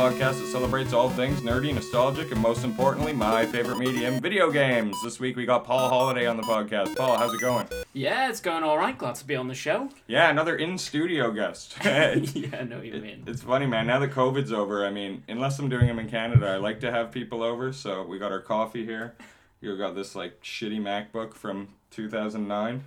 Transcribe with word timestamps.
podcast 0.00 0.40
that 0.40 0.46
celebrates 0.46 0.94
all 0.94 1.10
things 1.10 1.42
nerdy, 1.42 1.74
nostalgic, 1.74 2.32
and 2.32 2.40
most 2.40 2.64
importantly, 2.64 3.12
my 3.12 3.44
favorite 3.44 3.76
medium, 3.76 4.18
video 4.18 4.50
games. 4.50 4.96
This 5.04 5.20
week 5.20 5.36
we 5.36 5.44
got 5.44 5.64
Paul 5.64 5.90
Holiday 5.90 6.24
on 6.24 6.38
the 6.38 6.42
podcast. 6.42 6.96
Paul, 6.96 7.18
how's 7.18 7.34
it 7.34 7.40
going? 7.42 7.66
Yeah, 7.92 8.30
it's 8.30 8.40
going 8.40 8.64
all 8.64 8.78
right. 8.78 8.96
Glad 8.96 9.16
to 9.16 9.26
be 9.26 9.36
on 9.36 9.48
the 9.48 9.54
show. 9.54 9.90
Yeah, 10.06 10.30
another 10.30 10.56
in 10.56 10.78
studio 10.78 11.30
guest. 11.32 11.76
yeah, 11.84 12.60
I 12.60 12.62
know 12.62 12.78
what 12.78 12.86
you 12.86 12.94
mean. 12.94 13.24
It's 13.26 13.42
funny, 13.42 13.66
man. 13.66 13.86
Now 13.86 13.98
that 13.98 14.12
COVID's 14.12 14.54
over, 14.54 14.86
I 14.86 14.90
mean, 14.90 15.22
unless 15.28 15.58
I'm 15.58 15.68
doing 15.68 15.86
them 15.86 15.98
in 15.98 16.08
Canada, 16.08 16.48
I 16.48 16.56
like 16.56 16.80
to 16.80 16.90
have 16.90 17.12
people 17.12 17.42
over. 17.42 17.70
So 17.70 18.02
we 18.02 18.18
got 18.18 18.32
our 18.32 18.40
coffee 18.40 18.86
here. 18.86 19.16
You 19.60 19.76
got 19.76 19.94
this 19.94 20.14
like 20.14 20.42
shitty 20.42 20.80
MacBook 20.80 21.34
from 21.34 21.74
2009. 21.90 22.84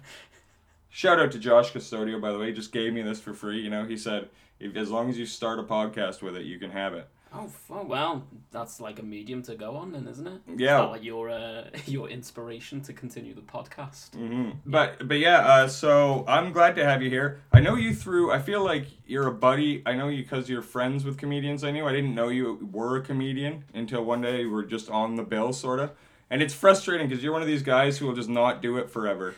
Shout 0.89 1.19
out 1.19 1.31
to 1.33 1.37
Josh 1.37 1.73
Custodio, 1.73 2.19
by 2.19 2.31
the 2.31 2.39
way. 2.39 2.47
He 2.47 2.53
just 2.53 2.71
gave 2.71 2.91
me 2.91 3.03
this 3.03 3.19
for 3.19 3.35
free. 3.35 3.59
You 3.59 3.69
know, 3.69 3.85
he 3.85 3.97
said, 3.97 4.29
if, 4.63 4.75
as 4.75 4.89
long 4.89 5.09
as 5.09 5.17
you 5.17 5.25
start 5.25 5.59
a 5.59 5.63
podcast 5.63 6.21
with 6.21 6.35
it, 6.35 6.45
you 6.45 6.57
can 6.59 6.71
have 6.71 6.93
it. 6.93 7.07
Oh, 7.35 7.45
f- 7.45 7.85
well, 7.87 8.27
that's 8.51 8.79
like 8.79 8.99
a 8.99 9.03
medium 9.03 9.41
to 9.43 9.55
go 9.55 9.75
on, 9.75 9.91
then, 9.91 10.07
isn't 10.07 10.27
it? 10.27 10.41
Yeah. 10.55 10.81
Like 10.81 11.03
your 11.03 11.31
uh, 11.31 11.63
your 11.87 12.07
inspiration 12.07 12.79
to 12.81 12.93
continue 12.93 13.33
the 13.33 13.41
podcast. 13.41 14.13
hmm 14.13 14.51
But 14.67 15.07
but 15.07 15.17
yeah, 15.17 15.39
uh, 15.39 15.67
so 15.67 16.25
I'm 16.27 16.51
glad 16.53 16.75
to 16.75 16.85
have 16.85 17.01
you 17.01 17.09
here. 17.09 17.41
I 17.51 17.59
know 17.59 17.75
you 17.75 17.95
through. 17.95 18.31
I 18.31 18.39
feel 18.39 18.63
like 18.63 18.85
you're 19.07 19.25
a 19.27 19.33
buddy. 19.33 19.81
I 19.85 19.93
know 19.93 20.09
you 20.09 20.21
because 20.21 20.47
you're 20.47 20.61
friends 20.61 21.05
with 21.05 21.17
comedians. 21.17 21.63
I 21.63 21.71
knew 21.71 21.87
I 21.87 21.91
didn't 21.91 22.13
know 22.13 22.29
you 22.29 22.69
were 22.71 22.97
a 22.97 23.01
comedian 23.01 23.63
until 23.73 24.05
one 24.05 24.21
day 24.21 24.41
you 24.41 24.51
were 24.51 24.63
just 24.63 24.89
on 24.91 25.15
the 25.15 25.23
bill, 25.23 25.53
sort 25.53 25.79
of. 25.79 25.89
And 26.29 26.41
it's 26.43 26.53
frustrating 26.53 27.07
because 27.07 27.23
you're 27.23 27.33
one 27.33 27.41
of 27.41 27.47
these 27.47 27.63
guys 27.63 27.97
who 27.97 28.05
will 28.05 28.15
just 28.15 28.29
not 28.29 28.61
do 28.61 28.77
it 28.77 28.91
forever, 28.91 29.33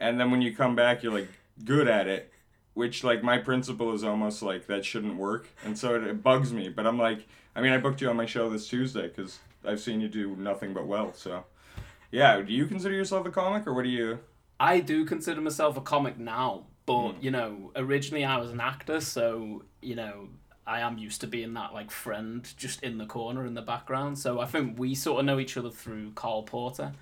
and 0.00 0.18
then 0.18 0.30
when 0.30 0.40
you 0.40 0.54
come 0.56 0.74
back, 0.74 1.02
you're 1.02 1.12
like 1.12 1.28
good 1.64 1.86
at 1.86 2.08
it. 2.08 2.32
Which 2.76 3.02
like 3.02 3.22
my 3.22 3.38
principle 3.38 3.94
is 3.94 4.04
almost 4.04 4.42
like 4.42 4.66
that 4.66 4.84
shouldn't 4.84 5.16
work, 5.16 5.48
and 5.64 5.78
so 5.78 5.94
it, 5.94 6.04
it 6.04 6.22
bugs 6.22 6.52
me. 6.52 6.68
But 6.68 6.86
I'm 6.86 6.98
like, 6.98 7.26
I 7.54 7.62
mean, 7.62 7.72
I 7.72 7.78
booked 7.78 8.02
you 8.02 8.10
on 8.10 8.16
my 8.16 8.26
show 8.26 8.50
this 8.50 8.68
Tuesday 8.68 9.08
because 9.08 9.38
I've 9.66 9.80
seen 9.80 10.02
you 10.02 10.08
do 10.08 10.36
nothing 10.36 10.74
but 10.74 10.86
well. 10.86 11.14
So, 11.14 11.44
yeah, 12.10 12.38
do 12.42 12.52
you 12.52 12.66
consider 12.66 12.94
yourself 12.94 13.24
a 13.26 13.30
comic, 13.30 13.66
or 13.66 13.72
what 13.72 13.84
do 13.84 13.88
you? 13.88 14.18
I 14.60 14.80
do 14.80 15.06
consider 15.06 15.40
myself 15.40 15.78
a 15.78 15.80
comic 15.80 16.18
now, 16.18 16.64
but 16.84 17.12
Hmm. 17.12 17.24
you 17.24 17.30
know, 17.30 17.72
originally 17.76 18.26
I 18.26 18.36
was 18.36 18.50
an 18.50 18.60
actor, 18.60 19.00
so 19.00 19.62
you 19.80 19.94
know, 19.94 20.28
I 20.66 20.80
am 20.80 20.98
used 20.98 21.22
to 21.22 21.26
being 21.26 21.54
that 21.54 21.72
like 21.72 21.90
friend 21.90 22.46
just 22.58 22.82
in 22.82 22.98
the 22.98 23.06
corner 23.06 23.46
in 23.46 23.54
the 23.54 23.62
background. 23.62 24.18
So 24.18 24.38
I 24.40 24.44
think 24.44 24.78
we 24.78 24.94
sort 24.94 25.20
of 25.20 25.24
know 25.24 25.38
each 25.38 25.56
other 25.56 25.70
through 25.70 26.10
Carl 26.12 26.42
Porter. 26.42 26.92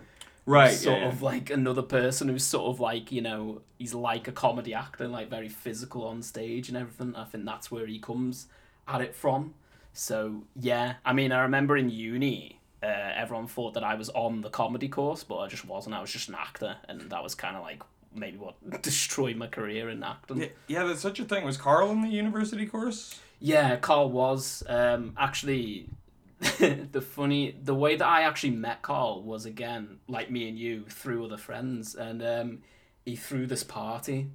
Right. 0.47 0.75
sort 0.75 1.01
yeah, 1.01 1.09
of 1.09 1.23
like 1.23 1.51
another 1.51 1.83
person 1.83 2.29
who's 2.29 2.45
sort 2.45 2.67
of 2.67 2.81
like 2.81 3.11
you 3.11 3.23
know 3.23 3.63
he's 3.79 3.95
like 3.95 4.29
a 4.29 4.33
comedy 4.33 4.75
actor 4.75 5.09
like 5.09 5.31
very 5.31 5.49
physical 5.49 6.07
on 6.07 6.23
stage 6.23 6.69
and 6.69 6.77
everything 6.77 7.17
i 7.17 7.25
think 7.25 7.47
that's 7.47 7.71
where 7.71 7.87
he 7.87 7.99
comes 7.99 8.47
at 8.87 9.01
it 9.01 9.15
from 9.15 9.55
so 9.95 10.43
yeah 10.55 10.97
i 11.05 11.15
mean 11.15 11.33
i 11.33 11.41
remember 11.41 11.79
in 11.79 11.89
uni 11.89 12.61
uh, 12.83 12.87
everyone 12.87 13.47
thought 13.47 13.73
that 13.73 13.83
i 13.85 13.95
was 13.95 14.11
on 14.11 14.43
the 14.43 14.51
comedy 14.51 14.89
course 14.89 15.25
but 15.25 15.39
i 15.39 15.49
just 15.49 15.65
wasn't 15.65 15.95
i 15.95 16.01
was 16.01 16.13
just 16.13 16.29
an 16.29 16.35
actor 16.35 16.77
and 16.89 17.01
that 17.11 17.23
was 17.23 17.35
kind 17.35 17.57
of 17.57 17.63
like 17.63 17.83
maybe 18.15 18.37
what 18.37 18.55
destroyed 18.83 19.37
my 19.37 19.47
career 19.47 19.89
in 19.89 20.03
acting 20.03 20.39
Yeah, 20.39 20.49
yeah, 20.67 20.85
that's 20.85 21.01
such 21.01 21.21
a 21.21 21.25
thing. 21.25 21.45
Was 21.45 21.57
Carl 21.57 21.91
in 21.91 22.03
the 22.03 22.09
university 22.09 22.67
course? 22.67 23.19
Yeah, 23.41 23.77
Carl 23.77 24.11
was. 24.11 24.63
Um, 24.69 25.15
actually, 25.19 25.89
the 26.93 27.01
funny, 27.01 27.57
the 27.63 27.75
way 27.75 27.97
that 27.97 28.07
I 28.07 28.23
actually 28.23 28.51
met 28.51 28.83
Carl 28.83 29.23
was 29.23 29.47
again 29.47 29.99
like 30.09 30.31
me 30.31 30.49
and 30.49 30.59
you 30.59 30.85
through 30.89 31.25
other 31.25 31.39
friends, 31.39 31.95
and 31.95 32.23
um, 32.23 32.59
he 33.05 33.17
threw 33.17 33.47
this 33.47 33.65
party 33.65 34.31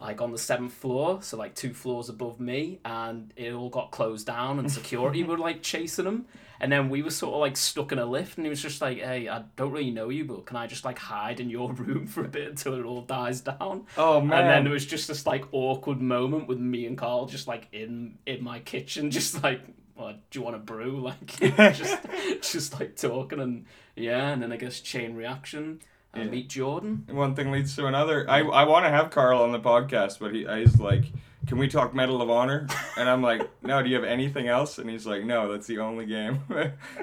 like 0.00 0.20
on 0.20 0.32
the 0.32 0.38
seventh 0.38 0.72
floor, 0.72 1.22
so 1.22 1.36
like 1.36 1.54
two 1.54 1.72
floors 1.72 2.08
above 2.08 2.40
me, 2.40 2.80
and 2.84 3.32
it 3.36 3.52
all 3.52 3.70
got 3.70 3.90
closed 3.92 4.26
down, 4.26 4.58
and 4.58 4.70
security 4.70 5.22
were 5.24 5.38
like 5.38 5.62
chasing 5.62 6.06
him. 6.06 6.26
And 6.62 6.70
then 6.70 6.90
we 6.90 7.02
were 7.02 7.10
sort 7.10 7.34
of 7.34 7.40
like 7.40 7.56
stuck 7.56 7.92
in 7.92 7.98
a 7.98 8.04
lift, 8.04 8.36
and 8.36 8.44
he 8.44 8.50
was 8.50 8.60
just 8.60 8.80
like, 8.80 8.98
"Hey, 8.98 9.28
I 9.28 9.44
don't 9.56 9.70
really 9.70 9.90
know 9.90 10.08
you, 10.08 10.24
but 10.24 10.44
can 10.44 10.56
I 10.56 10.66
just 10.66 10.84
like 10.84 10.98
hide 10.98 11.40
in 11.40 11.48
your 11.50 11.72
room 11.84 12.06
for 12.06 12.24
a 12.24 12.28
bit 12.28 12.48
until 12.48 12.74
it 12.74 12.84
all 12.84 13.02
dies 13.02 13.40
down?" 13.42 13.86
Oh 13.96 14.20
man 14.20 14.40
And 14.40 14.50
then 14.50 14.64
there 14.64 14.72
was 14.72 14.86
just 14.86 15.08
this 15.08 15.24
like 15.24 15.44
awkward 15.52 16.00
moment 16.00 16.48
with 16.48 16.58
me 16.58 16.86
and 16.86 16.98
Carl 16.98 17.26
just 17.26 17.46
like 17.46 17.68
in 17.72 18.18
in 18.26 18.42
my 18.42 18.58
kitchen, 18.60 19.10
just 19.10 19.42
like, 19.42 19.60
well, 20.00 20.14
do 20.30 20.38
you 20.38 20.44
want 20.44 20.56
a 20.56 20.58
brew? 20.60 21.00
Like 21.02 21.26
just 21.76 21.98
just 22.42 22.78
like 22.80 22.96
talking 22.96 23.40
and 23.40 23.66
yeah, 23.96 24.30
and 24.30 24.42
then 24.42 24.52
I 24.52 24.56
guess 24.56 24.80
chain 24.80 25.14
reaction. 25.14 25.80
And 26.12 26.24
Yeah. 26.24 26.30
meet 26.30 26.48
Jordan. 26.48 27.06
one 27.08 27.36
thing 27.36 27.52
leads 27.52 27.76
to 27.76 27.86
another. 27.86 28.28
I, 28.28 28.40
I 28.40 28.64
want 28.64 28.84
to 28.84 28.90
have 28.90 29.10
Carl 29.10 29.42
on 29.42 29.52
the 29.52 29.60
podcast, 29.60 30.18
but 30.18 30.34
he 30.34 30.44
he's 30.44 30.80
like, 30.80 31.04
"Can 31.46 31.56
we 31.56 31.68
talk 31.68 31.94
Medal 31.94 32.20
of 32.20 32.28
Honor?" 32.28 32.66
And 32.96 33.08
I'm 33.08 33.22
like, 33.22 33.48
"No, 33.62 33.80
do 33.80 33.88
you 33.88 33.94
have 33.94 34.04
anything 34.04 34.48
else?" 34.48 34.78
And 34.78 34.90
he's 34.90 35.06
like, 35.06 35.22
"No, 35.24 35.52
that's 35.52 35.68
the 35.68 35.78
only 35.78 36.06
game 36.06 36.40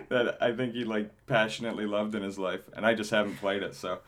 that 0.09 0.37
I 0.41 0.51
think 0.51 0.73
he 0.73 0.83
like 0.83 1.09
passionately 1.25 1.85
loved 1.85 2.15
in 2.15 2.21
his 2.23 2.37
life, 2.37 2.59
and 2.75 2.85
I 2.85 2.95
just 2.95 3.11
haven't 3.11 3.37
played 3.37 3.63
it. 3.63 3.75
So 3.75 3.99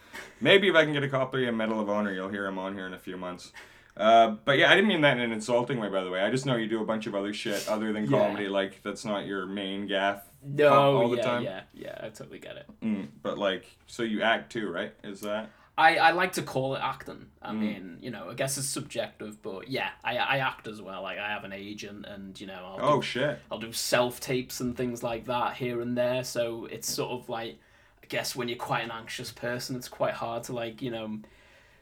maybe 0.42 0.68
if 0.68 0.76
I 0.76 0.84
can 0.84 0.92
get 0.92 1.04
a 1.04 1.10
copy 1.10 1.48
of 1.48 1.56
Medal 1.56 1.80
of 1.80 1.90
Honor, 1.90 2.12
you'll 2.14 2.28
hear 2.28 2.46
him 2.46 2.58
on 2.60 2.74
here 2.74 2.86
in 2.86 2.94
a 2.94 3.00
few 3.00 3.16
months." 3.16 3.54
Uh, 4.00 4.38
but 4.46 4.58
yeah, 4.58 4.72
I 4.72 4.76
didn't 4.76 4.88
mean 4.88 5.02
that 5.02 5.18
in 5.18 5.24
an 5.24 5.32
insulting 5.34 5.78
way, 5.80 5.90
by 5.90 6.04
the 6.04 6.10
way. 6.10 6.22
I 6.22 6.32
just 6.32 6.46
know 6.46 6.56
you 6.56 6.68
do 6.68 6.82
a 6.82 6.86
bunch 6.86 7.06
of 7.06 7.14
other 7.16 7.34
shit 7.34 7.68
other 7.68 7.92
than 7.92 8.06
Yeah. 8.10 8.18
comedy. 8.18 8.48
Like 8.48 8.82
that's 8.82 9.04
not 9.04 9.26
your 9.26 9.46
main 9.46 9.88
gaff. 9.88 10.24
No, 10.42 10.98
all 10.98 11.10
the 11.10 11.18
yeah, 11.18 11.24
time? 11.24 11.44
yeah, 11.44 11.62
yeah. 11.74 11.98
I 12.02 12.08
totally 12.10 12.40
get 12.40 12.56
it. 12.56 12.66
Mm, 12.82 13.10
but 13.22 13.38
like, 13.38 13.66
so 13.88 14.04
you 14.04 14.22
act 14.22 14.52
too, 14.54 14.72
right? 14.72 14.94
Is 15.04 15.20
that? 15.22 15.50
I, 15.78 15.98
I 15.98 16.12
like 16.12 16.34
to 16.34 16.42
call 16.42 16.76
it 16.76 16.82
acting. 16.82 17.28
I 17.42 17.52
Mm. 17.52 17.60
mean, 17.60 17.98
you 18.02 18.10
know, 18.12 18.30
I 18.30 18.34
guess 18.36 18.58
it's 18.58 18.68
subjective, 18.68 19.42
but 19.42 19.70
yeah, 19.70 19.90
I, 20.04 20.18
I 20.18 20.38
act 20.38 20.68
as 20.68 20.82
well. 20.82 21.02
Like 21.04 21.18
I 21.20 21.28
have 21.30 21.44
an 21.44 21.52
agent, 21.54 22.06
and 22.06 22.40
you 22.40 22.48
know, 22.48 22.76
I'll 22.78 22.94
Oh 22.94 22.96
do 22.98 23.02
shit. 23.02 23.40
I'll 23.52 23.60
do 23.60 23.74
self 23.74 24.20
tapes 24.22 24.62
and 24.62 24.76
things 24.78 25.04
like 25.04 25.26
that 25.26 25.56
here 25.56 25.82
and 25.82 25.98
there. 25.98 26.24
So 26.24 26.66
it's 26.72 26.90
sort 26.90 27.12
of 27.12 27.28
like, 27.28 27.60
I 28.02 28.06
guess 28.08 28.34
when 28.36 28.48
you're 28.48 28.58
quite 28.58 28.84
an 28.86 28.92
anxious 28.92 29.32
person, 29.34 29.76
it's 29.76 29.90
quite 29.90 30.14
hard 30.14 30.44
to 30.44 30.54
like, 30.54 30.82
you 30.82 30.92
know, 30.92 31.20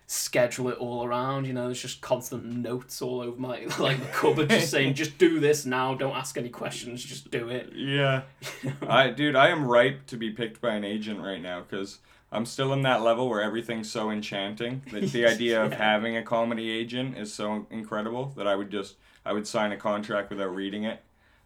schedule 0.07 0.69
it 0.69 0.77
all 0.77 1.05
around. 1.05 1.45
You 1.45 1.53
know, 1.53 1.65
there's 1.65 1.81
just 1.81 2.01
constant 2.01 2.45
notes 2.45 3.01
all 3.01 3.21
over 3.21 3.39
my 3.39 3.65
like 3.79 3.99
the 3.99 4.05
cupboard, 4.11 4.49
just 4.49 4.71
saying, 4.71 4.95
just 4.95 5.17
do 5.17 5.39
this 5.39 5.65
now. 5.65 5.93
Don't 5.93 6.15
ask 6.15 6.37
any 6.37 6.49
questions. 6.49 7.03
Just 7.03 7.29
do 7.29 7.49
it. 7.49 7.73
Yeah. 7.75 8.23
I 8.87 9.09
dude, 9.11 9.35
I 9.35 9.49
am 9.49 9.67
ripe 9.67 10.07
to 10.07 10.17
be 10.17 10.31
picked 10.31 10.61
by 10.61 10.73
an 10.73 10.83
agent 10.83 11.19
right 11.19 11.41
now 11.41 11.61
because 11.61 11.99
I'm 12.31 12.45
still 12.45 12.73
in 12.73 12.81
that 12.81 13.03
level 13.03 13.29
where 13.29 13.41
everything's 13.41 13.91
so 13.91 14.09
enchanting 14.09 14.81
that 14.91 15.11
the 15.11 15.25
idea 15.27 15.63
of 15.63 15.73
having 15.73 16.17
a 16.17 16.23
comedy 16.23 16.71
agent 16.71 17.17
is 17.17 17.33
so 17.33 17.67
incredible 17.69 18.33
that 18.37 18.47
I 18.47 18.55
would 18.55 18.71
just 18.71 18.95
I 19.25 19.33
would 19.33 19.45
sign 19.45 19.73
a 19.73 19.77
contract 19.77 20.29
without 20.29 20.55
reading 20.55 20.85
it, 20.85 21.03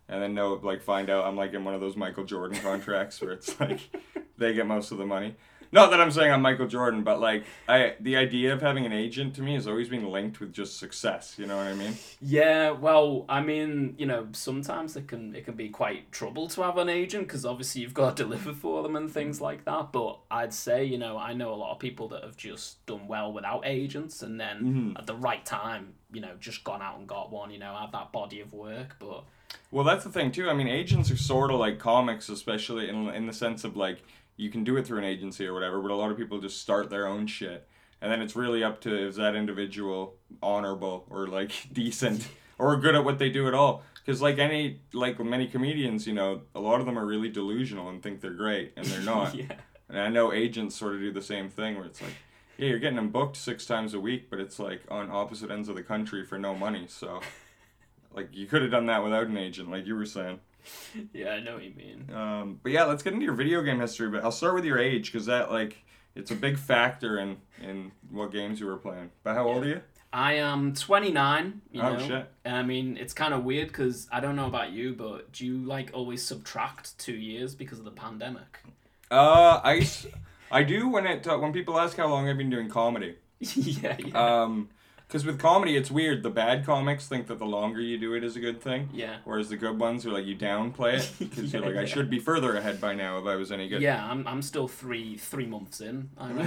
and 0.08 0.22
then 0.22 0.36
know 0.36 0.54
like 0.62 0.84
find 0.84 1.10
out 1.10 1.26
I'm 1.26 1.36
like 1.36 1.54
in 1.54 1.64
one 1.64 1.74
of 1.74 1.82
those 1.82 1.98
Michael 1.98 2.26
Jordan 2.26 2.60
contracts 2.60 3.20
where 3.22 3.32
it's 3.32 3.60
like 3.60 3.80
they 4.38 4.54
get 4.54 4.68
most 4.68 4.92
of 4.92 5.00
the 5.00 5.06
money. 5.06 5.36
Not 5.74 5.90
that 5.92 6.02
I'm 6.02 6.12
saying 6.12 6.32
I'm 6.34 6.42
Michael 6.42 6.68
Jordan, 6.68 7.04
but 7.04 7.22
like 7.22 7.46
I 7.68 7.96
the 8.00 8.18
idea 8.18 8.54
of 8.54 8.62
having 8.62 8.86
an 8.86 8.92
agent 8.92 9.36
to 9.36 9.42
me 9.42 9.54
has 9.54 9.68
always 9.68 9.88
been 9.88 10.10
linked 10.12 10.40
with 10.42 10.52
just 10.52 10.78
success. 10.78 11.36
You 11.38 11.48
know 11.48 11.56
what 11.56 11.68
I 11.68 11.74
mean? 11.74 11.94
Yeah, 12.22 12.72
well, 12.72 13.26
I 13.30 13.42
mean, 13.42 13.96
you 13.98 14.06
know, 14.06 14.28
sometimes 14.34 14.98
it 14.98 15.08
can 15.08 15.34
it 15.34 15.46
can 15.46 15.56
be 15.56 15.70
quite 15.70 16.12
trouble 16.12 16.48
to 16.50 16.62
have 16.64 16.78
an 16.78 16.90
agent 16.90 17.28
because 17.28 17.46
obviously 17.46 17.82
you've 17.82 17.94
got 17.94 18.18
to 18.18 18.24
deliver 18.26 18.52
for 18.54 18.84
them 18.84 18.98
and 18.98 19.10
things 19.10 19.40
like 19.40 19.64
that. 19.66 19.94
But 19.94 20.20
I'd 20.30 20.54
say, 20.54 20.84
you 20.84 20.98
know, 20.98 21.18
I 21.18 21.32
know 21.34 21.54
a 21.54 21.56
lot 21.56 21.72
of 21.72 21.80
people 21.80 22.10
that 22.10 22.24
have 22.24 22.36
just 22.36 22.86
done 22.86 23.08
well 23.08 23.32
without 23.32 23.62
agents 23.66 24.22
and 24.22 24.40
then 24.40 24.60
Mhm. 24.96 25.00
at 25.00 25.08
the 25.08 25.16
right 25.16 25.46
time, 25.46 25.94
you 26.12 26.20
know, 26.20 26.36
just 26.40 26.64
gone 26.66 26.82
out 26.82 26.98
and 27.00 27.08
got 27.08 27.32
one. 27.32 27.50
You 27.50 27.60
know, 27.60 27.74
have 27.80 27.94
that 27.94 28.12
body 28.12 28.42
of 28.42 28.52
work. 28.52 28.98
But 29.00 29.24
Well, 29.72 29.86
that's 29.86 30.04
the 30.04 30.10
thing 30.12 30.32
too. 30.34 30.50
I 30.50 30.54
mean, 30.54 30.68
agents 30.68 31.10
are 31.12 31.18
sort 31.18 31.50
of 31.50 31.60
like 31.60 31.80
comics, 31.80 32.28
especially 32.28 32.90
in 32.90 33.08
in 33.10 33.26
the 33.26 33.34
sense 33.34 33.64
of 33.64 33.78
like 33.78 34.04
you 34.38 34.50
can 34.50 34.64
do 34.64 34.78
it 34.78 34.86
through 34.88 35.00
an 35.00 35.04
agency 35.04 35.46
or 35.46 35.54
whatever, 35.54 35.82
but 35.82 35.92
a 35.92 35.96
lot 35.96 36.12
of 36.12 36.18
people 36.18 36.40
just 36.40 36.60
start 36.62 36.90
their 36.90 37.08
own 37.08 37.28
shit, 37.28 37.68
and 38.02 38.12
then 38.12 38.22
it's 38.22 38.36
really 38.36 38.64
up 38.64 38.82
to 38.82 39.08
is 39.08 39.16
that 39.18 39.36
individual 39.36 40.16
honorable 40.42 41.06
or 41.10 41.28
like 41.28 41.52
decent 41.74 42.28
or 42.58 42.78
good 42.78 42.96
at 42.96 43.04
what 43.06 43.20
they 43.20 43.30
do 43.30 43.48
at 43.48 43.54
all. 43.54 43.84
Because 44.04 44.22
like 44.22 44.40
any 44.40 44.80
like 44.94 45.20
many 45.20 45.48
comedians, 45.48 46.08
you 46.08 46.14
know, 46.14 46.42
a 46.56 46.60
lot 46.60 46.80
of 46.80 46.86
them 46.88 46.98
are 46.98 47.06
really 47.06 47.30
delusional 47.30 47.90
and 47.90 48.02
think 48.02 48.22
they're 48.22 48.32
great, 48.32 48.74
and 48.76 48.86
they're 48.86 49.02
not. 49.16 49.36
yeah, 49.36 49.54
And 49.90 50.00
I 50.00 50.10
know 50.10 50.34
agents 50.34 50.76
sort 50.76 50.96
of 50.96 51.02
do 51.02 51.12
the 51.12 51.22
same 51.22 51.50
thing 51.50 51.76
where 51.76 51.86
it's 51.86 52.02
like, 52.02 52.16
yeah, 52.58 52.70
you're 52.70 52.80
getting 52.80 52.96
them 52.96 53.10
booked 53.10 53.38
six 53.38 53.66
times 53.66 53.94
a 53.94 54.00
week, 54.00 54.30
but 54.30 54.40
it's 54.40 54.58
like 54.60 54.82
on 54.90 55.12
opposite 55.12 55.52
ends 55.52 55.70
of 55.70 55.76
the 55.76 55.84
country 55.84 56.26
for 56.26 56.38
no 56.40 56.56
money. 56.56 56.86
So, 56.88 57.22
like, 58.14 58.30
you 58.36 58.48
could 58.48 58.62
have 58.64 58.72
done 58.72 58.88
that 58.88 59.04
without 59.04 59.28
an 59.28 59.38
agent, 59.38 59.70
like 59.70 59.86
you 59.86 59.96
were 59.96 60.06
saying. 60.06 60.40
yeah, 61.14 61.32
I 61.32 61.40
know 61.40 61.56
what 61.56 61.64
you 61.64 61.74
mean. 61.76 62.10
Um, 62.14 62.60
but 62.62 62.72
yeah, 62.72 62.86
let's 62.86 63.04
get 63.04 63.14
into 63.14 63.26
your 63.26 63.36
video 63.36 63.62
game 63.62 63.80
history. 63.80 64.10
But 64.10 64.24
I'll 64.24 64.32
start 64.32 64.56
with 64.56 64.66
your 64.66 64.78
age 64.80 65.12
because 65.12 65.26
that 65.28 65.52
like 65.52 65.78
it's 66.16 66.32
a 66.32 66.36
big 66.36 66.58
factor 66.58 67.20
in 67.20 67.38
in 67.62 67.92
what 68.10 68.32
games 68.32 68.60
you 68.60 68.66
were 68.68 68.78
playing. 68.78 69.12
But 69.24 69.36
how 69.36 69.48
old 69.48 69.64
are 69.64 69.68
you? 69.68 69.82
I 70.14 70.34
am 70.34 70.74
29, 70.74 71.62
you 71.72 71.82
Oh, 71.82 71.94
know. 71.94 72.06
shit. 72.06 72.30
And 72.44 72.56
I 72.58 72.64
mean, 72.64 72.98
it's 72.98 73.14
kind 73.14 73.34
of 73.34 73.46
weird 73.46 73.70
because 73.70 74.10
I 74.12 74.20
don't 74.20 74.36
know 74.36 74.46
about 74.46 74.72
you, 74.72 74.94
but 74.94 75.32
do 75.32 75.46
you 75.46 75.58
like 75.60 75.92
always 75.94 76.22
subtract 76.22 76.98
two 77.00 77.14
years 77.16 77.56
because 77.56 77.80
of 77.80 77.86
the 77.86 77.92
pandemic? 77.92 78.60
Uh, 79.10 79.62
I, 79.64 79.88
I 80.52 80.64
do 80.64 80.90
when 80.90 81.06
it 81.06 81.26
uh, 81.28 81.38
when 81.38 81.54
people 81.54 81.80
ask 81.80 81.96
how 81.96 82.08
long 82.08 82.28
I've 82.28 82.38
been 82.38 82.50
doing 82.50 82.68
comedy. 82.68 83.16
yeah, 83.40 83.96
yeah. 84.00 84.42
Um, 84.44 84.70
Because 85.12 85.26
with 85.26 85.40
comedy, 85.40 85.76
it's 85.76 85.92
weird. 85.92 86.24
The 86.24 86.30
bad 86.30 86.66
comics 86.66 87.06
think 87.06 87.28
that 87.28 87.38
the 87.38 87.46
longer 87.46 87.82
you 87.82 87.98
do 87.98 88.14
it 88.14 88.24
is 88.24 88.38
a 88.38 88.40
good 88.40 88.62
thing. 88.62 88.88
Yeah. 88.94 89.18
Whereas 89.26 89.50
the 89.50 89.58
good 89.58 89.78
ones 89.78 90.06
are 90.06 90.12
like 90.12 90.26
you 90.26 90.38
downplay 90.38 91.00
it 91.00 91.12
because 91.20 91.52
you're 91.52 91.62
like, 91.62 91.76
I 91.76 91.82
Yeah. 91.82 91.86
should 91.94 92.10
be 92.10 92.18
further 92.20 92.56
ahead 92.56 92.80
by 92.80 92.94
now 92.96 93.18
if 93.20 93.26
I 93.26 93.36
was 93.36 93.52
any 93.52 93.68
good. 93.68 93.82
Yeah, 93.82 94.10
I'm, 94.10 94.26
I'm 94.26 94.42
still 94.42 94.70
three 94.70 95.18
three 95.18 95.46
months 95.46 95.82
in. 95.82 96.12
I 96.18 96.32
my 96.32 96.44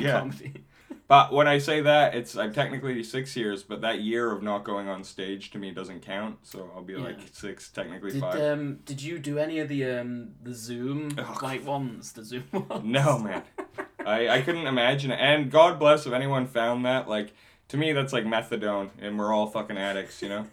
Yeah. 0.00 0.18
comedy. 0.20 0.64
But 1.08 1.34
when 1.34 1.46
I 1.46 1.58
say 1.58 1.82
that, 1.82 2.14
it's 2.14 2.34
I'm 2.38 2.54
technically 2.54 3.04
six 3.04 3.36
years, 3.36 3.62
but 3.62 3.82
that 3.82 4.00
year 4.00 4.32
of 4.32 4.42
not 4.42 4.64
going 4.64 4.88
on 4.88 5.04
stage 5.04 5.50
to 5.50 5.58
me 5.58 5.70
doesn't 5.70 6.00
count. 6.00 6.38
So 6.42 6.70
I'll 6.74 6.82
be 6.82 6.96
like 6.96 7.18
six, 7.32 7.68
technically 7.68 8.12
Did 8.12 8.20
five. 8.22 8.40
um 8.40 8.76
did 8.86 9.02
you 9.02 9.18
do 9.18 9.38
any 9.38 9.58
of 9.58 9.68
the 9.68 9.84
um 9.84 10.30
the 10.42 10.54
Zoom 10.54 11.10
like 11.42 11.66
ones? 11.66 12.12
The 12.12 12.24
Zoom 12.24 12.44
ones? 12.50 12.82
No, 12.82 13.18
man. 13.18 13.42
I, 14.06 14.28
I 14.30 14.40
couldn't 14.40 14.66
imagine 14.66 15.10
it. 15.10 15.18
And 15.20 15.50
God 15.50 15.78
bless 15.78 16.06
if 16.06 16.14
anyone 16.14 16.46
found 16.46 16.86
that. 16.86 17.08
Like, 17.08 17.32
to 17.74 17.80
me, 17.80 17.92
that's 17.92 18.12
like 18.12 18.24
methadone, 18.24 18.90
and 19.00 19.18
we're 19.18 19.32
all 19.32 19.46
fucking 19.46 19.76
addicts, 19.76 20.22
you 20.22 20.28
know? 20.28 20.46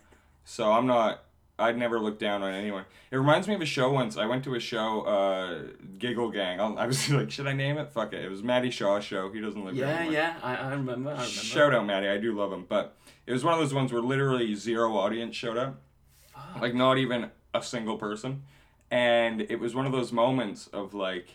So 0.44 0.72
I'm 0.72 0.88
not, 0.88 1.24
I'd 1.60 1.78
never 1.78 2.00
look 2.00 2.18
down 2.20 2.42
on 2.44 2.54
anyone. 2.54 2.86
It 3.12 3.18
reminds 3.18 3.48
me 3.48 3.54
of 3.54 3.62
a 3.62 3.66
show 3.66 3.92
once. 3.92 4.18
I 4.18 4.26
went 4.26 4.44
to 4.46 4.56
a 4.56 4.60
show, 4.60 5.02
uh, 5.02 5.64
Giggle 6.00 6.32
Gang. 6.32 6.60
I'll, 6.60 6.78
I 6.78 6.88
was 6.88 7.10
like, 7.12 7.30
should 7.32 7.48
I 7.48 7.54
name 7.54 7.78
it? 7.78 7.90
Fuck 7.94 8.14
it. 8.14 8.26
It 8.26 8.30
was 8.30 8.42
Matty 8.42 8.72
Shaw's 8.72 9.04
show. 9.04 9.32
He 9.32 9.40
doesn't 9.40 9.64
live 9.64 9.76
here 9.76 9.86
Yeah, 9.86 9.96
anymore. 9.98 10.14
yeah, 10.14 10.36
I, 10.42 10.56
I 10.56 10.70
remember. 10.72 11.10
I 11.10 11.14
remember. 11.14 11.26
Shout 11.26 11.74
out, 11.74 11.86
Matty. 11.86 12.08
I 12.08 12.18
do 12.18 12.36
love 12.36 12.52
him. 12.52 12.66
But 12.68 12.98
it 13.28 13.32
was 13.34 13.44
one 13.44 13.54
of 13.54 13.60
those 13.60 13.74
ones 13.74 13.94
where 13.94 14.02
literally 14.02 14.56
zero 14.56 14.98
audience 14.98 15.36
showed 15.36 15.58
up. 15.58 15.80
Fuck. 16.34 16.62
Like, 16.62 16.74
not 16.74 16.98
even 16.98 17.30
a 17.54 17.62
single 17.62 17.98
person. 17.98 18.44
And 18.90 19.42
it 19.42 19.60
was 19.60 19.74
one 19.76 19.86
of 19.86 19.92
those 19.92 20.12
moments 20.12 20.68
of 20.74 20.94
like, 20.94 21.28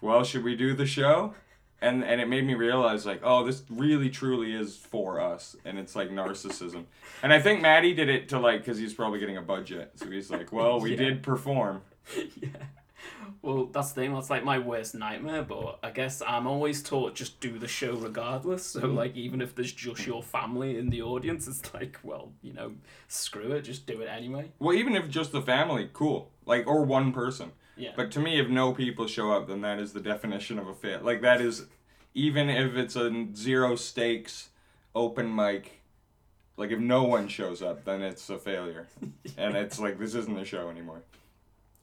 well, 0.00 0.24
should 0.24 0.42
we 0.42 0.56
do 0.56 0.74
the 0.74 0.86
show? 0.86 1.34
And 1.82 2.04
and 2.04 2.20
it 2.20 2.28
made 2.28 2.46
me 2.46 2.54
realize 2.54 3.06
like, 3.06 3.20
oh, 3.24 3.44
this 3.44 3.62
really 3.70 4.10
truly 4.10 4.52
is 4.54 4.76
for 4.76 5.18
us, 5.20 5.56
and 5.64 5.78
it's 5.78 5.96
like 5.96 6.10
narcissism. 6.10 6.84
And 7.22 7.32
I 7.32 7.40
think 7.40 7.62
Matty 7.62 7.94
did 7.94 8.08
it 8.10 8.28
to 8.30 8.38
like, 8.38 8.60
because 8.60 8.78
he's 8.78 8.92
probably 8.92 9.18
getting 9.18 9.38
a 9.38 9.42
budget, 9.42 9.92
so 9.94 10.10
he's 10.10 10.30
like, 10.30 10.52
well, 10.52 10.78
we 10.80 10.90
Yeah. 10.96 10.96
did 10.96 11.22
perform. 11.22 11.80
yeah. 12.16 12.48
Well, 13.42 13.64
that's 13.72 13.92
the 13.92 14.02
thing. 14.02 14.12
That's 14.12 14.28
like 14.28 14.44
my 14.44 14.58
worst 14.58 14.94
nightmare. 14.94 15.42
But 15.42 15.78
I 15.82 15.90
guess 15.90 16.20
I'm 16.26 16.46
always 16.46 16.82
taught 16.82 17.14
just 17.14 17.40
do 17.40 17.58
the 17.58 17.66
show 17.68 17.94
regardless. 17.94 18.66
So 18.66 18.82
Mm. 18.82 18.94
like, 18.94 19.16
even 19.16 19.40
if 19.40 19.54
there's 19.54 19.72
just 19.72 20.06
your 20.06 20.22
family 20.22 20.76
in 20.78 20.90
the 20.90 21.00
audience, 21.00 21.48
it's 21.48 21.72
like, 21.72 21.98
well, 22.02 22.32
you 22.42 22.52
know, 22.52 22.72
screw 23.08 23.52
it, 23.52 23.62
just 23.62 23.86
do 23.86 24.02
it 24.02 24.06
anyway. 24.08 24.50
Well, 24.58 24.76
even 24.76 24.94
if 24.94 25.08
just 25.08 25.32
the 25.32 25.40
family, 25.40 25.88
cool, 25.94 26.30
like 26.44 26.66
or 26.66 26.82
one 26.84 27.12
person. 27.12 27.52
Yeah. 27.80 27.92
But 27.96 28.10
to 28.12 28.20
me, 28.20 28.38
if 28.38 28.48
no 28.48 28.72
people 28.72 29.06
show 29.06 29.32
up, 29.32 29.48
then 29.48 29.62
that 29.62 29.78
is 29.78 29.92
the 29.92 30.00
definition 30.00 30.58
of 30.58 30.68
a 30.68 30.74
fail. 30.74 31.00
Like 31.02 31.22
that 31.22 31.40
is, 31.40 31.66
even 32.14 32.50
if 32.50 32.74
it's 32.74 32.94
a 32.94 33.26
zero 33.34 33.74
stakes 33.74 34.50
open 34.94 35.34
mic, 35.34 35.80
like 36.56 36.70
if 36.70 36.78
no 36.78 37.04
one 37.04 37.26
shows 37.26 37.62
up, 37.62 37.84
then 37.84 38.02
it's 38.02 38.28
a 38.28 38.38
failure, 38.38 38.88
and 39.38 39.56
it's 39.56 39.80
like 39.80 39.98
this 39.98 40.14
isn't 40.14 40.38
a 40.38 40.44
show 40.44 40.68
anymore. 40.68 41.02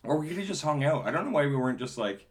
Or 0.03 0.17
we 0.17 0.27
could 0.27 0.37
have 0.37 0.47
just 0.47 0.63
hung 0.63 0.83
out. 0.83 1.05
I 1.05 1.11
don't 1.11 1.25
know 1.25 1.31
why 1.31 1.47
we 1.47 1.55
weren't 1.55 1.79
just 1.79 1.97
like, 1.97 2.27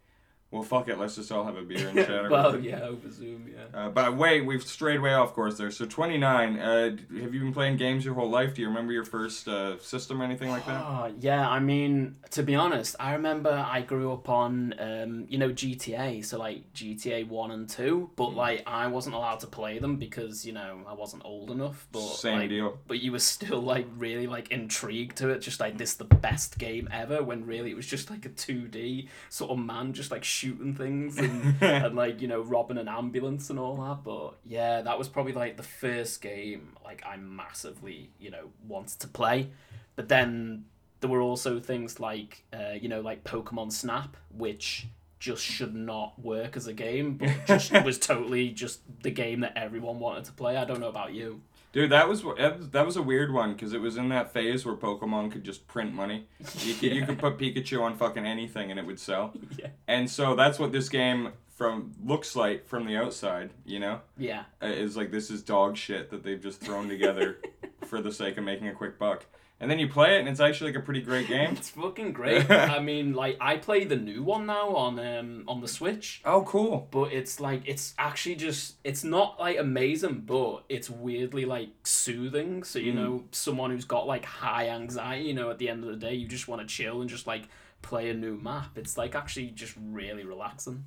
well, 0.56 0.64
fuck 0.64 0.88
it, 0.88 0.98
let's 0.98 1.14
just 1.16 1.30
all 1.32 1.44
have 1.44 1.56
a 1.56 1.62
beer 1.62 1.88
and 1.88 1.96
chat. 2.06 2.30
well, 2.30 2.58
yeah, 2.58 2.82
over 2.82 3.10
Zoom, 3.10 3.46
yeah. 3.52 3.78
Uh, 3.78 3.88
but 3.90 4.16
wait, 4.16 4.42
we've 4.42 4.62
strayed 4.62 5.00
way 5.00 5.12
off 5.14 5.32
course 5.34 5.56
there. 5.58 5.70
So 5.70 5.84
29, 5.86 6.58
uh, 6.58 6.90
have 7.20 7.34
you 7.34 7.40
been 7.40 7.52
playing 7.52 7.76
games 7.76 8.04
your 8.04 8.14
whole 8.14 8.30
life? 8.30 8.54
Do 8.54 8.62
you 8.62 8.68
remember 8.68 8.92
your 8.92 9.04
first 9.04 9.48
uh, 9.48 9.78
system 9.78 10.20
or 10.20 10.24
anything 10.24 10.48
like 10.48 10.66
that? 10.66 10.80
Oh, 10.84 11.12
yeah, 11.20 11.48
I 11.48 11.58
mean, 11.60 12.16
to 12.30 12.42
be 12.42 12.54
honest, 12.54 12.96
I 13.00 13.12
remember 13.12 13.50
I 13.50 13.82
grew 13.82 14.12
up 14.12 14.28
on, 14.28 14.74
um, 14.78 15.26
you 15.28 15.38
know, 15.38 15.50
GTA, 15.50 16.24
so 16.24 16.38
like 16.38 16.72
GTA 16.74 17.28
1 17.28 17.50
and 17.50 17.68
2, 17.68 18.10
but 18.16 18.30
Hmm. 18.30 18.36
like 18.36 18.62
I 18.66 18.86
wasn't 18.86 19.14
allowed 19.14 19.40
to 19.40 19.46
play 19.46 19.78
them 19.78 19.96
because, 19.96 20.44
you 20.46 20.52
know, 20.52 20.80
I 20.88 20.94
wasn't 20.94 21.24
old 21.24 21.50
enough. 21.50 21.86
But 21.92 22.00
Same 22.00 22.38
like, 22.40 22.48
deal. 22.48 22.78
But 22.86 23.00
you 23.00 23.12
were 23.12 23.18
still 23.18 23.60
like 23.60 23.86
really 23.96 24.26
like 24.26 24.50
intrigued 24.50 25.16
to 25.18 25.28
it, 25.30 25.40
just 25.40 25.60
like 25.60 25.76
this 25.78 25.94
the 25.94 26.04
best 26.04 26.58
game 26.58 26.88
ever, 26.92 27.22
when 27.22 27.44
really 27.46 27.70
it 27.70 27.76
was 27.76 27.86
just 27.86 28.10
like 28.10 28.24
a 28.24 28.30
2D 28.30 29.08
sort 29.28 29.50
of 29.50 29.58
man 29.58 29.92
just 29.92 30.10
like 30.10 30.24
shooting 30.24 30.45
things 30.54 31.18
and, 31.18 31.56
and 31.62 31.96
like, 31.96 32.20
you 32.20 32.28
know, 32.28 32.40
robbing 32.40 32.78
an 32.78 32.88
ambulance 32.88 33.50
and 33.50 33.58
all 33.58 33.76
that. 33.76 34.04
But 34.04 34.34
yeah, 34.44 34.82
that 34.82 34.98
was 34.98 35.08
probably 35.08 35.32
like 35.32 35.56
the 35.56 35.62
first 35.62 36.20
game 36.20 36.76
like 36.84 37.02
I 37.06 37.16
massively, 37.16 38.10
you 38.18 38.30
know, 38.30 38.50
wanted 38.66 39.00
to 39.00 39.08
play. 39.08 39.50
But 39.96 40.08
then 40.08 40.66
there 41.00 41.10
were 41.10 41.20
also 41.20 41.60
things 41.60 42.00
like, 42.00 42.44
uh, 42.52 42.74
you 42.80 42.88
know, 42.88 43.00
like 43.00 43.24
Pokemon 43.24 43.72
Snap, 43.72 44.16
which 44.30 44.86
just 45.18 45.42
should 45.42 45.74
not 45.74 46.18
work 46.18 46.56
as 46.56 46.66
a 46.66 46.72
game, 46.72 47.14
but 47.14 47.30
just 47.46 47.72
was 47.84 47.98
totally 47.98 48.50
just 48.50 48.80
the 49.02 49.10
game 49.10 49.40
that 49.40 49.56
everyone 49.56 49.98
wanted 49.98 50.24
to 50.24 50.32
play. 50.32 50.56
I 50.56 50.64
don't 50.64 50.80
know 50.80 50.88
about 50.88 51.14
you. 51.14 51.40
Dude, 51.76 51.90
that 51.90 52.08
was 52.08 52.22
that 52.22 52.86
was 52.86 52.96
a 52.96 53.02
weird 53.02 53.30
one 53.34 53.52
because 53.52 53.74
it 53.74 53.82
was 53.82 53.98
in 53.98 54.08
that 54.08 54.32
phase 54.32 54.64
where 54.64 54.74
Pokemon 54.74 55.30
could 55.30 55.44
just 55.44 55.68
print 55.68 55.92
money. 55.92 56.26
You 56.60 56.72
could, 56.72 56.90
you 56.94 57.04
could 57.04 57.18
put 57.24 57.36
Pikachu 57.36 57.82
on 57.82 57.98
fucking 57.98 58.24
anything 58.24 58.70
and 58.70 58.80
it 58.80 58.86
would 58.86 58.98
sell. 58.98 59.34
Yeah. 59.58 59.68
And 59.86 60.10
so 60.10 60.34
that's 60.34 60.58
what 60.58 60.72
this 60.72 60.88
game 60.88 61.32
from 61.54 61.92
looks 62.02 62.34
like 62.34 62.66
from 62.66 62.86
the 62.86 62.96
outside. 62.96 63.50
You 63.66 63.80
know, 63.80 64.00
Yeah. 64.16 64.44
Uh, 64.62 64.68
is 64.68 64.96
like 64.96 65.10
this 65.10 65.30
is 65.30 65.42
dog 65.42 65.76
shit 65.76 66.08
that 66.12 66.22
they've 66.22 66.40
just 66.40 66.62
thrown 66.62 66.88
together 66.88 67.42
for 67.84 68.00
the 68.00 68.10
sake 68.10 68.38
of 68.38 68.44
making 68.44 68.68
a 68.68 68.72
quick 68.72 68.98
buck. 68.98 69.26
And 69.58 69.70
then 69.70 69.78
you 69.78 69.88
play 69.88 70.16
it 70.16 70.20
and 70.20 70.28
it's 70.28 70.38
actually 70.38 70.72
like 70.72 70.82
a 70.82 70.84
pretty 70.84 71.00
great 71.00 71.28
game. 71.28 71.52
It's 71.56 71.70
fucking 71.70 72.12
great. 72.12 72.50
I 72.50 72.78
mean, 72.78 73.14
like 73.14 73.38
I 73.40 73.56
play 73.56 73.84
the 73.84 73.96
new 73.96 74.22
one 74.22 74.44
now 74.46 74.74
on 74.76 74.98
um 74.98 75.44
on 75.48 75.60
the 75.62 75.68
Switch, 75.68 76.20
Oh, 76.26 76.42
cool. 76.42 76.88
but 76.90 77.12
it's 77.12 77.40
like 77.40 77.62
it's 77.64 77.94
actually 77.98 78.34
just 78.34 78.74
it's 78.84 79.02
not 79.02 79.40
like 79.40 79.56
amazing, 79.58 80.24
but 80.26 80.64
it's 80.68 80.90
weirdly 80.90 81.46
like 81.46 81.70
soothing. 81.84 82.64
So 82.64 82.78
you 82.78 82.92
Mm. 82.92 82.96
know, 82.96 83.24
someone 83.32 83.70
who's 83.70 83.86
got 83.86 84.06
like 84.06 84.24
high 84.26 84.68
anxiety, 84.68 85.24
you 85.28 85.34
know, 85.34 85.50
at 85.50 85.58
the 85.58 85.68
end 85.70 85.84
of 85.84 85.90
the 85.90 85.96
day, 85.96 86.14
you 86.14 86.28
just 86.28 86.48
want 86.48 86.60
to 86.60 86.66
chill 86.66 87.00
and 87.00 87.08
just 87.08 87.26
like 87.26 87.44
play 87.80 88.10
a 88.10 88.14
new 88.14 88.36
map. 88.36 88.76
It's 88.76 88.98
like 88.98 89.14
actually 89.14 89.46
just 89.48 89.74
really 89.80 90.24
relaxing. 90.24 90.84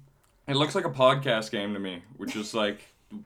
It 0.47 0.55
looks 0.55 0.75
like 0.75 0.85
a 0.85 0.89
podcast 0.91 1.49
game 1.51 1.73
to 1.73 1.79
me, 1.79 2.03
which 2.17 2.35
is 2.35 2.53
like 2.53 2.81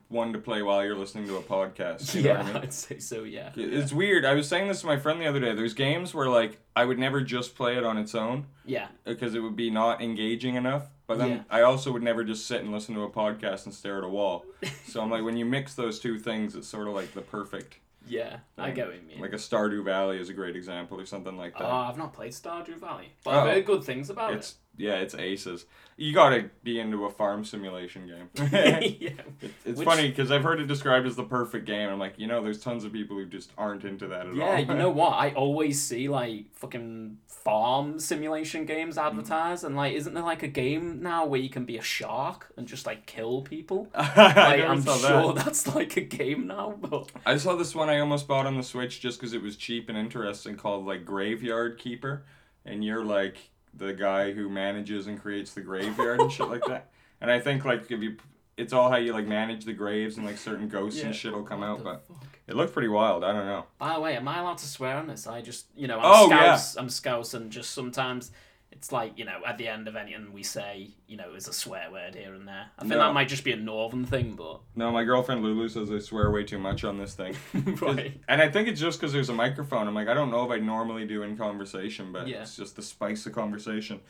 one 0.08 0.32
to 0.32 0.38
play 0.38 0.62
while 0.62 0.84
you're 0.84 0.96
listening 0.96 1.26
to 1.26 1.36
a 1.36 1.42
podcast. 1.42 2.14
You 2.14 2.22
yeah, 2.22 2.38
what 2.38 2.40
I 2.40 2.52
mean? 2.52 2.56
I'd 2.62 2.72
say 2.72 2.98
so. 2.98 3.24
Yeah. 3.24 3.50
It's 3.56 3.92
weird. 3.92 4.24
I 4.24 4.34
was 4.34 4.48
saying 4.48 4.68
this 4.68 4.80
to 4.80 4.86
my 4.86 4.96
friend 4.96 5.20
the 5.20 5.26
other 5.26 5.40
day. 5.40 5.54
There's 5.54 5.74
games 5.74 6.14
where 6.14 6.28
like 6.28 6.58
I 6.74 6.84
would 6.84 6.98
never 6.98 7.20
just 7.20 7.54
play 7.54 7.76
it 7.76 7.84
on 7.84 7.98
its 7.98 8.14
own 8.14 8.46
Yeah. 8.64 8.88
because 9.04 9.34
it 9.34 9.40
would 9.40 9.56
be 9.56 9.70
not 9.70 10.00
engaging 10.02 10.54
enough. 10.54 10.84
But 11.06 11.18
then 11.18 11.28
Yeah. 11.30 11.42
I 11.50 11.60
also 11.62 11.92
would 11.92 12.02
never 12.02 12.24
just 12.24 12.46
sit 12.46 12.62
and 12.62 12.72
listen 12.72 12.94
to 12.94 13.02
a 13.02 13.10
podcast 13.10 13.66
and 13.66 13.74
stare 13.74 13.98
at 13.98 14.04
a 14.04 14.08
wall. 14.08 14.46
So 14.86 15.02
I'm 15.02 15.10
like, 15.10 15.22
when 15.22 15.36
you 15.36 15.44
mix 15.44 15.74
those 15.74 15.98
two 16.00 16.18
things, 16.18 16.54
it's 16.56 16.66
sort 16.66 16.88
of 16.88 16.94
like 16.94 17.12
the 17.12 17.20
perfect. 17.20 17.76
Yeah, 18.06 18.38
I 18.58 18.70
get 18.70 18.86
what 18.86 18.96
you 18.96 19.02
mean. 19.02 19.20
Like 19.20 19.32
a 19.32 19.36
Stardew 19.36 19.84
Valley 19.84 20.18
is 20.18 20.28
a 20.28 20.34
great 20.34 20.56
example 20.56 21.00
or 21.00 21.06
something 21.06 21.36
like 21.36 21.54
that. 21.54 21.64
Oh. 21.64 21.70
I've 21.70 21.96
not 21.98 22.12
played 22.12 22.32
Stardew 22.32 22.78
Valley, 22.78 23.08
but 23.24 23.34
Oh. 23.34 23.40
I've 23.40 23.54
heard 23.54 23.64
good 23.66 23.84
things 23.84 24.10
about 24.10 24.34
it's 24.34 24.56
yeah, 24.76 24.94
it's 24.96 25.14
aces. 25.14 25.66
You 25.96 26.12
gotta 26.12 26.50
be 26.64 26.80
into 26.80 27.04
a 27.04 27.10
farm 27.10 27.44
simulation 27.44 28.06
game. 28.08 28.28
it. 28.52 28.96
yeah. 29.00 29.48
It's 29.64 29.78
Which- 29.78 29.86
funny 29.86 30.08
because 30.08 30.30
I've 30.32 30.42
heard 30.42 30.60
it 30.60 30.66
described 30.66 31.06
as 31.06 31.14
the 31.16 31.22
perfect 31.22 31.64
game. 31.64 31.88
I'm 31.88 31.98
like, 32.00 32.14
you 32.18 32.26
know, 32.26 32.42
there's 32.42 32.60
tons 32.60 32.84
of 32.84 32.92
people 32.92 33.16
who 33.16 33.24
just 33.26 33.52
aren't 33.56 33.84
into 33.84 34.08
that 34.08 34.26
at 34.26 34.34
Yeah, 34.34 34.44
all. 34.44 34.52
Yeah, 34.52 34.58
you 34.58 34.74
know 34.74 34.90
what? 34.90 35.10
I 35.12 35.30
always 35.34 35.80
see 35.80 36.08
like 36.08 36.46
fucking 36.54 37.18
farm 37.44 37.98
simulation 38.00 38.64
games 38.64 38.96
Mm. 38.96 39.02
advertised, 39.06 39.64
and 39.64 39.76
like, 39.76 39.92
isn't 39.94 40.14
there 40.14 40.22
like 40.22 40.42
a 40.42 40.48
game 40.48 41.02
now 41.02 41.26
where 41.26 41.40
you 41.40 41.50
can 41.50 41.64
be 41.64 41.76
a 41.76 41.82
shark 41.82 42.52
and 42.56 42.66
just 42.66 42.86
like 42.86 43.04
kill 43.06 43.42
people? 43.42 43.88
I 43.94 44.02
Like, 44.06 44.58
never 44.58 44.66
I'm 44.72 44.82
sure 44.82 45.32
that. 45.34 45.44
that's 45.44 45.74
like 45.74 45.96
a 45.96 46.00
game 46.00 46.46
now, 46.46 46.74
but 46.80 47.10
I 47.26 47.36
saw 47.36 47.54
this 47.56 47.74
one 47.74 47.90
I 47.90 48.00
almost 48.00 48.26
bought 48.26 48.46
on 48.46 48.56
the 48.56 48.62
Switch 48.62 49.00
just 49.00 49.18
because 49.20 49.34
it 49.34 49.42
was 49.42 49.56
cheap 49.56 49.88
and 49.88 49.98
interesting 49.98 50.56
called 50.56 50.86
like 50.86 51.04
Graveyard 51.04 51.78
Keeper. 51.78 52.24
And 52.64 52.82
you're 52.82 53.04
like 53.04 53.36
the 53.74 53.92
guy 53.92 54.32
who 54.32 54.48
manages 54.48 55.06
and 55.06 55.20
creates 55.20 55.52
the 55.52 55.60
graveyard 55.60 56.20
and 56.20 56.32
shit 56.32 56.48
like 56.48 56.64
that. 56.66 56.90
And 57.20 57.30
I 57.30 57.40
think 57.40 57.64
like 57.64 57.90
if 57.90 58.02
you, 58.02 58.16
it's 58.56 58.72
all 58.74 58.90
how 58.90 58.96
you 58.96 59.12
like 59.14 59.26
manage 59.26 59.64
the 59.64 59.72
graves 59.72 60.16
and 60.18 60.26
like 60.26 60.36
certain 60.36 60.68
ghosts 60.68 61.00
Yeah. 61.00 61.06
and 61.06 61.14
shit 61.14 61.32
will 61.32 61.42
come 61.42 61.60
What 61.60 61.68
out. 61.68 61.82
But 61.84 62.06
fuck? 62.06 62.33
It 62.46 62.56
looked 62.56 62.72
pretty 62.72 62.88
wild. 62.88 63.24
I 63.24 63.32
don't 63.32 63.46
know. 63.46 63.64
By 63.78 63.94
the 63.94 64.00
way, 64.00 64.16
am 64.16 64.28
I 64.28 64.38
allowed 64.40 64.58
to 64.58 64.66
swear 64.66 64.96
on 64.96 65.06
this? 65.06 65.26
I 65.26 65.40
just, 65.42 65.66
you 65.76 65.86
know, 65.88 65.98
I'm 65.98 66.04
Oh, 66.04 66.28
yeah. 66.30 66.58
I'm 66.78 66.88
scouse, 66.88 67.34
and 67.34 67.50
just 67.50 67.70
sometimes 67.72 68.30
it's 68.72 68.90
like, 68.90 69.16
you 69.16 69.24
know, 69.24 69.38
at 69.46 69.56
the 69.56 69.68
end 69.68 69.86
of 69.86 69.94
anything 69.94 70.32
we 70.32 70.42
say, 70.42 70.90
you 71.06 71.16
know, 71.16 71.32
is 71.34 71.46
a 71.46 71.52
swear 71.52 71.90
word 71.92 72.16
here 72.16 72.34
and 72.34 72.46
there. 72.48 72.66
I 72.76 72.82
think 72.82 72.90
No. 72.90 72.98
that 72.98 73.14
might 73.14 73.28
just 73.28 73.44
be 73.44 73.52
a 73.52 73.56
northern 73.56 74.04
thing, 74.04 74.34
but 74.34 74.60
No, 74.74 74.90
my 74.90 75.04
girlfriend 75.04 75.42
Lulu 75.44 75.68
says 75.68 75.92
I 75.92 76.00
swear 76.00 76.30
way 76.32 76.42
too 76.42 76.58
much 76.58 76.82
on 76.82 76.98
this 76.98 77.14
thing. 77.14 77.36
right. 77.80 78.20
And 78.26 78.42
I 78.42 78.50
think 78.50 78.66
it's 78.66 78.80
just 78.80 78.98
because 79.00 79.12
there's 79.12 79.28
a 79.28 79.32
microphone. 79.34 79.86
I'm 79.86 79.94
like, 79.94 80.08
I 80.08 80.14
don't 80.14 80.30
know 80.30 80.44
if 80.44 80.50
I 80.50 80.58
normally 80.58 81.06
do 81.06 81.22
in 81.22 81.36
conversation, 81.36 82.10
but 82.12 82.26
Yeah. 82.26 82.42
it's 82.42 82.56
just 82.56 82.74
the 82.74 82.82
spice 82.82 83.24
of 83.26 83.32
conversation, 83.32 84.00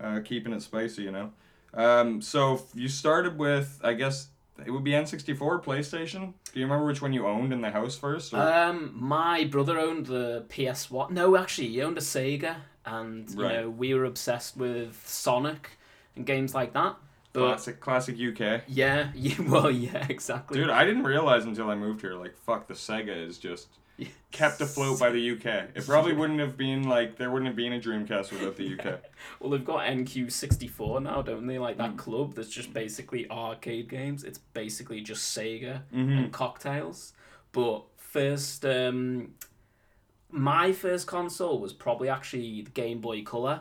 uh, 0.00 0.20
keeping 0.24 0.54
it 0.54 0.62
spicy, 0.62 1.02
you 1.02 1.12
know. 1.12 1.30
Um, 1.74 2.22
so 2.22 2.62
you 2.74 2.88
started 2.88 3.36
with, 3.36 3.78
I 3.84 3.92
guess 3.92 4.28
it 4.64 4.70
would 4.70 4.84
be 4.84 4.92
N64, 4.92 5.62
PlayStation. 5.64 6.32
Do 6.52 6.60
you 6.60 6.66
remember 6.66 6.86
which 6.86 7.02
one 7.02 7.12
you 7.12 7.26
owned 7.26 7.52
in 7.52 7.60
the 7.60 7.70
house 7.70 7.96
first? 7.96 8.32
Or? 8.34 8.38
Um, 8.40 8.92
my 8.94 9.44
brother 9.44 9.78
owned 9.78 10.06
the 10.06 10.44
PS 10.48 10.90
One. 10.90 11.12
No, 11.14 11.36
actually, 11.36 11.68
he 11.68 11.82
owned 11.82 11.98
a 11.98 12.02
Sega, 12.02 12.56
and 12.86 13.28
you 13.30 13.42
Right. 13.42 13.60
know 13.60 13.70
we 13.70 13.94
were 13.94 14.04
obsessed 14.04 14.56
with 14.56 15.02
Sonic 15.06 15.70
and 16.16 16.24
games 16.24 16.54
like 16.54 16.72
that. 16.74 16.96
But 17.32 17.46
Classic, 17.48 17.80
classic 17.80 18.14
UK. 18.16 18.62
yeah, 18.68 19.08
yeah, 19.12 19.34
well, 19.48 19.68
yeah, 19.70 20.06
exactly. 20.08 20.56
Dude, 20.60 20.70
I 20.70 20.84
didn't 20.84 21.02
realize 21.02 21.44
until 21.44 21.68
I 21.68 21.74
moved 21.74 22.00
here. 22.00 22.14
Like, 22.14 22.36
fuck, 22.36 22.68
the 22.68 22.74
Sega 22.74 23.08
is 23.26 23.38
just 23.38 23.66
kept 24.32 24.60
afloat 24.60 24.98
by 24.98 25.10
the 25.10 25.30
UK. 25.32 25.44
It 25.74 25.86
probably 25.86 26.12
wouldn't 26.12 26.40
have 26.40 26.56
been 26.56 26.82
like 26.88 27.16
there 27.16 27.30
wouldn't 27.30 27.46
have 27.46 27.56
been 27.56 27.72
a 27.72 27.80
Dreamcast 27.80 28.32
without 28.32 28.56
the 28.56 28.74
UK. 28.78 29.00
Well, 29.40 29.50
they've 29.50 29.64
got 29.64 29.86
NQ64 29.86 31.02
now, 31.02 31.22
don't 31.22 31.46
they? 31.46 31.58
Like 31.58 31.78
that 31.78 31.92
Mm. 31.92 31.98
club 31.98 32.34
that's 32.34 32.48
just 32.48 32.72
basically 32.74 33.28
arcade 33.30 33.88
games. 33.88 34.24
It's 34.24 34.38
basically 34.38 35.00
just 35.00 35.36
Sega 35.36 35.82
Mhm. 35.94 36.18
and 36.18 36.32
cocktails. 36.32 37.12
But 37.52 37.84
first, 37.96 38.64
um, 38.66 39.34
my 40.30 40.72
first 40.72 41.06
console 41.06 41.58
was 41.60 41.72
probably 41.72 42.08
actually 42.08 42.62
the 42.62 42.70
Game 42.70 43.00
Boy 43.00 43.22
Color. 43.22 43.60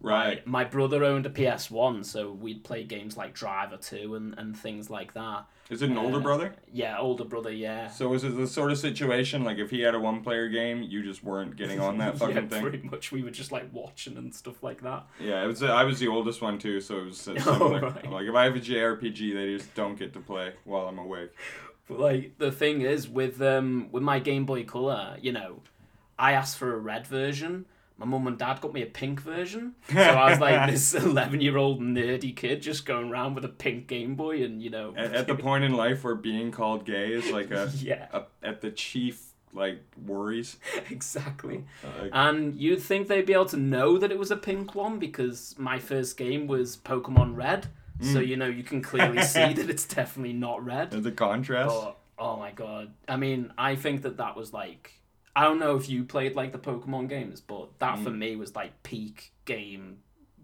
Right. 0.00 0.46
My 0.46 0.62
brother 0.64 1.04
owned 1.04 1.26
a 1.26 1.30
PS1, 1.30 2.04
so 2.04 2.30
we'd 2.30 2.62
play 2.64 2.84
games 2.84 3.16
like 3.16 3.34
Driver 3.34 3.76
2 3.78 4.14
and, 4.14 4.34
and 4.38 4.56
things 4.56 4.90
like 4.90 5.14
that. 5.14 5.46
Is 5.68 5.82
it 5.82 5.90
an 5.90 5.98
older 5.98 6.18
Uh, 6.18 6.20
brother? 6.20 6.54
Yeah, 6.72 6.96
older 6.98 7.24
brother, 7.24 7.50
yeah. 7.50 7.88
So 7.88 8.08
was 8.08 8.22
it 8.22 8.36
the 8.36 8.46
sort 8.46 8.70
of 8.70 8.78
situation 8.78 9.42
like 9.42 9.58
if 9.58 9.70
he 9.70 9.80
had 9.80 9.94
a 9.96 9.98
one 9.98 10.22
player 10.22 10.48
game, 10.48 10.82
you 10.82 11.02
just 11.02 11.24
weren't 11.24 11.56
getting 11.56 11.80
on 11.80 11.98
that 11.98 12.18
fucking 12.18 12.36
yeah, 12.36 12.46
thing? 12.46 12.62
pretty 12.62 12.82
much. 12.88 13.10
We 13.10 13.22
were 13.24 13.30
just 13.32 13.50
like 13.50 13.68
watching 13.72 14.16
and 14.16 14.32
stuff 14.32 14.62
like 14.62 14.82
that. 14.82 15.06
Yeah, 15.18 15.42
it 15.42 15.46
was. 15.48 15.62
I 15.64 15.82
was 15.82 15.98
the 15.98 16.06
oldest 16.08 16.40
one 16.40 16.58
too, 16.58 16.80
so 16.80 16.98
it 16.98 17.04
was 17.06 17.26
uh, 17.28 17.34
Oh, 17.46 17.80
right. 17.80 18.10
Like 18.10 18.26
if 18.26 18.34
I 18.34 18.44
have 18.44 18.54
a 18.54 18.60
JRPG, 18.60 19.34
they 19.34 19.56
just 19.56 19.74
don't 19.74 19.98
get 19.98 20.12
to 20.12 20.20
play 20.20 20.52
while 20.64 20.86
I'm 20.86 20.98
awake. 20.98 21.30
But 21.88 21.98
like 21.98 22.38
the 22.38 22.52
thing 22.52 22.82
is 22.82 23.08
with 23.08 23.40
um 23.42 23.88
with 23.90 24.04
my 24.04 24.20
Game 24.20 24.44
Boy 24.44 24.62
Color, 24.64 25.16
you 25.20 25.32
know, 25.32 25.62
I 26.18 26.32
asked 26.32 26.58
for 26.58 26.74
a 26.74 26.78
red 26.78 27.06
version. 27.08 27.64
My 27.98 28.04
mum 28.06 28.26
and 28.26 28.36
dad 28.36 28.60
got 28.60 28.74
me 28.74 28.82
a 28.82 28.86
pink 28.86 29.20
version. 29.22 29.74
So 29.90 29.98
I 29.98 30.30
was 30.30 30.38
like 30.40 30.70
this 30.70 30.94
eleven 31.10 31.40
year 31.40 31.56
old 31.56 31.80
nerdy 31.80 32.34
kid 32.36 32.60
just 32.62 32.84
going 32.84 33.10
around 33.10 33.34
with 33.34 33.44
a 33.44 33.48
pink 33.48 33.86
Game 33.86 34.14
Boy 34.16 34.42
and 34.44 34.62
you 34.62 34.68
know 34.70 34.92
At, 34.96 35.14
at 35.14 35.26
the 35.26 35.34
point 35.34 35.64
in 35.64 35.72
life 35.74 36.04
where 36.04 36.14
being 36.14 36.50
called 36.50 36.84
gay 36.84 37.12
is 37.12 37.30
like 37.30 37.50
a, 37.50 37.70
Yeah, 37.78 38.06
a 38.12 38.22
at 38.42 38.60
the 38.60 38.70
chief 38.70 39.32
like 39.54 39.80
worries. 40.04 40.58
exactly. 40.90 41.64
Uh, 41.82 42.08
And 42.12 42.54
you'd 42.54 42.82
think 42.82 43.08
they'd 43.08 43.24
be 43.24 43.32
able 43.32 43.46
to 43.46 43.56
know 43.56 43.96
that 43.96 44.12
it 44.12 44.18
was 44.18 44.30
a 44.30 44.36
pink 44.36 44.74
one 44.74 44.98
because 44.98 45.54
my 45.56 45.78
first 45.78 46.18
game 46.18 46.46
was 46.46 46.76
Pokemon 46.76 47.34
Red. 47.36 47.68
So 48.02 48.18
Mm. 48.20 48.26
you 48.26 48.36
know 48.36 48.46
you 48.46 48.62
can 48.62 48.82
clearly 48.82 49.22
see 49.22 49.54
that 49.54 49.70
it's 49.70 49.86
definitely 49.86 50.34
not 50.34 50.62
red. 50.62 50.90
the 50.90 51.10
contrast. 51.12 51.74
But 51.74 51.96
oh 52.18 52.36
my 52.36 52.50
god! 52.50 52.92
I 53.08 53.16
mean, 53.16 53.54
I 53.56 53.74
think 53.74 54.02
that 54.02 54.18
that 54.18 54.36
was 54.36 54.52
like 54.52 54.92
I 55.36 55.44
don't 55.44 55.58
know 55.58 55.76
if 55.76 55.90
you 55.90 56.02
played 56.02 56.34
like 56.34 56.52
the 56.52 56.58
Pokemon 56.58 57.10
games, 57.10 57.42
but 57.42 57.78
that 57.78 57.98
for 57.98 58.08
me 58.08 58.36
was 58.36 58.56
like 58.56 58.82
peak 58.82 59.32
game 59.44 59.98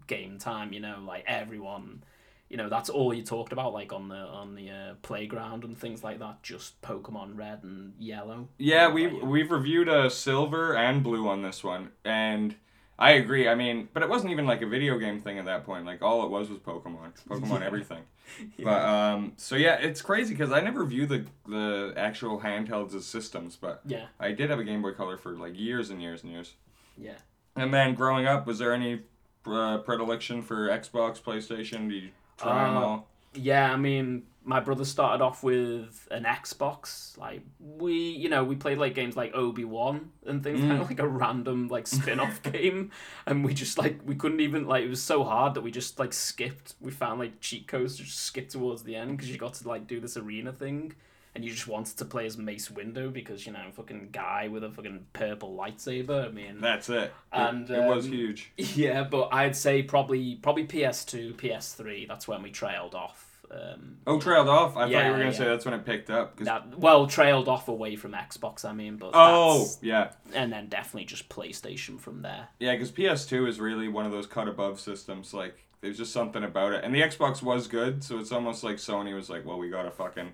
game 0.05 0.37
time. 0.37 0.71
You 0.71 0.81
know, 0.81 1.03
like 1.03 1.23
everyone, 1.25 2.03
you 2.47 2.57
know, 2.57 2.69
that's 2.69 2.91
all 2.91 3.11
you 3.11 3.23
talked 3.23 3.51
about, 3.51 3.73
like 3.73 3.91
on 3.91 4.07
the 4.07 4.15
on 4.15 4.53
the 4.53 4.69
uh, 4.69 4.93
playground 5.01 5.63
and 5.63 5.75
things 5.75 6.03
like 6.03 6.19
that. 6.19 6.43
Just 6.43 6.79
Pokemon 6.83 7.35
Red 7.35 7.63
and 7.63 7.93
Yellow. 7.97 8.49
Yeah, 8.59 8.87
we 8.91 9.07
you? 9.09 9.25
we've 9.25 9.49
reviewed 9.49 9.89
a 9.89 10.11
silver 10.11 10.75
and 10.77 11.01
blue 11.01 11.27
on 11.27 11.41
this 11.41 11.63
one, 11.63 11.89
and 12.05 12.55
I 12.99 13.11
agree. 13.13 13.47
I 13.47 13.55
mean, 13.55 13.89
but 13.93 14.03
it 14.03 14.09
wasn't 14.09 14.31
even 14.31 14.45
like 14.45 14.61
a 14.61 14.67
video 14.67 14.97
game 14.99 15.19
thing 15.19 15.39
at 15.39 15.45
that 15.45 15.65
point. 15.65 15.85
Like 15.85 16.01
all 16.01 16.23
it 16.25 16.29
was 16.29 16.49
was 16.49 16.59
Pokemon, 16.59 17.11
Pokemon 17.29 17.59
Yeah. 17.61 17.65
everything. 17.65 18.03
But 18.63 18.81
um, 18.83 19.33
so 19.35 19.55
yeah, 19.55 19.75
it's 19.75 20.01
crazy 20.01 20.33
because 20.33 20.51
I 20.51 20.61
never 20.61 20.85
view 20.85 21.05
the 21.05 21.25
the 21.47 21.93
actual 21.97 22.39
handhelds 22.39 22.95
as 22.95 23.05
systems, 23.05 23.57
but 23.59 23.81
Yeah, 23.85 24.05
I 24.19 24.31
did 24.31 24.49
have 24.49 24.59
a 24.59 24.63
Game 24.63 24.81
Boy 24.81 24.93
Color 24.93 25.17
for 25.17 25.31
like 25.33 25.57
years 25.59 25.89
and 25.89 26.01
years 26.01 26.23
and 26.23 26.31
years. 26.31 26.53
yeah. 26.97 27.15
And 27.55 27.73
then 27.73 27.93
growing 27.95 28.25
up, 28.25 28.47
was 28.47 28.57
there 28.59 28.73
any 28.73 29.01
uh, 29.45 29.79
predilection 29.79 30.41
for 30.41 30.69
Xbox, 30.69 31.21
PlayStation? 31.21 31.89
Did 31.89 32.03
you 32.03 32.09
try 32.37 32.63
them 32.65 32.77
Uh, 32.77 32.81
all? 32.81 33.07
Yeah, 33.35 33.71
I 33.73 33.77
mean, 33.77 34.23
my 34.45 34.59
brother 34.59 34.83
started 34.85 35.23
off 35.23 35.41
with 35.43 36.07
an 36.11 36.23
Xbox. 36.25 37.17
Like 37.17 37.41
we, 37.59 37.93
you 37.93 38.29
know, 38.29 38.43
we 38.43 38.55
played 38.55 38.77
like 38.77 38.93
games 38.93 39.15
like 39.15 39.33
Obi 39.33 39.63
Wan 39.63 40.11
and 40.25 40.43
things 40.43 40.59
Mm. 40.59 40.79
like 40.79 40.89
like 40.89 40.99
a 40.99 41.07
random 41.07 41.67
like 41.69 41.87
spin 41.87 42.19
off 42.19 42.41
game, 42.51 42.91
and 43.25 43.43
we 43.45 43.53
just 43.53 43.77
like 43.77 43.99
we 44.05 44.15
couldn't 44.15 44.41
even 44.41 44.67
like 44.67 44.83
it 44.83 44.89
was 44.89 45.01
so 45.01 45.23
hard 45.23 45.53
that 45.53 45.61
we 45.61 45.71
just 45.71 45.99
like 45.99 46.13
skipped. 46.13 46.75
We 46.81 46.91
found 46.91 47.19
like 47.19 47.39
cheat 47.39 47.67
codes 47.67 47.97
to 47.97 48.03
just 48.03 48.19
skip 48.19 48.49
towards 48.49 48.83
the 48.83 48.95
end 48.95 49.11
because 49.17 49.29
you 49.29 49.37
got 49.37 49.53
to 49.55 49.67
like 49.67 49.87
do 49.87 49.99
this 49.99 50.17
arena 50.17 50.51
thing. 50.51 50.93
And 51.35 51.43
you 51.43 51.49
just 51.49 51.67
wanted 51.67 51.97
to 51.97 52.05
play 52.05 52.27
as 52.27 52.37
Mace 52.37 52.69
Windu 52.69 53.11
because 53.11 53.47
you 53.47 53.53
know 53.53 53.65
fucking 53.75 54.09
guy 54.11 54.49
with 54.49 54.63
a 54.63 54.69
fucking 54.69 55.07
purple 55.13 55.57
lightsaber. 55.57 56.27
I 56.27 56.29
mean, 56.31 56.59
That's 56.61 56.89
it. 56.89 56.95
It- 56.95 57.11
and, 57.31 57.67
it, 57.71 57.87
was 57.89 58.05
um, 58.05 58.11
huge. 58.11 58.51
yeah, 58.57 59.03
but 59.03 59.29
I'd 59.31 59.55
say 59.55 59.81
probably 59.81 60.35
probably 60.35 60.67
PS2, 60.67 61.33
PS3. 61.33 62.07
That's 62.07 62.27
when 62.27 62.43
we 62.43 62.51
trailed 62.51 62.93
off. 62.93 63.32
Um, 63.53 63.97
Oh, 64.07 64.19
trailed 64.19 64.49
off. 64.49 64.75
I 64.75 64.81
thought 64.81 64.89
you 64.89 64.95
were 64.97 65.03
gonna 65.17 65.25
yeah. 65.25 65.31
say 65.31 65.45
that's 65.45 65.63
when 65.65 65.73
it 65.75 65.85
picked 65.85 66.09
up. 66.09 66.35
'cause- 66.35 66.45
that 66.45 66.77
well 66.77 67.07
trailed 67.07 67.47
off 67.47 67.67
away 67.69 67.95
from 67.95 68.13
Xbox. 68.13 68.65
I 68.65 68.73
mean, 68.73 68.97
but 68.97 69.11
oh, 69.13 69.53
that's- 69.59 69.79
yeah. 69.81 70.11
and 70.33 70.51
then 70.51 70.67
definitely 70.67 71.05
just 71.05 71.29
PlayStation 71.29 71.99
from 71.99 72.21
there. 72.21 72.49
Yeah, 72.59 72.73
because 72.73 72.91
PS2 72.91 73.47
is 73.47 73.59
really 73.59 73.87
one 73.87 74.05
of 74.05 74.11
those 74.11 74.25
cut 74.27 74.47
above 74.47 74.79
systems. 74.79 75.33
Like, 75.33 75.57
there's 75.81 75.97
just 75.97 76.11
something 76.11 76.43
about 76.43 76.73
it. 76.73 76.83
And 76.83 76.93
the 76.93 77.01
Xbox 77.01 77.41
was 77.41 77.67
good, 77.67 78.03
so 78.03 78.17
it's 78.19 78.31
almost 78.31 78.63
like 78.63 78.77
Sony 78.77 79.13
was 79.13 79.29
like, 79.29 79.45
well, 79.45 79.57
we 79.57 79.69
gotta 79.69 79.91
fucking 79.91 80.31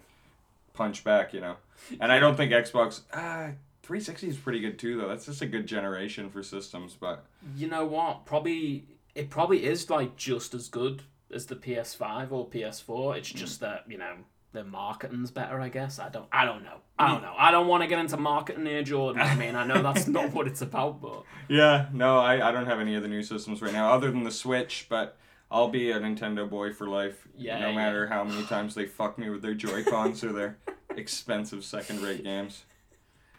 punch 0.74 1.04
back, 1.04 1.34
you 1.34 1.42
know? 1.42 1.56
And 2.00 2.12
I 2.12 2.20
don't 2.20 2.36
think 2.36 2.52
Xbox. 2.52 3.02
Uh, 3.14 3.54
360 3.84 4.28
is 4.30 4.38
pretty 4.38 4.60
good 4.60 4.78
too, 4.80 4.98
though. 4.98 5.08
That's 5.08 5.26
just 5.26 5.42
a 5.42 5.48
good 5.48 5.66
generation 5.68 6.30
for 6.30 6.44
systems, 6.44 6.96
but. 7.00 7.26
You 7.56 7.68
know 7.68 7.86
what? 7.86 8.26
Probably 8.26 8.86
it 9.16 9.30
probably 9.30 9.66
is 9.66 9.90
like 9.90 10.16
just 10.16 10.54
as 10.54 10.70
good 10.70 11.02
as 11.34 11.46
the 11.46 11.56
PS5 11.56 12.32
or 12.32 12.48
PS4. 12.48 13.18
It's 13.18 13.30
just 13.30 13.58
mm. 13.58 13.62
that 13.62 13.86
you 13.88 13.98
know 13.98 14.16
the 14.52 14.64
marketing's 14.64 15.32
better. 15.32 15.60
I 15.60 15.70
guess 15.70 16.00
I 16.00 16.10
don't. 16.10 16.28
I 16.32 16.46
don't 16.46 16.64
know. 16.64 16.78
I 16.98 17.08
mm. 17.08 17.14
don't 17.14 17.22
know. 17.22 17.36
I 17.38 17.52
don't 17.52 17.68
want 17.68 17.84
to 17.84 17.88
get 17.88 18.00
into 18.00 18.18
marketing 18.18 18.66
here, 18.66 18.84
Jordan. 18.84 19.22
I 19.22 19.36
mean, 19.36 19.56
I 19.56 19.66
know 19.66 19.82
that's 19.82 20.08
not 20.08 20.34
what 20.34 20.48
it's 20.48 20.62
about, 20.62 21.02
but 21.02 21.24
Yeah, 21.48 21.88
no, 21.94 22.20
I, 22.20 22.50
I 22.50 22.52
don't 22.52 22.66
have 22.66 22.80
any 22.80 22.96
of 22.96 23.02
the 23.02 23.10
new 23.10 23.24
systems 23.24 23.62
right 23.62 23.74
now, 23.74 23.94
other 23.94 24.12
than 24.12 24.24
the 24.24 24.32
Switch, 24.32 24.88
but. 24.90 25.18
I'll 25.52 25.70
be 25.70 25.90
a 25.90 26.00
Nintendo 26.00 26.48
boy 26.48 26.74
for 26.74 26.88
life, 26.88 27.28
Yeah, 27.36 27.58
no 27.58 27.70
yeah. 27.70 27.76
matter 27.76 28.06
how 28.06 28.24
many 28.24 28.46
times 28.46 28.76
they 28.76 28.86
fuck 28.86 29.18
me 29.18 29.32
with 29.32 29.42
their 29.42 29.56
Joy 29.56 29.84
Cons 29.84 30.24
or 30.24 30.32
their 30.32 30.60
expensive 30.96 31.64
second 31.64 32.04
rate 32.04 32.24
games. 32.24 32.66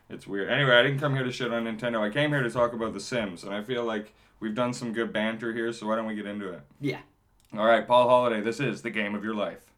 It's 0.09 0.27
weird. 0.27 0.51
Anyway, 0.51 0.75
I 0.75 0.83
didn't 0.83 0.99
come 0.99 1.15
here 1.15 1.23
to 1.23 1.31
shit 1.31 1.53
on 1.53 1.65
Nintendo. 1.65 2.01
I 2.01 2.11
came 2.11 2.31
here 2.31 2.43
to 2.43 2.51
talk 2.51 2.73
about 2.73 2.95
The 2.95 3.01
Sims, 3.01 3.45
and 3.45 3.55
I 3.55 3.63
feel 3.63 3.85
like 3.85 4.13
we've 4.41 4.55
done 4.55 4.75
some 4.75 4.93
good 4.93 5.13
banter 5.13 5.53
here, 5.53 5.73
so 5.73 5.87
why 5.87 5.95
don't 5.95 6.07
we 6.07 6.17
get 6.17 6.27
into 6.27 6.53
it? 6.53 6.63
yeah. 6.81 6.99
All 7.57 7.67
right, 7.67 7.87
Paul 7.87 8.09
Holiday, 8.09 8.41
this 8.41 8.61
is 8.61 8.83
the 8.83 8.91
game 8.91 9.17
of 9.17 9.25
your 9.25 9.35
life. 9.35 9.73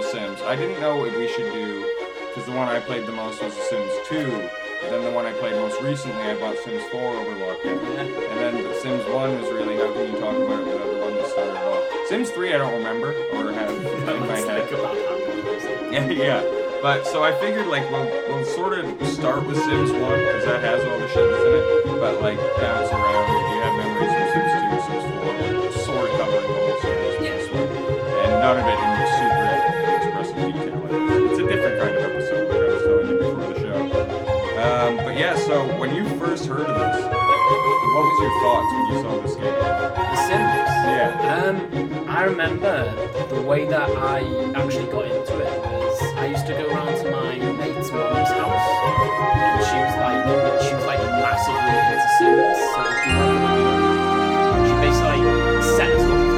The 0.00 0.06
Sims. 0.06 0.40
I 0.42 0.56
didn't 0.56 0.80
know 0.80 0.96
what 0.96 1.12
we 1.18 1.28
should 1.28 1.52
do 1.52 1.84
because 2.28 2.46
the 2.46 2.52
one 2.56 2.68
I 2.68 2.80
played 2.80 3.04
the 3.04 3.12
most 3.12 3.42
was 3.42 3.54
The 3.54 3.62
Sims 3.64 3.92
2. 4.08 4.48
But 4.80 4.90
then 4.90 5.04
the 5.04 5.10
one 5.10 5.26
I 5.26 5.32
played 5.32 5.52
most 5.56 5.78
recently, 5.82 6.22
I 6.22 6.40
bought 6.40 6.56
Sims 6.64 6.82
4 6.84 7.00
over 7.16 7.32
lockdown. 7.36 7.76
And 8.30 8.38
then 8.40 8.62
the 8.64 8.72
Sims 8.80 9.04
1 9.04 9.40
was 9.42 9.52
really 9.52 9.76
how 9.76 9.92
can 9.92 10.10
you 10.10 10.18
talk 10.18 10.34
about 10.34 10.60
it 10.60 10.66
without 10.72 10.90
the 10.90 10.98
one 11.04 11.14
that 11.16 11.26
started 11.26 11.52
it 11.52 11.64
all. 11.68 12.06
Sims 12.08 12.30
3 12.30 12.54
I 12.54 12.58
don't 12.58 12.72
remember 12.72 13.12
or 13.34 13.52
have 13.52 13.68
in 14.08 14.20
my 14.26 14.38
head. 14.38 14.62
like 14.62 14.72
about 14.72 14.94
that. 14.94 15.92
Yeah, 15.92 16.08
yeah. 16.08 16.40
But 16.80 17.04
so 17.06 17.22
I 17.22 17.32
figured 17.38 17.66
like 17.66 17.84
we'll 17.90 18.06
we'll 18.32 18.44
sort 18.46 18.78
of 18.78 18.86
start 19.06 19.44
with 19.44 19.58
Sims 19.58 19.92
1 19.92 20.00
because 20.00 20.44
that 20.46 20.62
has 20.64 20.80
all 20.88 20.98
the 20.98 21.08
shit 21.08 21.28
that's 21.28 21.44
in 21.44 21.54
it. 21.60 22.00
But 22.00 22.22
like 22.22 22.38
bounce 22.56 22.88
around 22.88 23.26
if 23.36 23.46
you 23.52 23.58
have 23.68 23.74
memories 23.76 24.12
from 24.16 24.28
Sims 24.32 24.52
2, 24.80 24.88
Sims 24.88 25.04
4, 25.12 25.28
we're 25.60 25.72
sort 25.84 26.08
of 26.08 26.16
covering 26.16 26.46
the 26.48 26.56
whole 26.56 26.80
series 26.80 27.50
one. 27.52 27.68
And 27.68 28.32
none 28.40 28.56
of 28.56 28.64
it 28.64 28.89
what 38.00 38.08
was 38.08 38.20
your 38.22 38.34
thoughts 38.40 38.72
when 38.72 38.84
you 38.88 38.96
saw 39.02 39.20
this 39.20 39.34
game? 39.36 39.60
The 39.92 40.16
Sims. 40.24 40.72
Yeah. 40.88 41.36
Um, 41.36 42.08
I 42.08 42.24
remember 42.24 42.76
the 43.28 43.42
way 43.42 43.66
that 43.66 43.90
I 43.90 44.20
actually 44.54 44.90
got 44.90 45.04
into 45.04 45.38
it 45.38 45.60
was 45.60 46.02
I 46.16 46.26
used 46.26 46.46
to 46.46 46.52
go 46.54 46.66
around 46.68 46.96
to 47.04 47.10
my 47.10 47.36
mate's 47.36 47.92
mum's 47.92 48.30
house, 48.40 48.68
and 49.36 49.64
she 49.68 49.76
was 49.84 49.96
like, 50.00 50.20
she 50.64 50.74
was 50.74 50.86
like 50.86 51.00
massively 51.20 51.76
into 51.92 52.08
Sims. 52.16 52.56
So 52.72 52.80
it'd 52.88 53.04
be 53.04 53.12
like, 54.48 54.64
she 54.64 54.74
basically 54.80 55.20
set 55.76 55.90
us 55.92 56.00
up 56.00 56.29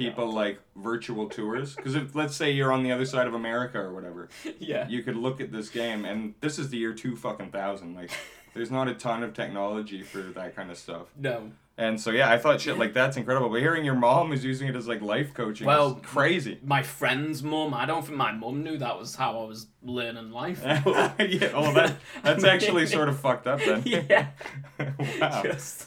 people 0.00 0.32
like 0.32 0.58
virtual 0.76 1.28
tours. 1.28 1.74
Because 1.76 1.94
if 1.94 2.14
let's 2.14 2.34
say 2.34 2.50
you're 2.50 2.72
on 2.72 2.82
the 2.82 2.92
other 2.92 3.04
side 3.06 3.26
of 3.26 3.34
America 3.34 3.78
or 3.78 3.92
whatever, 3.92 4.28
Yeah. 4.58 4.88
you 4.88 5.02
could 5.02 5.16
look 5.16 5.40
at 5.40 5.52
this 5.52 5.68
game 5.68 6.04
and 6.04 6.34
this 6.40 6.58
is 6.58 6.70
the 6.70 6.78
year 6.78 6.92
two 6.94 7.16
fucking 7.16 7.50
thousand. 7.50 7.94
Like 7.94 8.10
there's 8.54 8.70
not 8.70 8.88
a 8.88 8.94
ton 8.94 9.22
of 9.22 9.34
technology 9.34 10.02
for 10.02 10.18
that 10.22 10.56
kind 10.56 10.70
of 10.70 10.78
stuff. 10.78 11.06
No. 11.16 11.52
And 11.78 11.98
so 11.98 12.10
yeah, 12.10 12.30
I 12.30 12.36
thought 12.36 12.60
shit 12.60 12.76
like 12.78 12.92
that's 12.92 13.16
incredible. 13.16 13.48
But 13.48 13.60
hearing 13.60 13.84
your 13.86 13.94
mom 13.94 14.32
is 14.32 14.44
using 14.44 14.68
it 14.68 14.76
as 14.76 14.86
like 14.86 15.00
life 15.00 15.32
coaching 15.32 15.66
Well, 15.66 15.96
is 15.96 16.06
crazy. 16.06 16.58
My 16.62 16.82
friend's 16.82 17.42
mum, 17.42 17.72
I 17.72 17.86
don't 17.86 18.04
think 18.04 18.18
my 18.18 18.32
mum 18.32 18.62
knew 18.62 18.76
that 18.78 18.98
was 18.98 19.14
how 19.14 19.40
I 19.40 19.44
was 19.44 19.66
learning 19.82 20.30
life. 20.30 20.60
yeah, 20.64 21.52
oh, 21.54 21.72
that 21.74 21.96
that's 22.22 22.44
actually 22.44 22.86
sort 22.86 23.08
of 23.08 23.18
fucked 23.18 23.46
up 23.46 23.60
then. 23.60 23.82
yeah. 23.86 24.28
wow. 25.20 25.42
Just. 25.42 25.86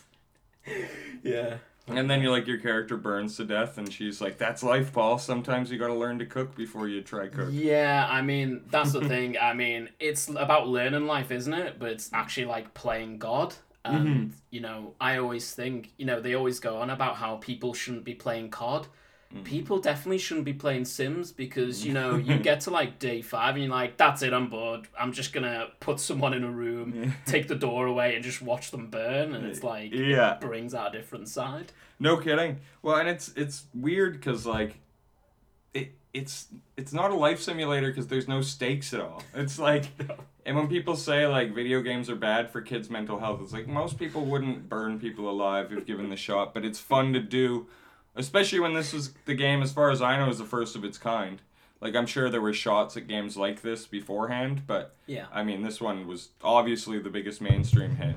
Yeah. 1.23 1.57
And 1.87 2.09
then 2.09 2.21
you're 2.21 2.31
like 2.31 2.47
your 2.47 2.59
character 2.59 2.95
burns 2.95 3.35
to 3.37 3.45
death, 3.45 3.77
and 3.77 3.91
she's 3.91 4.21
like, 4.21 4.37
"That's 4.37 4.63
life, 4.63 4.93
Paul. 4.93 5.17
Sometimes 5.17 5.69
you 5.69 5.77
gotta 5.77 5.93
learn 5.93 6.17
to 6.19 6.25
cook 6.25 6.55
before 6.55 6.87
you 6.87 7.01
try 7.01 7.27
cook." 7.27 7.49
Yeah, 7.51 8.07
I 8.09 8.21
mean, 8.21 8.61
that's 8.71 8.93
the 8.93 9.05
thing. 9.05 9.37
I 9.37 9.53
mean, 9.53 9.89
it's 9.99 10.29
about 10.29 10.69
learning 10.69 11.07
life, 11.07 11.29
isn't 11.29 11.53
it? 11.53 11.79
But 11.79 11.91
it's 11.91 12.09
actually 12.13 12.45
like 12.45 12.73
playing 12.73 13.17
God. 13.17 13.55
And, 13.85 14.07
mm-hmm. 14.07 14.27
you 14.49 14.61
know, 14.61 14.93
I 15.01 15.17
always 15.17 15.53
think, 15.53 15.91
you 15.97 16.05
know, 16.05 16.21
they 16.21 16.35
always 16.35 16.59
go 16.61 16.77
on 16.77 16.89
about 16.89 17.17
how 17.17 17.35
people 17.35 17.73
shouldn't 17.73 18.05
be 18.05 18.13
playing 18.13 18.49
COD. 18.49 18.87
Mm. 19.33 19.43
People 19.43 19.79
definitely 19.79 20.19
shouldn't 20.19 20.45
be 20.45 20.53
playing 20.53 20.85
Sims 20.85 21.31
because, 21.31 21.85
you 21.85 21.93
know, 21.93 22.15
you 22.17 22.35
mm. 22.35 22.43
get 22.43 22.61
to 22.61 22.71
like 22.71 22.99
day 22.99 23.21
five 23.21 23.55
and 23.55 23.63
you're 23.63 23.73
like, 23.73 23.97
that's 23.97 24.21
it, 24.21 24.33
I'm 24.33 24.49
bored. 24.49 24.87
I'm 24.99 25.11
just 25.11 25.33
to 25.33 25.69
put 25.79 25.99
someone 25.99 26.33
in 26.33 26.43
a 26.43 26.51
room, 26.51 27.13
take 27.25 27.47
the 27.47 27.55
door 27.55 27.87
away, 27.87 28.15
and 28.15 28.23
just 28.23 28.41
watch 28.41 28.71
them 28.71 28.87
burn. 28.87 29.33
And 29.33 29.45
it's 29.45 29.63
like, 29.63 29.91
Yeah. 29.91 30.35
it 30.35 30.41
brings 30.41 30.75
out 30.75 30.93
a 30.93 30.97
different 30.97 31.27
side. 31.29 31.71
No 31.99 32.17
kidding. 32.17 32.59
Well, 32.81 32.97
and 32.97 33.07
it's 33.07 33.33
it's 33.35 33.65
weird 33.73 34.13
because 34.13 34.45
like, 34.45 34.79
it 35.73 35.93
it's 36.13 36.47
it's 36.77 36.93
not 36.93 37.11
a 37.11 37.15
life 37.15 37.41
simulator 37.41 37.87
because 37.87 38.07
there's 38.07 38.27
no 38.27 38.41
stakes 38.41 38.93
at 38.93 39.01
all. 39.01 39.23
It's 39.33 39.57
like, 39.57 39.85
and 40.45 40.55
when 40.55 40.67
people 40.67 40.95
say 40.95 41.25
like 41.27 41.53
video 41.53 41.81
games 41.81 42.09
are 42.09 42.15
bad 42.15 42.51
for 42.51 42.61
kids' 42.61 42.89
mental 42.89 43.19
health, 43.19 43.39
it's 43.41 43.53
like 43.53 43.67
most 43.67 43.97
people 43.97 44.25
wouldn't 44.25 44.69
burn 44.69 44.99
people 44.99 45.29
alive 45.29 45.71
if 45.71 45.85
given 45.85 46.09
the 46.09 46.15
shot, 46.15 46.53
but 46.53 46.65
it's 46.65 46.79
fun 46.79 47.13
to 47.13 47.19
do, 47.19 47.67
especially 48.15 48.59
when 48.59 48.73
this 48.73 48.93
was 48.93 49.13
the 49.25 49.35
game, 49.35 49.61
as 49.61 49.71
far 49.71 49.89
as 49.91 50.01
I 50.01 50.17
know, 50.17 50.29
is 50.29 50.37
the 50.37 50.45
first 50.45 50.75
of 50.75 50.83
its 50.83 50.97
kind. 50.97 51.41
Like 51.81 51.95
I'm 51.95 52.05
sure 52.05 52.29
there 52.29 52.41
were 52.41 52.53
shots 52.53 52.95
at 52.95 53.07
games 53.07 53.35
like 53.35 53.61
this 53.61 53.85
beforehand, 53.87 54.63
but 54.67 54.95
Yeah. 55.05 55.25
I 55.33 55.43
mean 55.43 55.63
this 55.63 55.81
one 55.81 56.07
was 56.07 56.29
obviously 56.43 56.99
the 56.99 57.09
biggest 57.09 57.41
mainstream 57.41 57.95
hit. 57.97 58.15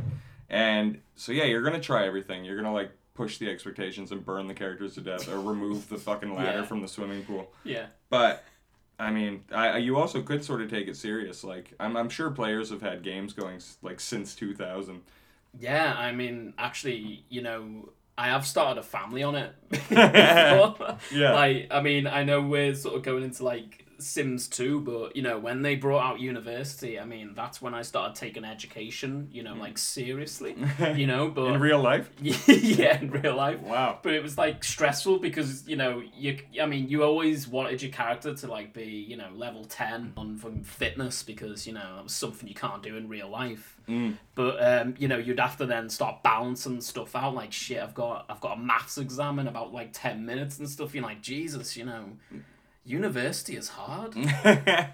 And 0.48 1.00
so 1.16 1.32
yeah, 1.32 1.44
you're 1.44 1.62
gonna 1.62 1.80
try 1.80 2.06
everything. 2.06 2.44
You're 2.44 2.56
gonna 2.56 2.72
like 2.72 2.92
push 3.14 3.38
the 3.38 3.50
expectations 3.50 4.12
and 4.12 4.24
burn 4.24 4.46
the 4.46 4.54
characters 4.54 4.94
to 4.94 5.00
death 5.00 5.28
or 5.28 5.40
remove 5.40 5.88
the 5.88 5.96
fucking 5.98 6.34
ladder 6.36 6.58
Yeah. 6.58 6.64
from 6.64 6.80
the 6.82 6.88
swimming 6.88 7.24
pool. 7.24 7.50
Yeah. 7.64 7.86
But 8.10 8.44
I 8.98 9.10
mean, 9.10 9.44
I, 9.52 9.78
you 9.78 9.96
also 9.98 10.22
could 10.22 10.42
sort 10.44 10.62
of 10.62 10.70
take 10.70 10.86
it 10.88 10.96
serious. 10.96 11.42
Like 11.42 11.72
I'm, 11.80 11.96
I'm 11.96 12.08
sure 12.08 12.30
players 12.30 12.70
have 12.70 12.82
had 12.82 13.02
games 13.02 13.32
going 13.32 13.60
like 13.82 13.98
since 14.00 14.34
2000. 14.36 15.02
Yeah, 15.58 15.94
I 15.98 16.12
mean, 16.12 16.54
actually, 16.56 17.24
you 17.30 17.42
know, 17.42 17.88
I 18.18 18.28
have 18.28 18.46
started 18.46 18.80
a 18.80 18.82
family 18.82 19.22
on 19.22 19.34
it. 19.34 19.52
Yeah. 21.12 21.32
Like, 21.34 21.68
I 21.70 21.80
mean, 21.82 22.06
I 22.06 22.24
know 22.24 22.40
we're 22.42 22.74
sort 22.74 22.96
of 22.96 23.02
going 23.02 23.22
into 23.22 23.44
like 23.44 23.85
Sims 23.98 24.48
2, 24.48 24.80
but 24.80 25.16
you 25.16 25.22
know, 25.22 25.38
when 25.38 25.62
they 25.62 25.76
brought 25.76 26.04
out 26.04 26.20
University, 26.20 26.98
I 26.98 27.04
mean, 27.04 27.32
that's 27.34 27.62
when 27.62 27.74
I 27.74 27.82
started 27.82 28.14
taking 28.14 28.44
education, 28.44 29.28
you 29.32 29.42
know, 29.42 29.54
like 29.54 29.78
seriously, 29.78 30.56
you 30.94 31.06
know, 31.06 31.28
but 31.28 31.46
In 31.54 31.60
real 31.60 31.80
life? 31.80 32.10
yeah, 32.20 33.00
in 33.00 33.10
real 33.10 33.36
life. 33.36 33.60
Wow. 33.60 33.98
But 34.02 34.14
it 34.14 34.22
was 34.22 34.36
like 34.36 34.64
stressful 34.64 35.18
because 35.18 35.66
you 35.66 35.76
know 35.76 36.02
you. 36.16 36.38
I 36.60 36.66
mean, 36.66 36.88
you 36.88 37.02
always 37.02 37.48
wanted 37.48 37.82
your 37.82 37.92
character 37.92 38.34
to 38.34 38.46
like 38.46 38.72
be 38.72 38.84
you 38.84 39.16
know 39.16 39.28
level 39.34 39.64
ten 39.64 40.12
on 40.16 40.36
from 40.36 40.62
fitness 40.62 41.22
because 41.22 41.66
you 41.66 41.72
know 41.72 41.96
that 41.96 42.04
was 42.04 42.12
something 42.12 42.48
you 42.48 42.54
can't 42.54 42.82
do 42.82 42.96
in 42.96 43.08
real 43.08 43.28
life. 43.28 43.76
Mm. 43.88 44.16
But 44.34 44.56
um, 44.62 44.94
you 44.98 45.08
know 45.08 45.18
you'd 45.18 45.40
have 45.40 45.56
to 45.58 45.66
then 45.66 45.88
start 45.88 46.22
balancing 46.22 46.80
stuff 46.80 47.14
out. 47.14 47.34
Like 47.34 47.52
shit, 47.52 47.82
I've 47.82 47.94
got 47.94 48.26
I've 48.28 48.40
got 48.40 48.58
a 48.58 48.60
maths 48.60 48.98
exam 48.98 49.38
in 49.38 49.48
about 49.48 49.72
like 49.72 49.90
ten 49.92 50.26
minutes 50.26 50.58
and 50.58 50.68
stuff. 50.68 50.94
You're 50.94 51.04
like 51.04 51.22
Jesus, 51.22 51.76
you 51.76 51.84
know, 51.84 52.12
university 52.86 53.56
is 53.56 53.68
hard. 53.68 54.14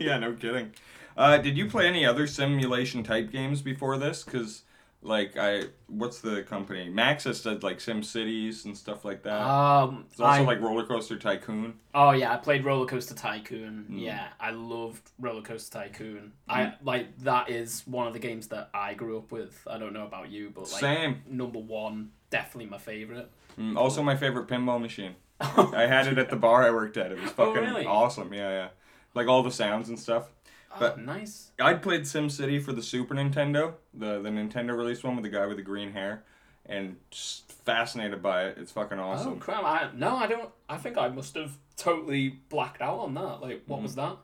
yeah, 0.01 0.19
no 0.19 0.33
kidding. 0.33 0.73
Uh, 1.17 1.37
did 1.39 1.57
you 1.59 1.69
play 1.69 1.87
any 1.87 2.07
other 2.07 2.27
simulation 2.27 3.03
type 3.03 3.31
games 3.31 3.61
before 3.61 3.99
this? 3.99 4.23
Because, 4.23 4.63
like, 5.03 5.37
I 5.37 5.65
what's 5.89 6.21
the 6.21 6.43
company? 6.43 6.89
Maxis 6.91 7.43
did 7.43 7.63
like 7.63 7.81
Sim 7.81 8.03
Cities 8.03 8.65
and 8.65 8.77
stuff 8.77 9.05
like 9.05 9.23
that. 9.25 9.41
Um, 9.43 10.07
It's 10.11 10.21
also 10.21 10.43
I- 10.43 10.47
like 10.47 10.61
Roller 10.63 10.87
Coaster 10.87 11.19
Tycoon. 11.19 11.75
Oh 11.95 12.13
yeah, 12.13 12.33
I 12.33 12.37
played 12.39 12.65
Roller 12.65 12.87
Coaster 12.87 13.15
Tycoon. 13.15 13.87
Mm. 13.91 14.01
Yeah, 14.01 14.29
I 14.41 14.53
loved 14.53 15.11
Roller 15.19 15.43
Coaster 15.43 15.81
Tycoon. 15.81 16.33
I 16.49 16.75
like 16.83 17.19
that 17.21 17.51
is 17.51 17.83
one 17.87 18.07
of 18.07 18.15
the 18.15 18.19
games 18.19 18.47
that 18.49 18.71
I 18.73 18.95
grew 18.95 19.19
up 19.19 19.31
with. 19.31 19.61
I 19.71 19.77
don't 19.77 19.93
know 19.93 20.07
about 20.07 20.31
you, 20.31 20.51
but 20.55 20.63
like 20.73 20.81
Same. 20.81 21.23
number 21.29 21.59
one, 21.59 22.13
definitely 22.31 22.71
my 22.71 22.79
favorite. 22.79 23.31
Mm, 23.61 23.77
also, 23.77 24.03
my 24.03 24.17
favorite 24.17 24.49
pinball 24.49 24.81
machine. 24.81 25.15
I 25.75 25.87
had 25.87 26.07
it 26.07 26.19
at 26.19 26.31
the 26.31 26.37
bar 26.37 26.63
I 26.63 26.71
worked 26.71 26.97
at. 26.97 27.13
It 27.13 27.21
was 27.21 27.31
Oh, 27.39 27.53
fucking 27.55 27.63
really? 27.63 27.87
awesome. 27.87 28.33
Yeah, 28.33 28.51
yeah. 28.51 28.69
Like 29.15 29.27
all 29.29 29.43
the 29.43 29.51
sounds 29.51 29.89
and 29.89 29.99
stuff. 29.99 30.31
But- 30.79 30.97
oh, 30.99 31.01
nice. 31.03 31.51
I'd 31.61 31.83
played 31.83 32.03
SimCity 32.03 32.63
for 32.63 32.73
the 32.73 32.83
Super 32.83 33.15
Nintendo, 33.15 33.75
the 33.93 34.21
the 34.23 34.31
Nintendo 34.31 34.77
released 34.77 35.05
one 35.05 35.17
with 35.17 35.25
the 35.25 35.31
guy 35.31 35.47
with 35.47 35.59
the 35.59 35.63
green 35.63 35.93
hair, 35.93 36.25
and 36.67 36.97
just 37.11 37.53
fascinated 37.65 38.23
by 38.23 38.45
it. 38.45 38.57
It's 38.59 38.73
fucking 38.73 38.99
awesome. 38.99 39.27
Oh 39.27 39.31
awesome. 39.33 39.41
crap! 39.41 39.65
I 39.65 39.91
no, 39.95 40.17
I 40.17 40.27
don't. 40.27 40.49
I 40.69 40.79
think 40.79 40.97
I 40.97 41.09
must 41.09 41.35
have 41.35 41.59
totally 41.77 42.31
blacked 42.49 42.81
out 42.81 43.01
on 43.01 43.13
that. 43.15 43.41
Like, 43.43 43.63
what 43.67 43.77
Mm-hmm. 43.77 43.83
was 43.83 43.95
that? 43.97 44.17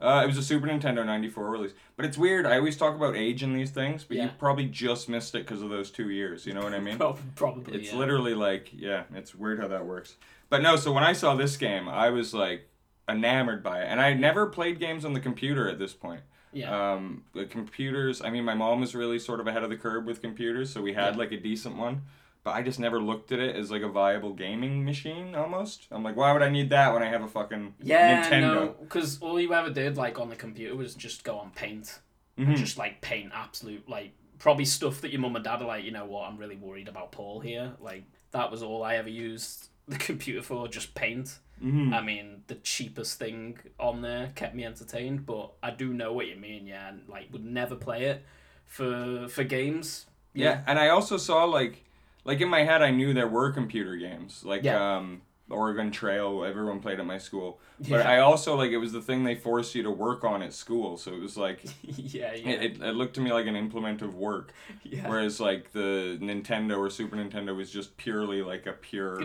Uh, 0.00 0.22
it 0.24 0.26
was 0.26 0.36
a 0.36 0.42
Super 0.42 0.66
Nintendo 0.66 1.06
'94 1.06 1.48
release, 1.48 1.74
but 1.96 2.04
it's 2.04 2.18
weird. 2.18 2.44
I 2.46 2.56
always 2.56 2.76
talk 2.76 2.96
about 2.96 3.14
age 3.14 3.44
in 3.44 3.54
these 3.54 3.70
things, 3.70 4.02
but 4.02 4.16
you 4.16 4.28
probably 4.36 4.64
just 4.66 5.08
missed 5.08 5.36
it 5.36 5.46
because 5.46 5.62
of 5.62 5.70
those 5.70 5.92
two 5.92 6.10
years. 6.10 6.44
You 6.44 6.54
know 6.54 6.62
what 6.62 6.74
I 6.74 6.80
mean? 6.80 6.98
Probably. 7.36 7.78
It's 7.80 7.92
yeah. 7.92 7.98
literally 8.00 8.34
like, 8.34 8.70
yeah, 8.72 9.04
it's 9.14 9.32
weird 9.32 9.60
how 9.60 9.68
that 9.68 9.86
works. 9.86 10.16
But 10.52 10.60
no, 10.60 10.76
so 10.76 10.92
when 10.92 11.02
I 11.02 11.14
saw 11.14 11.34
this 11.34 11.56
game, 11.56 11.88
I 11.88 12.10
was 12.10 12.34
like 12.34 12.68
enamored 13.08 13.62
by 13.62 13.80
it, 13.80 13.86
and 13.86 13.98
I 14.02 14.12
never 14.12 14.44
played 14.46 14.78
games 14.78 15.06
on 15.06 15.14
the 15.14 15.20
computer 15.20 15.66
at 15.66 15.78
this 15.78 15.94
point. 15.94 16.20
Yeah. 16.52 16.92
Um, 16.92 17.24
the 17.32 17.46
computers. 17.46 18.20
I 18.20 18.28
mean, 18.28 18.44
my 18.44 18.52
mom 18.52 18.80
was 18.80 18.94
really 18.94 19.18
sort 19.18 19.40
of 19.40 19.46
ahead 19.46 19.62
of 19.62 19.70
the 19.70 19.78
curve 19.78 20.04
with 20.04 20.20
computers, 20.20 20.68
so 20.70 20.82
we 20.82 20.92
had 20.92 21.14
Yeah. 21.14 21.18
like 21.20 21.32
a 21.32 21.38
decent 21.40 21.76
one. 21.78 22.02
But 22.44 22.50
I 22.50 22.60
just 22.60 22.78
never 22.78 23.00
looked 23.00 23.32
at 23.32 23.38
it 23.38 23.56
as 23.56 23.70
like 23.70 23.80
a 23.80 23.88
viable 23.88 24.34
gaming 24.34 24.84
machine. 24.84 25.34
Almost, 25.34 25.86
I'm 25.90 26.02
like, 26.04 26.16
why 26.16 26.30
would 26.34 26.42
I 26.42 26.50
need 26.50 26.68
that 26.68 26.92
when 26.92 27.02
I 27.02 27.06
have 27.08 27.22
a 27.22 27.28
fucking 27.28 27.76
yeah, 27.80 28.22
Nintendo? 28.28 28.54
no, 28.54 28.74
because 28.82 29.18
all 29.22 29.40
you 29.40 29.54
ever 29.54 29.70
did 29.70 29.96
like 29.96 30.18
on 30.20 30.28
the 30.28 30.36
computer 30.36 30.76
was 30.76 30.94
just 30.94 31.24
go 31.24 31.38
on 31.38 31.52
Paint, 31.52 31.98
Mhm. 32.38 32.56
just 32.58 32.76
like 32.76 33.00
paint 33.00 33.30
absolute 33.34 33.88
like 33.88 34.12
probably 34.38 34.66
stuff 34.66 35.00
that 35.00 35.12
your 35.12 35.20
mum 35.22 35.34
and 35.36 35.44
dad 35.46 35.62
are 35.62 35.66
like, 35.66 35.84
you 35.84 35.92
know 35.92 36.04
what, 36.04 36.28
I'm 36.28 36.36
really 36.36 36.56
worried 36.56 36.88
about 36.88 37.10
Paul 37.10 37.40
here. 37.40 37.72
Like 37.80 38.04
that 38.32 38.50
was 38.50 38.62
all 38.62 38.82
I 38.82 38.96
ever 38.96 39.08
used 39.08 39.68
the 39.88 39.98
computer 39.98 40.42
for 40.42 40.68
just 40.68 40.94
paint. 40.94 41.38
Mhm. 41.62 41.92
I 41.92 42.00
mean, 42.00 42.42
the 42.48 42.56
cheapest 42.56 43.18
thing 43.18 43.58
on 43.78 44.02
there 44.02 44.32
kept 44.34 44.54
me 44.54 44.64
entertained, 44.64 45.26
but 45.26 45.52
I 45.62 45.70
do 45.70 45.92
know 45.94 46.12
what 46.12 46.26
you 46.26 46.36
mean, 46.36 46.66
yeah, 46.66 46.88
and 46.88 47.08
like 47.08 47.32
would 47.32 47.44
never 47.44 47.76
play 47.76 48.04
it 48.06 48.24
for 48.66 49.28
for 49.28 49.44
games. 49.44 50.06
Yeah, 50.34 50.62
and 50.66 50.78
I 50.78 50.88
also 50.88 51.16
saw 51.16 51.44
like 51.44 51.84
like 52.24 52.40
in 52.40 52.48
my 52.48 52.64
head 52.64 52.82
I 52.82 52.90
knew 52.90 53.12
there 53.14 53.28
were 53.28 53.50
computer 53.52 53.96
games 53.96 54.42
like 54.44 54.62
Yeah. 54.64 54.96
um 54.96 55.22
Oregon 55.50 55.90
Trail 55.90 56.44
everyone 56.44 56.80
played 56.80 56.98
at 56.98 57.06
my 57.06 57.18
school. 57.18 57.60
But 57.78 57.88
Yeah. 58.00 58.10
I 58.10 58.18
also 58.20 58.56
like 58.56 58.70
it 58.70 58.78
was 58.78 58.92
the 58.92 59.02
thing 59.02 59.22
they 59.24 59.34
forced 59.34 59.74
you 59.74 59.82
to 59.84 59.90
work 59.90 60.24
on 60.24 60.42
at 60.42 60.52
school, 60.54 60.96
so 60.96 61.12
it 61.12 61.20
was 61.20 61.36
like 61.36 61.60
yeah, 61.82 62.32
yeah, 62.34 62.50
it, 62.50 62.62
it, 62.76 62.82
it 62.82 62.94
looked 62.96 63.14
to 63.14 63.20
me 63.20 63.32
like 63.32 63.46
an 63.46 63.56
implement 63.56 64.02
of 64.02 64.14
work. 64.16 64.52
yeah. 64.82 65.08
Whereas 65.08 65.38
like 65.40 65.70
the 65.72 66.18
Nintendo 66.20 66.78
or 66.78 66.90
Super 66.90 67.16
Nintendo 67.16 67.54
was 67.54 67.70
just 67.70 67.96
purely 67.98 68.42
like 68.42 68.66
a 68.66 68.72
pure 68.72 69.20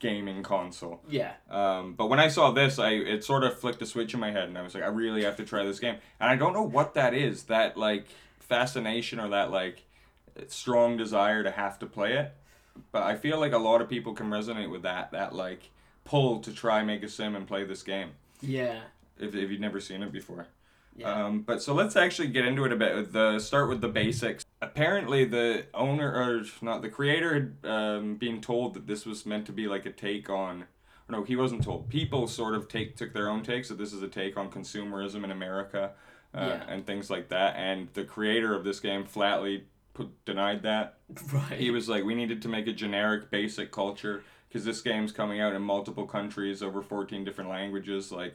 gaming 0.00 0.42
console. 0.42 1.00
yeah, 1.08 1.34
Um, 1.48 1.94
but 1.94 2.08
when 2.08 2.18
I 2.18 2.28
saw 2.28 2.50
this, 2.50 2.78
I 2.78 2.90
it 2.90 3.22
sort 3.22 3.44
of 3.44 3.58
flicked 3.60 3.80
a 3.82 3.86
switch 3.86 4.14
in 4.14 4.20
my 4.20 4.32
head, 4.32 4.48
and 4.48 4.58
I 4.58 4.62
was 4.62 4.74
like, 4.74 4.82
I 4.82 4.88
really 4.88 5.22
have 5.24 5.36
to 5.36 5.44
try 5.44 5.62
this 5.62 5.78
game. 5.78 5.96
And 6.18 6.30
I 6.30 6.36
don't 6.36 6.52
know 6.52 6.62
what 6.62 6.94
that 6.94 7.14
is, 7.14 7.44
that 7.44 7.76
like 7.76 8.06
fascination 8.40 9.20
or 9.20 9.28
that 9.28 9.50
like 9.50 9.84
strong 10.48 10.96
desire 10.96 11.42
to 11.44 11.50
have 11.50 11.78
to 11.78 11.86
play 11.86 12.14
it. 12.14 12.34
But 12.92 13.02
I 13.02 13.14
feel 13.16 13.38
like 13.38 13.52
a 13.52 13.58
lot 13.58 13.80
of 13.80 13.88
people 13.88 14.14
can 14.14 14.30
resonate 14.30 14.70
with 14.70 14.82
that 14.82 15.12
that 15.12 15.34
like 15.34 15.70
pull 16.04 16.40
to 16.40 16.52
try 16.52 16.82
make 16.82 17.02
a 17.02 17.08
sim 17.08 17.36
and 17.36 17.46
play 17.46 17.62
this 17.64 17.82
game 17.82 18.10
yeah, 18.40 18.80
if 19.18 19.34
if 19.34 19.50
you've 19.50 19.60
never 19.60 19.80
seen 19.80 20.02
it 20.02 20.12
before. 20.12 20.46
yeah. 20.96 21.26
Um, 21.26 21.42
but 21.42 21.62
so 21.62 21.74
let's 21.74 21.94
actually 21.94 22.28
get 22.28 22.46
into 22.46 22.64
it 22.64 22.72
a 22.72 22.76
bit. 22.76 22.94
With 22.96 23.12
the 23.12 23.38
start 23.38 23.68
with 23.68 23.80
the 23.80 23.88
basics. 23.88 24.44
Apparently, 24.62 25.24
the 25.24 25.66
owner 25.72 26.12
or 26.12 26.42
not 26.60 26.82
the 26.82 26.88
creator 26.90 27.34
had 27.62 27.70
um, 27.70 28.16
been 28.16 28.40
told 28.40 28.74
that 28.74 28.86
this 28.86 29.06
was 29.06 29.24
meant 29.24 29.46
to 29.46 29.52
be 29.52 29.66
like 29.66 29.86
a 29.86 29.90
take 29.90 30.28
on. 30.28 30.62
Or 31.08 31.12
no, 31.18 31.22
he 31.24 31.34
wasn't 31.34 31.62
told. 31.62 31.88
People 31.88 32.26
sort 32.28 32.54
of 32.54 32.68
take 32.68 32.96
took 32.96 33.14
their 33.14 33.28
own 33.28 33.42
take. 33.42 33.64
So 33.64 33.74
this 33.74 33.92
is 33.92 34.02
a 34.02 34.08
take 34.08 34.36
on 34.36 34.50
consumerism 34.50 35.24
in 35.24 35.30
America, 35.30 35.92
uh, 36.34 36.38
Yeah. 36.40 36.64
and 36.68 36.86
things 36.86 37.08
like 37.08 37.28
that. 37.30 37.56
And 37.56 37.88
the 37.94 38.04
creator 38.04 38.54
of 38.54 38.64
this 38.64 38.80
game 38.80 39.04
flatly 39.04 39.64
put, 39.94 40.24
denied 40.26 40.62
that. 40.64 40.98
right. 41.32 41.58
He 41.58 41.70
was 41.70 41.88
like, 41.88 42.04
we 42.04 42.14
needed 42.14 42.42
to 42.42 42.48
make 42.48 42.66
a 42.66 42.72
generic, 42.72 43.30
basic 43.30 43.72
culture 43.72 44.22
because 44.48 44.64
this 44.66 44.82
game's 44.82 45.12
coming 45.12 45.40
out 45.40 45.54
in 45.54 45.62
multiple 45.62 46.06
countries 46.06 46.62
over 46.62 46.82
14 46.82 47.24
different 47.24 47.48
languages. 47.48 48.12
Like, 48.12 48.34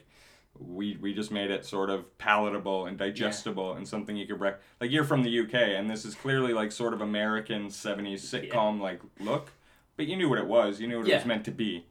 we 0.59 0.97
we 0.97 1.13
just 1.13 1.31
made 1.31 1.51
it 1.51 1.65
sort 1.65 1.89
of 1.89 2.17
palatable 2.17 2.85
and 2.85 2.97
digestible 2.97 3.73
and 3.73 3.87
something 3.87 4.15
you 4.15 4.25
could 4.25 4.39
rec- 4.39 4.61
like 4.79 4.91
you're 4.91 5.03
from 5.03 5.23
the 5.23 5.39
UK 5.41 5.53
and 5.53 5.89
this 5.89 6.05
is 6.05 6.15
clearly 6.15 6.53
like 6.53 6.71
sort 6.71 6.93
of 6.93 7.01
American 7.01 7.67
70s 7.67 8.21
sitcom 8.21 8.79
like 8.79 9.01
look 9.19 9.51
but 9.97 10.07
you 10.07 10.15
knew 10.15 10.29
what 10.29 10.39
it 10.39 10.47
was 10.47 10.79
you 10.79 10.87
knew 10.87 10.99
what 10.99 11.07
it 11.07 11.15
was 11.15 11.25
meant 11.25 11.45
to 11.45 11.51
be. 11.51 11.85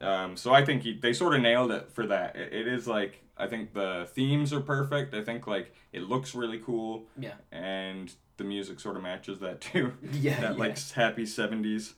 Um, 0.00 0.36
so 0.36 0.54
I 0.54 0.64
think 0.64 0.82
he, 0.84 0.92
they 0.96 1.12
sort 1.12 1.34
of 1.34 1.40
nailed 1.40 1.72
it 1.72 1.90
for 1.90 2.06
that. 2.06 2.36
It, 2.36 2.52
it 2.52 2.68
is 2.68 2.86
like 2.86 3.22
I 3.36 3.46
think 3.46 3.72
the 3.74 4.08
themes 4.12 4.52
are 4.52 4.60
perfect. 4.60 5.12
I 5.12 5.22
think 5.22 5.46
like 5.46 5.74
it 5.92 6.02
looks 6.02 6.34
really 6.34 6.58
cool 6.58 7.04
yeah, 7.18 7.34
and 7.50 8.12
the 8.36 8.44
music 8.44 8.78
sort 8.80 8.96
of 8.96 9.02
matches 9.02 9.40
that 9.40 9.60
too. 9.60 9.92
Yeah, 10.12 10.40
that 10.40 10.52
yeah. 10.52 10.58
like 10.58 10.78
happy 10.92 11.24
70s 11.24 11.94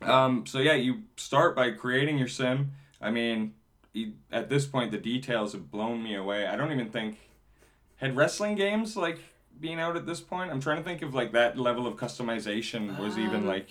um 0.00 0.44
so 0.46 0.58
yeah 0.58 0.72
you 0.72 1.02
start 1.16 1.54
by 1.54 1.70
creating 1.70 2.18
your 2.18 2.28
sim. 2.28 2.72
I 3.00 3.10
mean 3.10 3.54
at 4.30 4.48
this 4.48 4.66
point 4.66 4.90
the 4.90 4.98
details 4.98 5.52
have 5.52 5.70
blown 5.70 6.02
me 6.02 6.14
away 6.14 6.46
i 6.46 6.56
don't 6.56 6.72
even 6.72 6.88
think 6.88 7.18
had 7.96 8.16
wrestling 8.16 8.54
games 8.54 8.96
like 8.96 9.18
being 9.60 9.78
out 9.78 9.96
at 9.96 10.06
this 10.06 10.20
point 10.20 10.50
i'm 10.50 10.60
trying 10.60 10.78
to 10.78 10.82
think 10.82 11.02
of 11.02 11.14
like 11.14 11.32
that 11.32 11.58
level 11.58 11.86
of 11.86 11.96
customization 11.96 12.98
was 12.98 13.18
even 13.18 13.40
Um, 13.42 13.46
like 13.46 13.68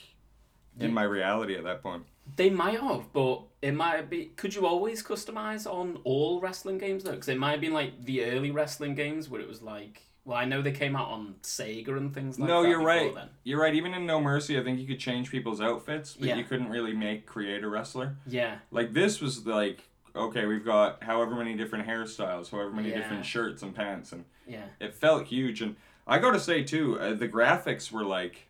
in 0.79 0.93
my 0.93 1.03
reality 1.03 1.55
at 1.55 1.63
that 1.63 1.81
point 1.83 2.03
They 2.37 2.49
might 2.49 2.79
have, 2.79 3.11
but 3.11 3.41
it 3.61 3.73
might 3.73 4.09
be. 4.09 4.25
Could 4.37 4.55
you 4.55 4.65
always 4.65 5.03
customize 5.03 5.65
on 5.69 5.99
all 6.05 6.39
wrestling 6.39 6.77
games 6.77 7.03
though? 7.03 7.11
Because 7.11 7.27
it 7.27 7.37
might 7.37 7.51
have 7.51 7.61
been 7.61 7.73
like 7.73 8.05
the 8.05 8.23
early 8.25 8.51
wrestling 8.51 8.95
games 8.95 9.27
where 9.29 9.41
it 9.41 9.47
was 9.49 9.61
like. 9.61 10.03
Well, 10.23 10.37
I 10.37 10.45
know 10.45 10.61
they 10.61 10.71
came 10.71 10.95
out 10.95 11.09
on 11.09 11.35
Sega 11.43 11.97
and 11.97 12.13
things 12.13 12.39
like 12.39 12.47
no 12.47 12.61
that. 12.63 12.69
you're 12.69 12.81
right 12.83 13.13
Then. 13.13 13.29
you're 13.43 13.59
right 13.59 13.73
even 13.75 13.93
in 13.95 14.05
no 14.05 14.21
mercy 14.21 14.57
i 14.59 14.63
think 14.63 14.79
you 14.79 14.87
could 14.87 14.99
change 14.99 15.29
people's 15.31 15.59
outfits 15.59 16.13
but 16.13 16.27
Yeah. 16.29 16.35
you 16.37 16.43
couldn't 16.45 16.69
really 16.69 16.93
make 16.93 17.25
create 17.25 17.63
a 17.63 17.67
wrestler 17.67 18.15
Yeah, 18.27 18.59
Like 18.71 18.93
this 18.93 19.19
was 19.19 19.45
like 19.47 19.79
okay, 20.15 20.45
we've 20.45 20.65
got 20.65 21.03
however 21.03 21.35
many 21.35 21.55
different 21.55 21.87
hairstyles, 21.87 22.49
however 22.51 22.71
many 22.71 22.89
Yeah. 22.89 22.97
different 22.97 23.25
shirts 23.25 23.61
and 23.63 23.73
pants, 23.75 24.11
and 24.11 24.25
yeah, 24.47 24.65
it 24.79 24.93
felt 24.93 25.27
huge. 25.27 25.61
And 25.61 25.75
I 26.07 26.19
got 26.19 26.31
to 26.31 26.39
say 26.39 26.63
too, 26.63 26.99
uh, 26.99 27.13
the 27.13 27.27
graphics 27.29 27.91
were 27.91 28.03
like 28.03 28.47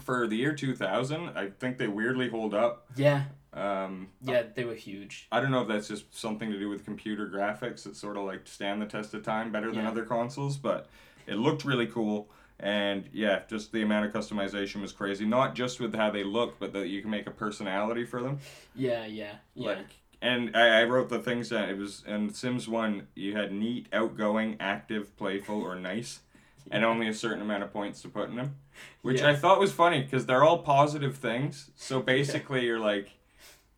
for 0.00 0.26
the 0.26 0.36
year 0.36 0.52
two 0.54 0.74
thousand. 0.74 1.28
I 1.36 1.50
think 1.50 1.78
they 1.78 1.88
weirdly 1.88 2.28
hold 2.28 2.54
up. 2.54 2.86
yeah, 2.96 3.24
Um, 3.52 4.08
yeah. 4.22 4.42
They 4.54 4.64
were 4.64 4.74
huge. 4.74 5.28
I 5.30 5.40
don't 5.40 5.50
know 5.50 5.62
if 5.62 5.68
that's 5.68 5.88
just 5.88 6.14
something 6.14 6.50
to 6.50 6.58
do 6.58 6.68
with 6.68 6.84
computer 6.84 7.28
graphics 7.28 7.82
that 7.84 7.94
sort 7.96 8.16
of 8.16 8.24
like 8.24 8.46
stand 8.46 8.80
the 8.82 8.86
test 8.86 9.12
of 9.14 9.22
time 9.22 9.52
better 9.52 9.70
than 9.70 9.84
Yeah. 9.84 9.90
other 9.90 10.04
consoles, 10.04 10.56
but 10.56 10.88
it 11.26 11.34
looked 11.36 11.64
really 11.64 11.86
cool. 11.86 12.30
And 12.58 13.08
yeah, 13.12 13.42
just 13.48 13.72
the 13.72 13.82
amount 13.82 14.06
of 14.06 14.12
customization 14.12 14.80
was 14.80 14.92
crazy. 14.92 15.24
Not 15.26 15.54
just 15.54 15.80
with 15.80 15.94
how 15.94 16.10
they 16.10 16.22
look, 16.24 16.58
but 16.60 16.72
that 16.72 16.88
you 16.88 17.00
can 17.02 17.10
make 17.10 17.26
a 17.26 17.30
personality 17.32 18.04
for 18.04 18.22
them. 18.22 18.38
Yeah, 18.74 19.04
yeah, 19.04 19.34
yeah. 19.54 19.68
Like, 19.70 19.86
and 20.22 20.56
I, 20.56 20.80
I 20.80 20.84
wrote 20.84 21.10
the 21.10 21.18
things 21.18 21.50
that 21.50 21.68
it 21.68 21.76
was 21.76 22.02
in 22.06 22.32
Sims 22.32 22.68
One. 22.68 23.08
You 23.14 23.36
had 23.36 23.52
neat, 23.52 23.88
outgoing, 23.92 24.56
active, 24.60 25.14
playful, 25.18 25.60
or 25.60 25.74
nice, 25.74 26.20
and 26.70 26.84
only 26.84 27.08
a 27.08 27.14
certain 27.14 27.42
amount 27.42 27.64
of 27.64 27.72
points 27.72 28.00
to 28.02 28.08
put 28.08 28.30
in 28.30 28.36
them, 28.36 28.56
which 29.02 29.20
Yeah. 29.20 29.30
I 29.30 29.34
thought 29.36 29.60
was 29.60 29.72
funny 29.72 30.02
because 30.02 30.24
they're 30.24 30.44
all 30.44 30.58
positive 30.58 31.16
things. 31.16 31.70
So 31.76 32.00
basically, 32.00 32.64
you're 32.64 32.78
like, 32.78 33.10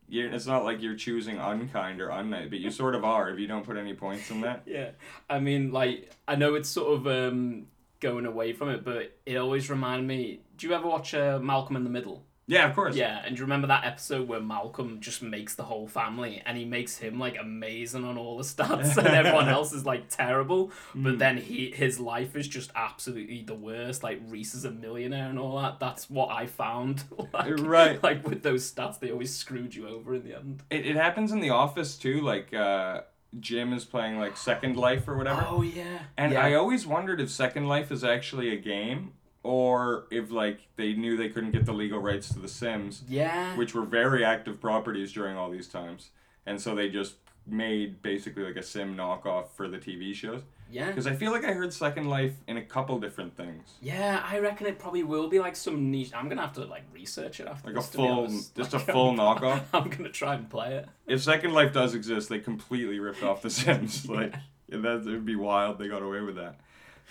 you're, 0.09 0.31
it's 0.31 0.47
not 0.47 0.65
like 0.65 0.83
you're 0.83 0.95
choosing 0.97 1.39
unkind 1.39 2.01
or 2.01 2.09
unnice, 2.09 2.51
but 2.51 2.59
you 2.61 2.71
sort 2.83 2.95
of 2.95 3.05
are 3.05 3.31
if 3.31 3.39
you 3.39 3.47
don't 3.47 3.65
put 3.65 3.77
any 3.79 3.95
points 3.95 4.31
in 4.31 4.43
that. 4.43 4.63
Yeah, 4.67 4.91
I 5.31 5.41
mean, 5.41 5.73
like 5.73 6.13
I 6.29 6.37
know 6.37 6.55
it's 6.55 6.69
sort 6.69 6.93
of 6.93 7.07
um, 7.07 7.67
going 8.01 8.27
away 8.27 8.53
from 8.53 8.69
it, 8.69 8.85
but 8.85 9.17
it 9.25 9.37
always 9.37 9.71
reminded 9.71 10.07
me. 10.07 10.41
Do 10.59 10.69
you 10.69 10.75
ever 10.75 10.87
watch 10.87 11.15
uh, 11.15 11.41
Malcolm 11.43 11.75
in 11.75 11.85
the 11.85 11.91
Middle? 11.91 12.23
Yeah, 12.47 12.69
of 12.69 12.75
course. 12.75 12.95
Yeah, 12.95 13.23
and 13.25 13.35
do 13.35 13.41
you 13.41 13.45
remember 13.45 13.69
that 13.69 13.85
episode 13.85 14.29
where 14.29 14.41
Malcolm 14.41 15.01
just 15.01 15.23
makes 15.23 15.55
the 15.55 15.63
whole 15.63 15.89
family, 15.89 16.43
and 16.45 16.59
he 16.59 16.65
makes 16.65 16.99
him 16.99 17.19
like 17.19 17.37
amazing 17.41 18.05
on 18.05 18.19
all 18.19 18.37
the 18.37 18.45
stats, 18.45 18.97
and 18.99 19.07
everyone 19.07 19.49
else 19.59 19.73
is 19.73 19.87
like 19.87 20.09
terrible, 20.09 20.71
but 20.95 21.19
then 21.19 21.39
he 21.39 21.71
his 21.71 21.99
life 21.99 22.37
is 22.37 22.47
just 22.47 22.71
absolutely 22.75 23.43
the 23.43 23.55
worst. 23.55 24.03
Like 24.03 24.21
Reese 24.29 24.55
is 24.55 24.65
a 24.65 24.71
millionaire 24.71 25.31
and 25.31 25.39
all 25.39 25.61
that. 25.63 25.81
That's 25.81 26.11
what 26.11 26.31
I 26.31 26.47
found. 26.47 27.05
like, 27.33 27.59
Right. 27.59 28.03
Like 28.03 28.27
with 28.27 28.43
those 28.43 28.71
stats, 28.71 28.99
they 29.01 29.11
always 29.11 29.35
screwed 29.35 29.75
you 29.75 29.89
over 29.89 30.15
in 30.15 30.25
the 30.25 30.37
end. 30.37 30.63
It, 30.71 30.87
it 30.87 30.97
happens 30.97 31.33
in 31.33 31.41
the 31.41 31.51
office 31.51 31.97
too. 31.97 32.21
Like 32.21 32.53
uh, 32.53 33.03
Jim 33.41 33.73
is 33.73 33.85
playing 33.85 34.19
like 34.19 34.37
Second 34.37 34.77
Life 34.77 35.09
or 35.09 35.17
whatever. 35.17 35.47
Oh 35.49 35.63
yeah. 35.63 36.01
And 36.19 36.33
yeah. 36.33 36.45
I 36.45 36.55
always 36.55 36.87
wondered 36.87 37.21
if 37.21 37.31
Second 37.31 37.67
Life 37.67 37.91
is 37.91 38.05
actually 38.05 38.53
a 38.53 38.57
game 38.57 39.13
or 39.45 40.07
if 40.11 40.31
like 40.33 40.67
they 40.77 40.95
knew 40.95 41.17
they 41.17 41.29
couldn't 41.29 41.53
get 41.53 41.65
the 41.67 41.73
legal 41.73 42.01
rights 42.01 42.29
to 42.31 42.41
the 42.41 42.49
Sims, 42.49 43.03
yeah. 43.09 43.57
which 43.57 43.75
were 43.75 43.85
very 43.85 44.25
active 44.25 44.61
properties 44.61 45.13
during 45.13 45.37
all 45.37 45.51
these 45.51 45.69
times. 45.69 46.11
And 46.47 46.61
so 46.61 46.75
they 46.75 46.89
just 46.91 47.15
made 47.47 48.03
basically 48.03 48.43
like 48.43 48.57
a 48.57 48.63
sim 48.63 48.97
knockoff 48.97 49.49
for 49.55 49.69
the 49.69 49.77
TV 49.79 50.15
shows. 50.15 50.41
yeah. 50.71 50.87
Because 50.89 51.07
I 51.07 51.15
feel 51.15 51.31
like 51.31 51.45
I 51.45 51.53
heard 51.53 51.73
Second 51.75 52.07
Life 52.09 52.33
in 52.49 52.57
a 52.57 52.63
couple 52.63 52.99
different 52.99 53.37
things. 53.37 53.75
Yeah, 53.83 54.23
I 54.27 54.39
reckon 54.39 54.67
it 54.67 54.79
probably 54.79 55.03
will 55.03 55.29
be 55.29 55.39
like 55.39 55.55
some 55.57 55.91
niche. 55.91 56.11
I'm 56.15 56.29
gonna 56.31 56.41
have 56.41 56.55
to 56.55 56.65
like 56.65 56.85
research 56.93 57.41
it 57.41 57.47
after 57.47 57.69
Like 57.69 57.77
a 57.77 57.81
this, 57.81 57.91
be 57.91 57.97
full, 57.99 58.27
just 58.29 58.57
Like, 58.57 58.73
a 58.89 58.93
full 58.93 59.09
I'm- 59.09 59.19
knockoff. 59.19 59.63
I'm 59.75 59.89
gonna 59.91 60.09
try 60.09 60.35
and 60.35 60.49
play 60.49 60.75
it. 60.77 60.89
If 61.07 61.23
Second 61.23 61.53
Life 61.53 61.73
does 61.75 61.95
exist, 61.95 62.31
they 62.31 62.39
completely 62.41 62.99
ripped 62.99 63.23
off 63.23 63.43
The 63.43 63.51
Sims. 63.51 64.09
like 64.09 64.33
yeah, 64.69 64.79
that 64.79 65.01
it 65.01 65.05
would 65.05 65.27
be 65.27 65.37
wild. 65.37 65.79
They 65.79 65.89
got 65.89 66.03
away 66.03 66.21
with 66.21 66.37
that. 66.37 66.57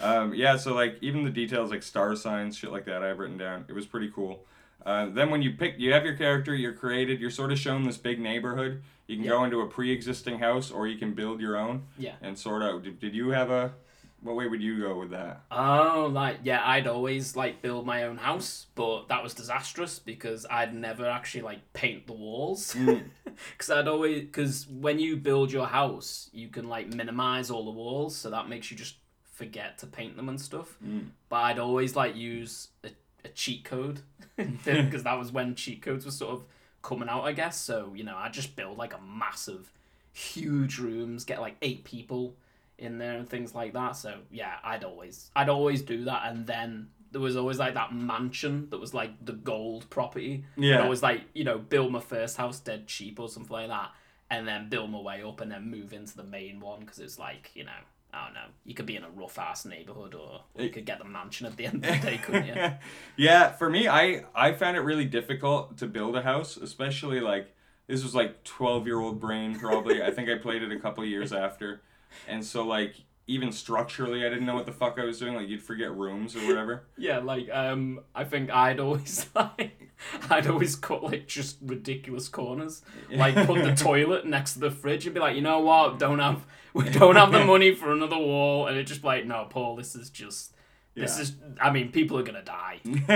Um, 0.02 0.34
yeah, 0.34 0.58
so 0.58 0.74
like 0.74 0.98
even 1.02 1.24
the 1.24 1.30
details 1.30 1.72
like 1.72 1.84
star 1.84 2.16
signs, 2.16 2.58
shit 2.58 2.72
like 2.72 2.86
that, 2.86 3.04
I've 3.04 3.20
written 3.20 3.38
down. 3.38 3.66
It 3.68 3.74
was 3.74 3.86
pretty 3.86 4.12
cool. 4.14 4.46
Uh, 4.86 5.08
then 5.10 5.30
when 5.30 5.42
you 5.42 5.52
pick, 5.52 5.76
you 5.78 5.94
have 5.94 6.04
your 6.04 6.16
character, 6.16 6.54
you're 6.54 6.74
created, 6.74 7.20
you're 7.20 7.32
sort 7.32 7.52
of 7.52 7.60
shown 7.60 7.84
this 7.84 7.98
big 7.98 8.20
neighborhood. 8.20 8.84
You 9.08 9.18
can 9.18 9.26
go 9.26 9.44
into 9.44 9.62
a 9.62 9.68
pre-existing 9.68 10.40
house, 10.40 10.72
or 10.72 10.88
you 10.88 10.98
can 10.98 11.14
build 11.14 11.42
your 11.42 11.58
own. 11.58 11.84
Yeah. 11.98 12.14
And 12.22 12.38
sort 12.38 12.62
of, 12.62 12.84
did, 12.84 13.00
did 13.00 13.14
you 13.14 13.30
have 13.30 13.50
a? 13.50 13.74
What 14.22 14.38
way 14.38 14.48
would 14.48 14.62
you 14.62 14.80
go 14.80 14.98
with 14.98 15.10
that? 15.12 15.42
Oh, 15.52 16.10
like 16.12 16.40
yeah, 16.44 16.62
I'd 16.66 16.88
always 16.88 17.36
like 17.36 17.62
build 17.62 17.86
my 17.86 18.04
own 18.04 18.16
house, 18.16 18.68
but 18.74 19.10
that 19.10 19.22
was 19.22 19.34
disastrous 19.34 20.00
because 20.00 20.46
I'd 20.50 20.74
never 20.74 21.10
actually 21.10 21.42
like 21.42 21.74
paint 21.74 22.08
the 22.08 22.14
walls. 22.14 22.74
Mm. 22.74 23.04
Because 23.52 23.72
I'd 23.72 23.88
always 23.88 24.22
because 24.22 24.68
when 24.68 25.00
you 25.00 25.18
build 25.18 25.52
your 25.52 25.66
house, 25.66 26.30
you 26.34 26.50
can 26.50 26.70
like 26.70 26.88
minimize 26.88 27.50
all 27.50 27.66
the 27.66 27.72
walls, 27.72 28.16
so 28.16 28.30
that 28.30 28.48
makes 28.48 28.70
you 28.70 28.78
just 28.78 28.96
forget 29.44 29.78
to 29.80 29.88
paint 29.88 30.16
them 30.16 30.30
and 30.30 30.40
stuff. 30.40 30.78
Mm. 30.86 31.08
But 31.30 31.38
I'd 31.38 31.60
always 31.60 31.96
like 31.96 32.16
use 32.16 32.70
a, 32.84 32.90
a 33.26 33.30
cheat 33.30 33.66
code 33.66 34.00
because 34.38 35.04
that 35.04 35.20
was 35.20 35.32
when 35.32 35.56
cheat 35.56 35.82
codes 35.82 36.06
were 36.06 36.12
sort 36.12 36.32
of 36.32 36.44
coming 36.82 37.10
out, 37.10 37.24
I 37.24 37.34
guess. 37.34 37.60
So 37.60 37.92
you 37.96 38.04
know, 38.04 38.16
I 38.16 38.30
just 38.30 38.56
build 38.56 38.78
like 38.78 38.94
a 38.94 39.02
massive, 39.02 39.72
huge 40.14 40.80
rooms, 40.80 41.26
get 41.26 41.42
like 41.42 41.56
eight 41.62 41.84
people 41.84 42.36
in 42.78 42.98
there 42.98 43.18
and 43.18 43.28
things 43.28 43.54
like 43.54 43.74
that. 43.74 43.96
So 43.98 44.20
yeah, 44.32 44.56
I'd 44.64 44.84
always 44.84 45.30
I'd 45.36 45.50
always 45.50 45.82
do 45.82 46.06
that, 46.06 46.24
and 46.28 46.48
then 46.48 46.88
there 47.12 47.22
was 47.22 47.36
always 47.36 47.60
like 47.60 47.74
that 47.74 47.94
mansion 47.94 48.68
that 48.70 48.80
was 48.80 48.94
like 48.94 49.12
the 49.26 49.34
gold 49.34 49.90
property. 49.90 50.46
Yeah. 50.56 50.76
And 50.76 50.84
I 50.84 50.90
was 50.90 51.04
like, 51.04 51.22
you 51.34 51.44
know, 51.44 51.58
build 51.58 51.92
my 51.92 52.00
first 52.00 52.38
house 52.38 52.60
dead 52.60 52.88
cheap 52.88 53.20
or 53.20 53.28
something 53.28 53.52
like 53.52 53.68
that, 53.68 53.92
and 54.30 54.48
then 54.48 54.70
build 54.70 54.90
my 54.90 55.00
way 55.00 55.22
up 55.22 55.42
and 55.42 55.52
then 55.52 55.70
move 55.70 55.92
into 55.92 56.16
the 56.16 56.24
main 56.24 56.62
one 56.62 56.80
because 56.80 57.00
it's 57.00 57.20
like, 57.20 57.52
you 57.56 57.66
know, 57.66 57.82
I 58.14 58.26
don't 58.26 58.34
know, 58.36 58.46
you 58.66 58.74
could 58.76 58.86
be 58.86 58.96
in 58.96 59.04
a 59.04 59.10
rough 59.10 59.40
ass 59.40 59.66
neighborhood 59.66 60.14
or 60.14 60.42
you 60.58 60.70
could 60.70 60.86
get 60.86 61.00
the 61.00 61.06
mansion 61.06 61.48
at 61.48 61.58
the 61.58 61.66
end 61.66 61.84
of 61.84 62.02
the 62.02 62.08
day, 62.08 62.18
couldn't 62.18 62.46
you? 62.46 62.56
yeah, 63.18 63.52
for 63.52 63.70
me, 63.70 63.88
I 63.88 64.26
I 64.36 64.54
found 64.54 64.78
it 64.78 64.82
really 64.82 65.06
difficult 65.06 65.78
to 65.78 65.88
build 65.88 66.16
a 66.16 66.22
house, 66.22 66.56
especially 66.58 67.20
like 67.20 67.56
this 67.88 68.04
was 68.04 68.14
like 68.14 68.44
twelve 68.44 68.86
year 68.86 69.00
old 69.00 69.20
brain 69.20 69.58
probably. 69.60 70.04
I 70.04 70.12
think 70.12 70.30
I 70.30 70.38
played 70.38 70.62
it 70.62 70.72
a 70.72 70.80
couple 70.80 71.04
years 71.06 71.34
after, 71.34 71.82
and 72.28 72.46
so 72.46 72.66
like 72.66 72.96
even 73.26 73.52
structurally, 73.52 74.26
I 74.26 74.30
didn't 74.30 74.46
know 74.46 74.56
what 74.56 74.66
the 74.66 74.74
fuck 74.74 75.00
I 75.00 75.06
was 75.06 75.20
doing. 75.20 75.36
Like 75.36 75.48
you'd 75.48 75.64
forget 75.64 75.96
rooms 75.96 76.36
or 76.36 76.46
whatever. 76.46 76.84
Yeah, 76.98 77.20
like 77.20 77.50
um, 77.52 78.02
I 78.14 78.26
think 78.26 78.52
I'd 78.52 78.80
always 78.80 79.28
like, 79.36 79.92
I'd 80.30 80.48
always 80.48 80.76
cut 80.76 81.04
like 81.04 81.28
just 81.28 81.58
ridiculous 81.62 82.28
corners, 82.28 82.82
like 83.10 83.36
put 83.48 83.64
the 83.64 83.76
toilet 83.76 84.26
next 84.26 84.54
to 84.54 84.60
the 84.60 84.72
fridge 84.72 85.06
and 85.06 85.14
be 85.14 85.22
like, 85.22 85.36
you 85.36 85.42
know 85.42 85.60
what, 85.60 86.00
don't 86.00 86.20
have 86.20 86.46
we 86.86 86.90
don't 86.90 87.16
have 87.16 87.32
the 87.32 87.44
money 87.46 87.74
for 87.76 87.92
another 87.92 88.18
wall, 88.18 88.68
and 88.68 88.78
it 88.78 88.84
just 88.86 89.04
like, 89.04 89.26
no, 89.26 89.46
Paul, 89.50 89.76
this 89.76 89.96
is 89.96 90.10
just, 90.10 90.54
this 90.96 91.16
Yeah. 91.18 91.22
is, 91.22 91.36
I 91.62 91.72
mean, 91.72 91.92
people 91.92 92.18
are 92.18 92.24
gonna 92.24 92.44
die. 92.44 92.80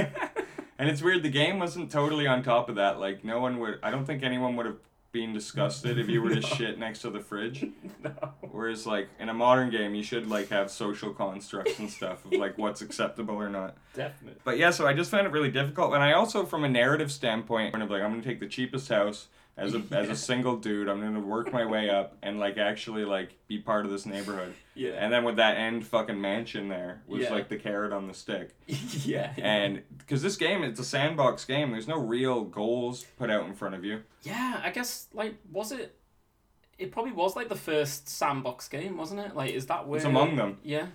and 0.79 0.89
it's 0.89 1.01
weird. 1.01 1.23
The 1.23 1.29
game 1.29 1.59
wasn't 1.59 1.91
totally 1.91 2.27
on 2.27 2.43
top 2.43 2.69
of 2.69 2.75
that. 2.75 2.99
Like 2.99 3.23
no 3.23 3.39
one 3.39 3.59
would. 3.59 3.79
I 3.83 3.91
don't 3.91 4.05
think 4.05 4.23
anyone 4.23 4.55
would 4.55 4.65
have 4.65 4.77
been 5.13 5.33
disgusted 5.33 5.97
if 5.97 6.09
you 6.09 6.21
were 6.21 6.29
to 6.35 6.41
shit 6.55 6.77
next 6.77 6.99
to 6.99 7.09
the 7.09 7.19
fridge. 7.19 7.65
no. 8.03 8.11
Whereas 8.51 8.85
like 8.85 9.09
in 9.19 9.29
a 9.29 9.33
modern 9.33 9.69
game, 9.71 9.95
you 9.95 10.03
should 10.03 10.27
like 10.29 10.49
have 10.49 10.69
social 10.69 11.11
constructs 11.13 11.79
and 11.79 11.89
stuff 11.89 12.25
of 12.25 12.33
like 12.33 12.57
what's 12.57 12.81
acceptable 12.81 13.35
or 13.35 13.49
not. 13.49 13.75
Definitely. 13.95 14.39
But 14.43 14.57
yeah, 14.57 14.69
so 14.71 14.85
I 14.85 14.93
just 14.93 15.09
found 15.09 15.25
it 15.25 15.31
really 15.31 15.49
difficult, 15.51 15.93
and 15.93 16.03
I 16.03 16.13
also, 16.13 16.45
from 16.45 16.63
a 16.63 16.69
narrative 16.69 17.11
standpoint, 17.11 17.73
of 17.75 17.89
like 17.89 18.01
I'm 18.03 18.11
gonna 18.11 18.21
take 18.21 18.39
the 18.39 18.47
cheapest 18.47 18.89
house 18.89 19.27
as 19.57 19.73
a 19.73 19.81
as 19.91 20.09
a 20.09 20.15
single 20.29 20.57
dude. 20.57 20.87
I'm 20.87 21.01
gonna 21.01 21.19
work 21.19 21.51
my 21.51 21.65
way 21.65 21.89
up 21.89 22.15
and 22.21 22.39
like 22.39 22.57
actually 22.57 23.03
like 23.05 23.31
be 23.47 23.57
part 23.57 23.85
of 23.85 23.91
this 23.91 24.05
neighborhood. 24.05 24.53
Yeah. 24.75 24.91
And 24.91 25.11
then 25.11 25.23
with 25.23 25.37
that 25.37 25.57
end 25.57 25.85
fucking 25.87 26.19
mansion 26.21 26.67
there 26.69 27.01
was 27.07 27.23
Yeah. 27.23 27.31
like 27.33 27.49
the 27.49 27.57
carrot 27.57 27.91
on 27.91 28.07
the 28.07 28.13
stick. 28.13 28.51
yeah. 28.67 29.33
And 29.37 29.81
because 29.97 30.21
this 30.21 30.37
game, 30.37 30.63
it's 30.63 30.79
a 30.79 30.85
sandbox 30.85 31.43
game. 31.45 31.71
There's 31.71 31.87
no 31.87 31.97
real 31.97 32.43
goals 32.43 33.03
put 33.17 33.29
out 33.31 33.45
in 33.47 33.53
front 33.55 33.73
of 33.75 33.83
you. 33.83 34.03
Yeah, 34.23 34.61
I 34.63 34.69
guess 34.69 35.07
like 35.13 35.35
was 35.51 35.71
it? 35.71 35.95
It 36.77 36.91
probably 36.91 37.11
was 37.11 37.35
like 37.35 37.49
the 37.49 37.55
first 37.55 38.07
sandbox 38.07 38.67
game, 38.67 38.97
wasn't 38.97 39.21
it? 39.21 39.35
Like, 39.35 39.51
is 39.51 39.65
that 39.65 39.87
where? 39.87 39.97
It's 39.97 40.05
among 40.05 40.35
them. 40.35 40.59
Yeah. 40.63 40.85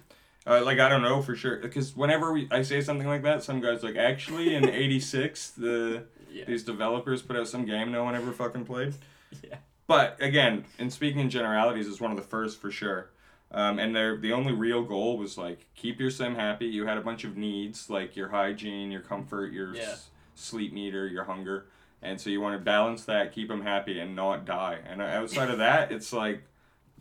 Uh, 0.47 0.61
like 0.65 0.79
I 0.79 0.89
don't 0.89 1.03
know 1.03 1.23
for 1.23 1.35
sure 1.37 1.57
because 1.59 1.97
whenever 1.97 2.33
we, 2.33 2.49
I 2.51 2.63
say 2.63 2.81
something 2.81 3.07
like 3.07 3.23
that, 3.23 3.43
some 3.43 3.61
guys 3.61 3.83
like 3.83 3.97
actually 3.97 4.55
in 4.55 4.69
'86 4.69 5.51
the 5.51 6.05
Yeah. 6.33 6.45
these 6.47 6.63
developers 6.65 7.23
put 7.23 7.37
out 7.37 7.47
some 7.49 7.65
game 7.65 7.93
no 7.93 8.05
one 8.05 8.15
ever 8.15 8.33
fucking 8.33 8.65
played. 8.65 8.95
Yeah. 9.43 9.57
But 9.87 10.17
again, 10.21 10.65
in 10.79 10.91
speaking 10.91 11.21
in 11.21 11.31
generalities, 11.31 11.89
it's 11.89 12.01
one 12.01 12.11
of 12.11 12.17
the 12.19 12.23
first 12.23 12.61
for 12.61 12.71
sure. 12.71 13.11
Um, 13.51 13.79
and 13.79 13.95
their 13.97 14.17
the 14.17 14.33
only 14.33 14.53
real 14.53 14.83
goal 14.83 15.17
was 15.19 15.37
like 15.39 15.67
keep 15.75 15.99
your 16.01 16.11
sim 16.11 16.35
happy. 16.35 16.67
You 16.67 16.87
had 16.87 16.99
a 16.99 17.01
bunch 17.03 17.25
of 17.25 17.37
needs 17.37 17.89
like 17.91 18.15
your 18.17 18.29
hygiene, 18.29 18.91
your 18.91 19.01
comfort, 19.03 19.53
your 19.53 19.75
Yeah. 19.75 19.83
s- 19.93 20.09
sleep 20.35 20.73
meter, 20.73 21.07
your 21.07 21.25
hunger, 21.25 21.67
and 22.03 22.21
so 22.21 22.29
you 22.31 22.41
want 22.41 22.59
to 22.59 22.65
balance 22.65 23.05
that, 23.07 23.33
keep 23.33 23.49
them 23.49 23.63
happy, 23.63 23.99
and 24.01 24.15
not 24.17 24.45
die. 24.45 24.79
And 24.87 25.01
outside 25.03 25.51
of 25.51 25.59
that, 25.59 25.91
it's 25.93 26.13
like 26.13 26.43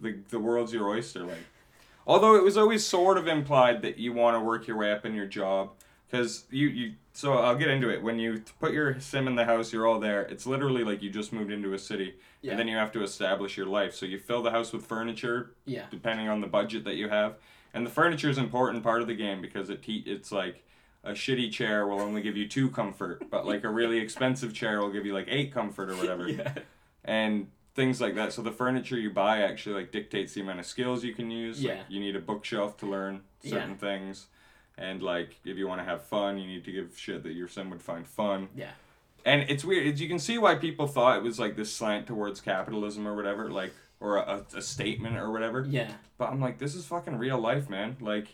the 0.01 0.17
the 0.29 0.39
world's 0.39 0.73
your 0.73 0.87
oyster. 0.89 1.23
Like, 1.23 1.45
although 2.07 2.35
it 2.35 2.43
was 2.43 2.57
always 2.57 2.85
sort 2.85 3.17
of 3.17 3.27
implied 3.27 3.81
that 3.83 3.97
you 3.97 4.11
want 4.13 4.35
to 4.35 4.39
work 4.41 4.67
your 4.67 4.77
way 4.77 4.91
up 4.91 5.05
in 5.05 5.13
your 5.15 5.27
job, 5.27 5.71
because 6.09 6.45
you 6.49 6.67
you. 6.67 6.93
So 7.13 7.33
I'll 7.33 7.55
get 7.55 7.67
into 7.69 7.89
it. 7.89 8.01
When 8.01 8.19
you 8.19 8.41
put 8.59 8.71
your 8.73 8.99
sim 8.99 9.27
in 9.27 9.35
the 9.35 9.45
house, 9.45 9.73
you're 9.73 9.85
all 9.85 9.99
there. 9.99 10.21
It's 10.23 10.45
literally 10.45 10.83
like 10.83 11.01
you 11.01 11.09
just 11.09 11.33
moved 11.33 11.51
into 11.51 11.73
a 11.73 11.79
city, 11.79 12.15
Yeah. 12.41 12.51
and 12.51 12.59
then 12.59 12.67
you 12.67 12.77
have 12.77 12.91
to 12.93 13.03
establish 13.03 13.57
your 13.57 13.65
life. 13.65 13.93
So 13.93 14.05
you 14.05 14.17
fill 14.17 14.41
the 14.41 14.51
house 14.51 14.71
with 14.71 14.85
furniture, 14.85 15.51
Yeah. 15.65 15.85
depending 15.91 16.29
on 16.29 16.39
the 16.41 16.47
budget 16.47 16.85
that 16.85 16.95
you 16.95 17.09
have. 17.09 17.35
And 17.73 17.85
the 17.85 17.89
furniture 17.89 18.29
is 18.29 18.37
an 18.37 18.45
important 18.45 18.83
part 18.83 19.01
of 19.01 19.07
the 19.07 19.13
game 19.15 19.41
because 19.41 19.69
it 19.69 19.81
te- 19.81 20.03
it's 20.05 20.31
like 20.31 20.63
a 21.03 21.11
shitty 21.11 21.51
chair 21.51 21.85
will 21.87 21.99
only 21.99 22.21
give 22.21 22.37
you 22.37 22.47
two 22.47 22.69
comfort, 22.69 23.29
but 23.29 23.45
like 23.45 23.63
a 23.63 23.69
really 23.69 23.97
expensive 23.99 24.53
chair 24.53 24.79
will 24.79 24.91
give 24.91 25.05
you 25.05 25.13
like 25.13 25.27
eight 25.29 25.51
comfort 25.53 25.89
or 25.89 25.95
whatever. 25.95 26.27
Yeah. 26.29 26.53
And 27.03 27.47
things 27.73 27.99
like 27.99 28.13
that. 28.15 28.31
So 28.31 28.41
the 28.41 28.51
furniture 28.51 28.97
you 28.99 29.09
buy 29.09 29.41
actually 29.41 29.75
like 29.75 29.91
dictates 29.91 30.33
the 30.33 30.41
amount 30.41 30.59
of 30.59 30.65
skills 30.65 31.03
you 31.03 31.13
can 31.15 31.31
use. 31.31 31.63
Like, 31.63 31.75
Yeah. 31.77 31.83
you 31.89 31.99
need 31.99 32.15
a 32.15 32.19
bookshelf 32.19 32.77
to 32.77 32.85
learn 32.85 33.21
certain 33.43 33.71
Yeah. 33.71 33.75
things. 33.77 34.27
And 34.81 35.01
like 35.03 35.39
if 35.45 35.57
you 35.57 35.67
want 35.67 35.79
to 35.81 35.85
have 35.85 36.03
fun, 36.03 36.37
you 36.37 36.47
need 36.47 36.65
to 36.65 36.71
give 36.71 36.97
shit 36.97 37.23
that 37.23 37.33
your 37.33 37.47
sim 37.47 37.69
would 37.69 37.81
find 37.81 38.05
fun. 38.07 38.49
Yeah. 38.55 38.71
And 39.23 39.41
it's 39.49 39.63
weird. 39.63 39.85
It's, 39.85 40.01
you 40.01 40.07
can 40.09 40.17
see 40.19 40.37
why 40.39 40.55
people 40.55 40.87
thought 40.87 41.17
it 41.17 41.23
was 41.23 41.39
like 41.39 41.55
this 41.55 41.71
slant 41.71 42.07
towards 42.07 42.41
capitalism 42.41 43.07
or 43.07 43.15
whatever, 43.15 43.51
like 43.51 43.73
or 43.99 44.17
a, 44.17 44.43
a 44.55 44.61
statement 44.61 45.17
or 45.17 45.31
whatever. 45.31 45.65
Yeah. 45.69 45.91
But 46.17 46.29
I'm 46.29 46.41
like, 46.41 46.57
this 46.57 46.73
is 46.73 46.85
fucking 46.85 47.17
real 47.17 47.37
life, 47.37 47.69
man. 47.69 47.97
Like, 48.01 48.29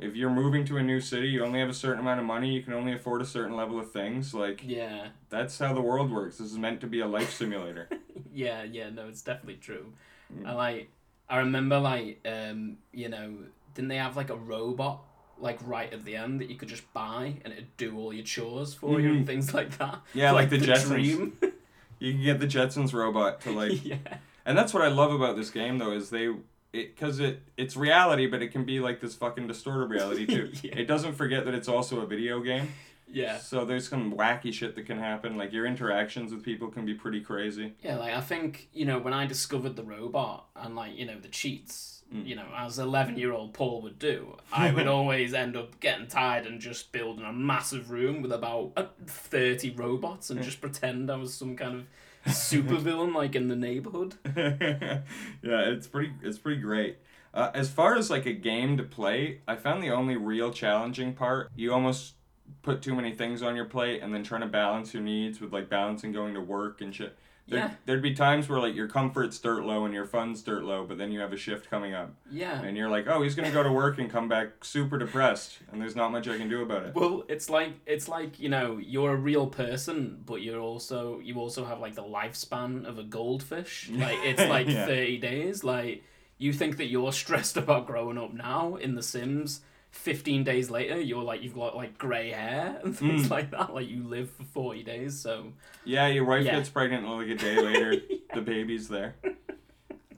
if 0.00 0.16
you're 0.16 0.30
moving 0.30 0.64
to 0.64 0.76
a 0.78 0.82
new 0.82 1.00
city, 1.00 1.28
you 1.28 1.44
only 1.44 1.60
have 1.60 1.68
a 1.68 1.74
certain 1.74 2.00
amount 2.00 2.18
of 2.18 2.26
money. 2.26 2.52
You 2.52 2.62
can 2.62 2.72
only 2.72 2.92
afford 2.94 3.22
a 3.22 3.24
certain 3.24 3.54
level 3.54 3.78
of 3.78 3.92
things. 3.92 4.34
Like, 4.34 4.62
Yeah. 4.64 5.08
that's 5.30 5.56
how 5.60 5.72
the 5.72 5.80
world 5.80 6.10
works. 6.10 6.38
This 6.38 6.50
is 6.50 6.58
meant 6.58 6.80
to 6.80 6.88
be 6.88 6.98
a 6.98 7.06
life 7.06 7.32
simulator. 7.32 7.88
Yeah, 8.32 8.64
yeah, 8.64 8.90
no, 8.90 9.06
it's 9.06 9.22
definitely 9.22 9.60
true. 9.60 9.92
Mm. 10.36 10.48
I 10.48 10.52
like 10.54 10.88
I 11.28 11.38
remember 11.38 11.78
like 11.78 12.18
um, 12.26 12.78
you 12.92 13.08
know, 13.08 13.32
didn't 13.74 13.88
they 13.88 13.96
have 13.98 14.16
like 14.16 14.30
a 14.30 14.36
robot 14.36 15.04
like 15.44 15.58
right 15.66 15.92
at 15.92 16.04
the 16.04 16.16
end 16.16 16.40
that 16.40 16.48
you 16.48 16.56
could 16.56 16.68
just 16.68 16.90
buy 16.94 17.34
and 17.44 17.52
it'd 17.52 17.76
do 17.76 17.96
all 17.98 18.12
your 18.12 18.24
chores 18.24 18.72
for 18.72 18.98
you 18.98 19.10
and 19.10 19.16
mm-hmm. 19.18 19.26
things 19.26 19.52
like 19.54 19.76
that? 19.78 20.00
Yeah, 20.14 20.30
like 20.32 20.50
the 20.50 20.58
Jetsons. 20.58 20.86
dream. 20.86 21.38
you 22.00 22.12
can 22.14 22.22
get 22.24 22.40
the 22.40 22.46
Jetsons 22.46 22.92
robot 22.92 23.42
to 23.42 23.50
like, 23.52 23.84
yeah. 23.84 23.98
and 24.44 24.56
that's 24.58 24.74
what 24.74 24.82
I 24.82 24.88
love 24.88 25.12
about 25.12 25.36
this 25.36 25.50
game 25.50 25.78
though 25.78 25.92
is 25.92 26.10
they. 26.10 26.34
It, 26.72 26.96
Cause 26.96 27.20
it 27.20 27.40
it's 27.56 27.76
reality, 27.76 28.26
but 28.26 28.42
it 28.42 28.48
can 28.48 28.64
be 28.64 28.80
like 28.80 28.98
this 28.98 29.14
fucking 29.14 29.46
distorted 29.46 29.90
reality 29.90 30.26
too. 30.26 30.50
Yeah. 30.60 30.76
It 30.76 30.86
doesn't 30.88 31.12
forget 31.12 31.44
that 31.44 31.54
it's 31.54 31.68
also 31.68 32.00
a 32.00 32.06
video 32.06 32.40
game. 32.40 32.72
Yeah. 33.06 33.38
So 33.38 33.64
there's 33.64 33.88
some 33.88 34.12
wacky 34.14 34.52
shit 34.52 34.74
that 34.74 34.84
can 34.84 34.98
happen. 34.98 35.36
Like 35.36 35.52
your 35.52 35.66
interactions 35.66 36.32
with 36.32 36.42
people 36.42 36.66
can 36.66 36.84
be 36.84 36.94
pretty 36.94 37.20
crazy. 37.20 37.74
Yeah, 37.80 37.98
like 37.98 38.12
I 38.12 38.20
think, 38.20 38.68
you 38.72 38.86
know, 38.86 38.98
when 38.98 39.12
I 39.12 39.24
discovered 39.24 39.76
the 39.76 39.84
robot 39.84 40.46
and 40.56 40.74
like, 40.74 40.96
you 40.96 41.06
know, 41.06 41.20
the 41.20 41.28
cheats. 41.28 41.93
You 42.12 42.36
know, 42.36 42.46
as 42.56 42.78
eleven 42.78 43.16
year 43.16 43.32
old 43.32 43.54
Paul 43.54 43.82
would 43.82 43.98
do, 43.98 44.36
I 44.52 44.70
would 44.72 44.86
always 44.86 45.34
end 45.34 45.56
up 45.56 45.80
getting 45.80 46.06
tired 46.06 46.46
and 46.46 46.60
just 46.60 46.92
building 46.92 47.24
a 47.24 47.32
massive 47.32 47.90
room 47.90 48.22
with 48.22 48.32
about 48.32 48.72
uh, 48.76 48.86
thirty 49.06 49.70
robots 49.70 50.30
and 50.30 50.42
just 50.42 50.60
pretend 50.60 51.10
I 51.10 51.16
was 51.16 51.34
some 51.34 51.56
kind 51.56 51.74
of 51.80 51.86
supervillain 52.32 53.14
like 53.14 53.34
in 53.34 53.48
the 53.48 53.56
neighborhood. 53.56 54.14
yeah, 54.36 55.02
it's 55.42 55.86
pretty. 55.86 56.12
It's 56.22 56.38
pretty 56.38 56.60
great. 56.60 56.98
Uh, 57.32 57.50
as 57.52 57.68
far 57.68 57.96
as 57.96 58.10
like 58.10 58.26
a 58.26 58.32
game 58.32 58.76
to 58.76 58.84
play, 58.84 59.40
I 59.48 59.56
found 59.56 59.82
the 59.82 59.90
only 59.90 60.16
real 60.16 60.52
challenging 60.52 61.14
part. 61.14 61.50
You 61.56 61.72
almost 61.72 62.14
put 62.62 62.80
too 62.80 62.94
many 62.94 63.12
things 63.12 63.42
on 63.42 63.56
your 63.56 63.64
plate, 63.64 64.02
and 64.02 64.14
then 64.14 64.22
trying 64.22 64.42
to 64.42 64.46
balance 64.46 64.94
your 64.94 65.02
needs 65.02 65.40
with 65.40 65.52
like 65.52 65.68
balancing 65.68 66.12
going 66.12 66.34
to 66.34 66.40
work 66.40 66.80
and 66.80 66.94
shit. 66.94 67.16
There, 67.46 67.58
Yeah. 67.58 67.70
There'd 67.84 68.00
be 68.02 68.14
times 68.14 68.48
where 68.48 68.58
like 68.58 68.74
your 68.74 68.88
comfort's 68.88 69.38
dirt 69.38 69.64
low 69.64 69.84
and 69.84 69.92
your 69.92 70.06
fun's 70.06 70.40
dirt 70.42 70.64
low, 70.64 70.84
but 70.86 70.96
then 70.96 71.12
you 71.12 71.20
have 71.20 71.32
a 71.32 71.36
shift 71.36 71.68
coming 71.68 71.92
up, 71.92 72.14
Yeah. 72.30 72.62
and 72.62 72.74
you're 72.74 72.88
like, 72.88 73.06
oh, 73.06 73.20
he's 73.22 73.34
gonna 73.34 73.50
go 73.50 73.62
to 73.62 73.70
work 73.70 73.98
and 73.98 74.10
come 74.10 74.28
back 74.28 74.64
super 74.64 74.96
depressed, 74.96 75.58
and 75.70 75.78
there's 75.80 75.94
not 75.94 76.10
much 76.10 76.26
I 76.26 76.38
can 76.38 76.48
do 76.48 76.62
about 76.62 76.84
it. 76.86 76.94
Well, 76.94 77.24
it's 77.28 77.50
like 77.50 77.72
it's 77.86 78.08
like 78.08 78.40
you 78.40 78.48
know 78.48 78.78
you're 78.78 79.12
a 79.12 79.16
real 79.16 79.46
person, 79.46 80.22
but 80.24 80.40
you're 80.40 80.60
also 80.60 81.20
you 81.20 81.34
also 81.38 81.66
have 81.66 81.80
like 81.80 81.94
the 81.96 82.02
lifespan 82.04 82.86
of 82.86 82.98
a 82.98 83.04
goldfish. 83.04 83.90
Like 83.92 84.18
it's 84.24 84.40
like 84.48 84.66
Yeah. 84.68 84.86
thirty 84.86 85.18
days. 85.18 85.62
Like 85.62 86.02
you 86.38 86.52
think 86.52 86.78
that 86.78 86.86
you're 86.86 87.12
stressed 87.22 87.56
about 87.58 87.86
growing 87.86 88.16
up 88.16 88.32
now 88.32 88.76
in 88.76 88.94
The 88.94 89.02
Sims. 89.02 89.60
Fifteen 89.94 90.44
days 90.44 90.70
later, 90.70 91.00
you're 91.00 91.22
like 91.22 91.42
you've 91.42 91.54
got 91.54 91.76
like 91.76 91.96
grey 91.96 92.30
hair 92.30 92.78
and 92.84 92.96
things 92.98 93.28
Mm. 93.28 93.30
like 93.30 93.50
that. 93.52 93.72
Like 93.72 93.88
you 93.88 94.02
live 94.02 94.28
for 94.30 94.42
forty 94.44 94.82
days. 94.82 95.18
So 95.18 95.52
Yeah, 95.84 96.08
your 96.08 96.24
wife 96.24 96.44
Yeah. 96.44 96.56
gets 96.56 96.68
pregnant 96.68 97.08
like 97.08 97.28
a 97.28 97.34
day 97.36 97.56
later, 97.62 98.02
the 98.34 98.40
baby's 98.42 98.88
there. 98.88 99.14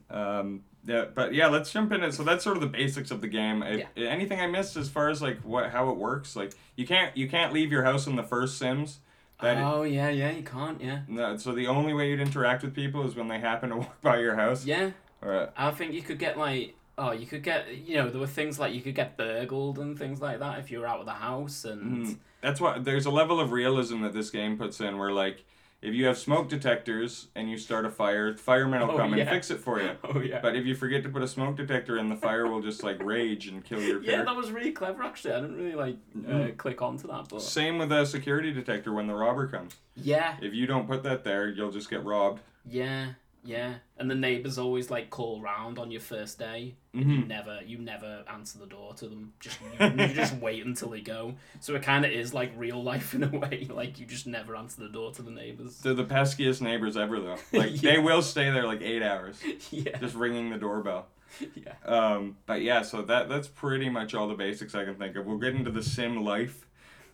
Um, 0.09 0.63
yeah, 0.85 1.05
but 1.13 1.33
yeah, 1.33 1.47
let's 1.47 1.71
jump 1.71 1.91
in. 1.91 2.01
it. 2.03 2.13
So 2.13 2.23
that's 2.23 2.43
sort 2.43 2.55
of 2.57 2.61
the 2.61 2.67
basics 2.69 3.11
of 3.11 3.21
the 3.21 3.27
game. 3.27 3.61
If, 3.61 3.85
Anything 3.97 4.39
I 4.39 4.47
missed 4.47 4.77
as 4.77 4.89
far 4.89 5.09
as 5.09 5.21
like 5.21 5.39
what 5.41 5.69
how 5.69 5.89
it 5.89 5.97
works? 5.97 6.35
Like 6.35 6.53
you 6.75 6.87
can't 6.87 7.15
you 7.15 7.29
can't 7.29 7.53
leave 7.53 7.71
your 7.71 7.83
house 7.83 8.07
in 8.07 8.15
the 8.15 8.23
first 8.23 8.57
Sims. 8.57 8.99
That 9.41 9.57
oh 9.59 9.83
yeah, 9.83 10.09
yeah, 10.09 10.31
you 10.31 10.43
can't. 10.43 10.81
Yeah, 10.81 11.01
no, 11.07 11.37
so 11.37 11.51
the 11.53 11.67
only 11.67 11.93
way 11.93 12.09
you'd 12.09 12.19
interact 12.19 12.63
with 12.63 12.73
people 12.73 13.05
is 13.05 13.15
when 13.15 13.27
they 13.27 13.37
happen 13.39 13.69
to 13.69 13.77
walk 13.77 14.01
by 14.01 14.17
your 14.19 14.35
house. 14.35 14.65
yeah. 14.65 14.91
Or, 15.21 15.33
uh, 15.35 15.49
I 15.55 15.71
think 15.71 15.93
you 15.93 16.01
could 16.01 16.17
get 16.19 16.37
like 16.37 16.75
oh 16.97 17.11
you 17.11 17.25
could 17.25 17.43
get 17.43 17.75
you 17.75 17.95
know 17.95 18.09
there 18.09 18.19
were 18.19 18.27
things 18.27 18.59
like 18.59 18.73
you 18.73 18.81
could 18.81 18.95
get 18.95 19.17
burgled 19.17 19.77
and 19.79 19.97
things 19.97 20.19
like 20.21 20.39
that 20.39 20.59
if 20.59 20.71
you 20.71 20.79
were 20.79 20.87
out 20.87 20.99
of 20.99 21.05
the 21.05 21.11
house 21.13 21.65
and 21.65 22.05
Mm. 22.07 22.17
That's 22.41 22.61
why 22.61 22.77
there's 22.77 23.07
a 23.07 23.11
level 23.11 23.39
of 23.39 23.51
realism 23.51 24.01
that 24.03 24.13
this 24.13 24.29
game 24.29 24.57
puts 24.57 24.79
in 24.79 24.97
where 24.97 25.11
like 25.11 25.43
if 25.81 25.93
you 25.93 26.05
have 26.05 26.17
smoke 26.17 26.49
detectors 26.49 27.27
and 27.35 27.49
you 27.51 27.57
start 27.57 27.85
a 27.85 27.89
fire, 27.91 28.35
firemen 28.35 28.81
will 28.81 28.91
Oh, 28.95 28.97
come 28.97 29.13
yeah. 29.13 29.21
and 29.21 29.29
fix 29.29 29.51
it 29.51 29.59
for 29.59 29.79
you. 29.81 29.91
Oh 30.03 30.19
yeah. 30.19 30.39
But 30.41 30.55
if 30.55 30.65
you 30.65 30.73
forget 30.75 31.03
to 31.03 31.09
put 31.09 31.21
a 31.21 31.27
smoke 31.27 31.55
detector 31.55 31.97
in, 31.99 32.09
the 32.09 32.15
fire 32.15 32.47
will 32.47 32.61
just 32.61 32.83
like 32.83 33.03
rage 33.03 33.47
and 33.47 33.63
kill 33.63 33.79
your 33.81 34.01
yeah, 34.03 34.23
that 34.23 34.35
was 34.35 34.51
really 34.51 34.71
clever 34.71 35.03
actually. 35.03 35.33
I 35.33 35.41
didn't 35.41 35.57
really 35.57 35.75
like 35.75 35.97
uh, 36.27 36.29
Mhm. 36.31 36.57
click 36.57 36.81
onto 36.81 37.07
that, 37.07 37.27
but 37.29 37.41
Same 37.41 37.77
with 37.79 37.91
a 37.91 38.05
security 38.05 38.51
detector 38.51 38.91
when 38.93 39.07
the 39.07 39.15
robber 39.15 39.47
comes. 39.47 39.75
yeah, 39.95 40.37
If 40.41 40.53
you 40.53 40.65
don't 40.67 40.87
put 40.87 41.03
that 41.03 41.23
there, 41.23 41.47
you'll 41.47 41.71
just 41.71 41.89
get 41.89 42.03
robbed. 42.03 42.41
yeah, 42.65 43.09
yeah. 43.43 43.75
And 43.97 44.09
the 44.11 44.15
neighbors 44.15 44.57
always 44.57 44.91
like 44.91 45.09
call 45.09 45.41
round 45.41 45.79
on 45.79 45.89
your 45.91 46.01
first 46.01 46.37
day. 46.37 46.75
You 46.93 47.05
Mhm. 47.05 47.27
never, 47.27 47.59
you 47.65 47.77
never 47.77 48.23
answer 48.31 48.59
the 48.59 48.65
door 48.65 48.93
to 48.95 49.07
them. 49.07 49.33
Just 49.39 49.59
you, 49.79 49.85
you 49.87 50.13
just 50.13 50.35
wait 50.41 50.65
until 50.65 50.89
they 50.89 51.01
go. 51.01 51.35
So 51.59 51.73
it 51.75 51.81
kind 51.83 52.05
of 52.05 52.11
is 52.11 52.33
like 52.33 52.51
real 52.57 52.83
life 52.83 53.13
in 53.13 53.23
a 53.23 53.27
way. 53.29 53.67
Like 53.73 53.99
you 53.99 54.05
just 54.05 54.27
never 54.27 54.55
answer 54.55 54.81
the 54.81 54.89
door 54.89 55.11
to 55.13 55.21
the 55.21 55.31
neighbors. 55.31 55.79
They're 55.79 55.93
the 55.93 56.03
peskiest 56.05 56.61
neighbors 56.61 56.97
ever, 56.97 57.19
though. 57.19 57.37
Like 57.53 57.81
Yeah. 57.81 57.93
they 57.93 57.97
will 57.99 58.21
stay 58.21 58.49
there 58.51 58.65
like 58.67 58.81
eight 58.81 59.01
hours, 59.03 59.41
yeah, 59.71 59.97
just 59.99 60.15
ringing 60.15 60.49
the 60.49 60.57
doorbell. 60.57 61.07
yeah, 61.55 61.73
Um, 61.85 62.37
but 62.45 62.61
yeah, 62.61 62.81
so 62.83 63.01
that 63.03 63.29
that's 63.29 63.47
pretty 63.47 63.89
much 63.89 64.13
all 64.13 64.27
the 64.27 64.33
basics 64.35 64.75
I 64.75 64.85
can 64.85 64.95
think 64.95 65.15
of. 65.15 65.25
We'll 65.25 65.37
get 65.39 65.55
into 65.55 65.71
the 65.71 65.83
sim 65.83 66.23
life, 66.23 66.66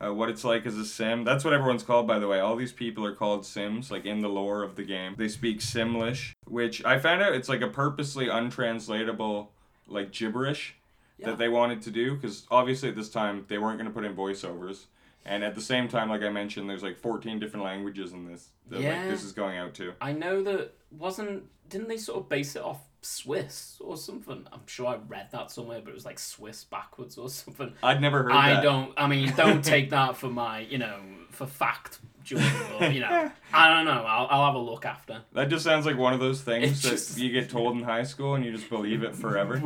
uh, 0.06 0.14
what 0.14 0.30
it's 0.30 0.44
like 0.44 0.66
as 0.66 0.78
a 0.78 0.86
sim. 0.86 1.24
That's 1.24 1.44
what 1.44 1.54
everyone's 1.54 1.84
called, 1.84 2.08
by 2.08 2.20
the 2.20 2.28
way. 2.28 2.40
All 2.40 2.56
these 2.56 2.72
people 2.72 3.06
are 3.06 3.14
called 3.16 3.46
sims, 3.46 3.92
like 3.92 4.06
in 4.06 4.20
the 4.22 4.30
lore 4.30 4.64
of 4.64 4.76
the 4.76 4.84
game. 4.84 5.16
They 5.18 5.28
speak 5.28 5.60
Simlish, 5.60 6.34
which 6.48 6.84
I 6.86 7.00
found 7.00 7.22
out 7.22 7.34
it's 7.34 7.50
like 7.50 7.62
a 7.62 7.68
purposely 7.68 8.28
untranslatable, 8.30 9.52
like 9.88 10.12
gibberish 10.12 10.76
Yeah. 11.18 11.28
that 11.28 11.38
they 11.38 11.50
wanted 11.50 11.82
to 11.84 11.92
do 11.92 12.16
because 12.16 12.46
obviously 12.50 12.90
at 12.90 12.96
this 12.96 13.10
time 13.10 13.46
they 13.48 13.58
weren't 13.58 13.78
going 13.78 13.90
to 13.90 13.94
put 13.94 14.06
in 14.06 14.16
voiceovers. 14.16 14.86
And 15.26 15.44
at 15.44 15.56
the 15.56 15.62
same 15.62 15.88
time, 15.88 16.10
like 16.10 16.22
I 16.22 16.30
mentioned, 16.30 16.70
there's 16.70 16.84
like 16.84 16.98
14 16.98 17.40
different 17.40 17.64
languages 17.66 18.12
in 18.12 18.26
this 18.28 18.50
that 18.70 18.76
like 18.78 18.84
Yeah. 18.84 19.08
this 19.08 19.24
is 19.24 19.32
going 19.32 19.58
out 19.58 19.74
to. 19.76 19.94
I 20.02 20.12
know 20.12 20.42
that 20.44 20.74
wasn't. 20.92 21.44
Didn't 21.70 21.88
they 21.88 21.98
sort 21.98 22.20
of 22.20 22.30
base 22.30 22.56
it 22.58 22.62
off 22.62 22.82
Swiss 23.06 23.78
or 23.80 23.98
something? 23.98 24.46
I'm 24.52 24.66
sure 24.66 24.88
I 24.88 24.96
read 25.08 25.30
that 25.32 25.52
somewhere, 25.52 25.82
but 25.84 25.92
it 25.92 25.94
was 25.96 26.06
like 26.06 26.20
Swiss 26.20 26.64
backwards 26.64 27.18
or 27.18 27.30
something. 27.30 27.74
I'd 27.84 28.02
never 28.02 28.24
heard 28.24 28.32
I 28.32 28.56
that. 28.56 28.64
don't. 28.64 28.94
I 28.98 29.08
mean, 29.08 29.34
don't 29.38 29.64
take 29.64 29.90
that 29.92 30.18
for 30.18 30.28
my, 30.30 30.60
you 30.62 30.78
know, 30.78 31.00
for 31.30 31.46
fact, 31.48 32.00
Jordan. 32.24 32.50
But 32.80 32.94
you 32.94 33.02
know, 33.02 33.32
I 33.54 33.70
don't 33.76 33.86
know. 33.86 34.04
I'll, 34.06 34.28
I'll 34.30 34.46
have 34.46 34.56
a 34.56 34.60
look 34.60 34.86
after. 34.86 35.22
That 35.34 35.50
just 35.50 35.64
sounds 35.64 35.86
like 35.86 35.98
one 35.98 36.14
of 36.14 36.20
those 36.20 36.42
things 36.42 36.72
It's 36.72 36.82
that 36.84 36.90
just- 36.92 37.18
you 37.18 37.32
get 37.32 37.50
told 37.50 37.76
in 37.78 37.84
high 37.84 38.04
school 38.04 38.36
and 38.36 38.46
you 38.46 38.52
just 38.52 38.70
believe 38.70 39.04
it 39.04 39.16
forever. 39.16 39.58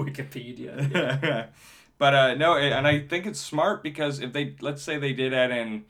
Wikipedia. 0.51 1.47
but 1.97 2.13
uh, 2.13 2.35
no, 2.35 2.55
it- 2.55 2.71
and 2.71 2.87
I 2.87 2.99
think 3.01 3.25
it's 3.25 3.39
smart 3.39 3.83
because 3.83 4.19
if 4.19 4.33
they, 4.33 4.55
let's 4.61 4.81
say 4.81 4.97
they 4.97 5.13
did 5.13 5.33
add 5.33 5.51
in 5.51 5.85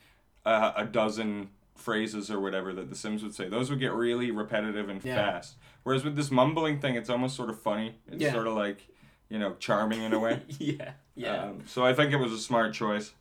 uh, 0.46 0.74
a 0.78 0.86
dozen 0.86 1.50
phrases 1.78 2.30
or 2.32 2.40
whatever 2.40 2.74
that 2.74 2.90
the 2.90 2.96
Sims 2.96 3.24
would 3.24 3.34
say, 3.36 3.48
those 3.50 3.70
would 3.70 3.80
get 3.80 3.94
really 3.94 4.32
repetitive 4.32 4.90
and 4.90 5.04
Yeah. 5.04 5.16
fast. 5.16 5.56
Whereas 5.84 6.04
with 6.04 6.16
this 6.16 6.32
mumbling 6.32 6.80
thing, 6.80 6.96
it's 6.96 7.10
almost 7.10 7.36
sort 7.36 7.50
of 7.50 7.62
funny. 7.62 7.96
It's 8.08 8.22
Yeah. 8.22 8.34
sort 8.34 8.48
of 8.48 8.54
like, 8.56 8.88
you 9.30 9.40
know, 9.40 9.56
charming 9.60 10.02
in 10.02 10.14
a 10.14 10.20
way. 10.20 10.42
yeah. 10.60 10.92
Yeah. 11.16 11.44
Um, 11.46 11.64
so 11.66 11.86
I 11.86 11.94
think 11.94 12.12
it 12.14 12.18
was 12.18 12.32
a 12.34 12.38
smart 12.40 12.74
choice. 12.74 13.14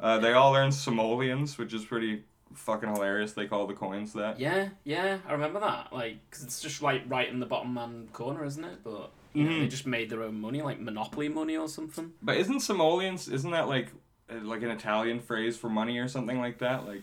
Uh, 0.00 0.18
they 0.18 0.32
all 0.32 0.52
learn 0.52 0.72
simoleons, 0.72 1.56
which 1.58 1.72
is 1.74 1.84
pretty 1.84 2.24
fucking 2.54 2.88
hilarious. 2.88 3.32
They 3.32 3.46
call 3.46 3.66
the 3.66 3.74
coins 3.74 4.12
that. 4.14 4.38
yeah. 4.40 4.68
Yeah. 4.84 5.18
I 5.28 5.32
remember 5.32 5.60
that. 5.60 5.92
Like, 5.92 6.18
because 6.30 6.44
it's 6.44 6.60
just 6.60 6.82
like 6.82 7.02
right 7.08 7.28
in 7.28 7.40
the 7.40 7.46
bottom 7.46 7.74
man 7.74 8.08
corner, 8.12 8.44
isn't 8.44 8.64
it? 8.64 8.78
But 8.84 9.10
you 9.32 9.44
know, 9.44 9.50
Mhm. 9.50 9.60
they 9.60 9.68
just 9.68 9.86
made 9.86 10.10
their 10.10 10.22
own 10.22 10.40
money, 10.40 10.62
like 10.62 10.78
monopoly 10.80 11.28
money 11.28 11.56
or 11.56 11.68
something. 11.68 12.12
But 12.22 12.36
isn't 12.36 12.60
simoleons? 12.60 13.28
Isn't 13.28 13.50
that 13.50 13.68
like 13.68 13.90
uh, 14.30 14.36
like 14.42 14.62
an 14.62 14.70
Italian 14.70 15.20
phrase 15.20 15.56
for 15.58 15.68
money 15.68 15.98
or 15.98 16.08
something 16.08 16.38
like 16.38 16.58
that? 16.58 16.86
Like 16.86 17.02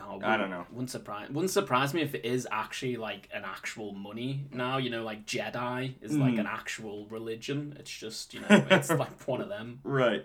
Oh, 0.00 0.20
I 0.22 0.36
don't 0.36 0.50
know. 0.50 0.66
Wouldn't 0.70 0.90
surprise 0.90 1.28
wouldn't 1.30 1.50
surprise 1.50 1.92
me 1.94 2.02
if 2.02 2.14
it 2.14 2.24
is 2.24 2.46
actually 2.50 2.96
like 2.96 3.28
an 3.34 3.42
actual 3.44 3.92
money 3.92 4.46
now. 4.52 4.78
You 4.78 4.90
know, 4.90 5.04
like 5.04 5.26
Jedi 5.26 5.94
is 6.00 6.16
like 6.16 6.34
Mm. 6.34 6.40
an 6.40 6.46
actual 6.46 7.06
religion. 7.08 7.76
It's 7.78 7.90
just 7.90 8.34
you 8.34 8.40
know, 8.48 8.64
it's 8.70 8.90
like 8.90 9.26
one 9.28 9.40
of 9.40 9.48
them. 9.48 9.80
right. 9.84 10.24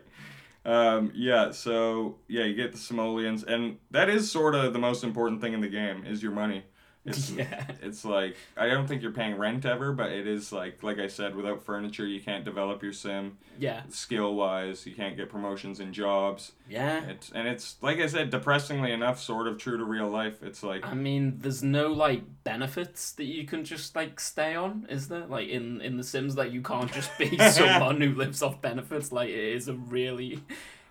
Um, 0.66 1.12
yeah. 1.16 1.52
So 1.52 2.18
yeah, 2.28 2.44
you 2.44 2.54
get 2.56 2.72
the 2.74 2.78
simoleons, 2.78 3.44
and 3.44 3.78
that 3.92 4.10
is 4.10 4.30
sort 4.32 4.54
of 4.56 4.74
the 4.74 4.80
most 4.80 5.04
important 5.04 5.40
thing 5.42 5.54
in 5.54 5.62
the 5.62 5.70
game 5.70 6.06
is 6.06 6.22
your 6.22 6.32
money. 6.34 6.64
It's, 7.08 7.30
yeah, 7.32 7.63
it's 7.82 8.04
like 8.06 8.36
I 8.56 8.67
don't 8.67 8.88
think 8.88 9.02
you're 9.02 9.12
paying 9.12 9.38
rent 9.38 9.65
ever, 9.65 9.93
but 9.93 10.12
it 10.12 10.28
is 10.28 10.52
like 10.52 10.84
like 10.84 11.00
I 11.00 11.08
said, 11.08 11.36
without 11.36 11.63
furniture, 11.63 12.06
you 12.06 12.20
can't 12.20 12.46
develop 12.46 12.84
your 12.84 12.93
sim 12.93 13.38
yeah, 13.60 13.84
skill 13.89 14.36
wise. 14.36 14.86
You 14.86 14.93
can't 14.93 15.15
get 15.17 15.30
promotions 15.30 15.80
and 15.80 15.93
jobs. 15.93 16.52
yeah. 16.70 17.04
It's 17.06 17.32
and 17.32 17.48
it's 17.48 17.78
like 17.82 18.00
I 18.00 18.08
said, 18.08 18.30
depressingly 18.30 18.91
enough, 18.91 19.22
sort 19.22 19.48
of 19.48 19.58
true 19.58 19.78
to 19.78 19.84
real 19.84 20.10
life. 20.10 20.43
It's 20.43 20.63
like 20.63 20.86
I 20.86 20.93
mean, 20.93 21.39
there's 21.39 21.63
no 21.63 21.91
like 21.91 22.24
benefits 22.43 23.13
that 23.13 23.26
you 23.26 23.46
can 23.46 23.63
just 23.63 23.96
like 23.96 24.20
stay 24.20 24.56
on, 24.56 24.86
is 24.89 25.08
there? 25.08 25.26
Like 25.26 25.48
in 25.50 25.82
in 25.82 25.98
The 25.98 26.04
Sims, 26.04 26.36
that 26.36 26.52
you 26.52 26.62
can't 26.62 26.91
just 26.91 27.17
be 27.17 27.38
someone 27.52 28.02
who 28.02 28.13
lives 28.13 28.41
off 28.41 28.62
benefits. 28.62 29.12
Like 29.12 29.30
it 29.30 29.56
is 29.56 29.67
a 29.67 29.74
really, 29.74 30.43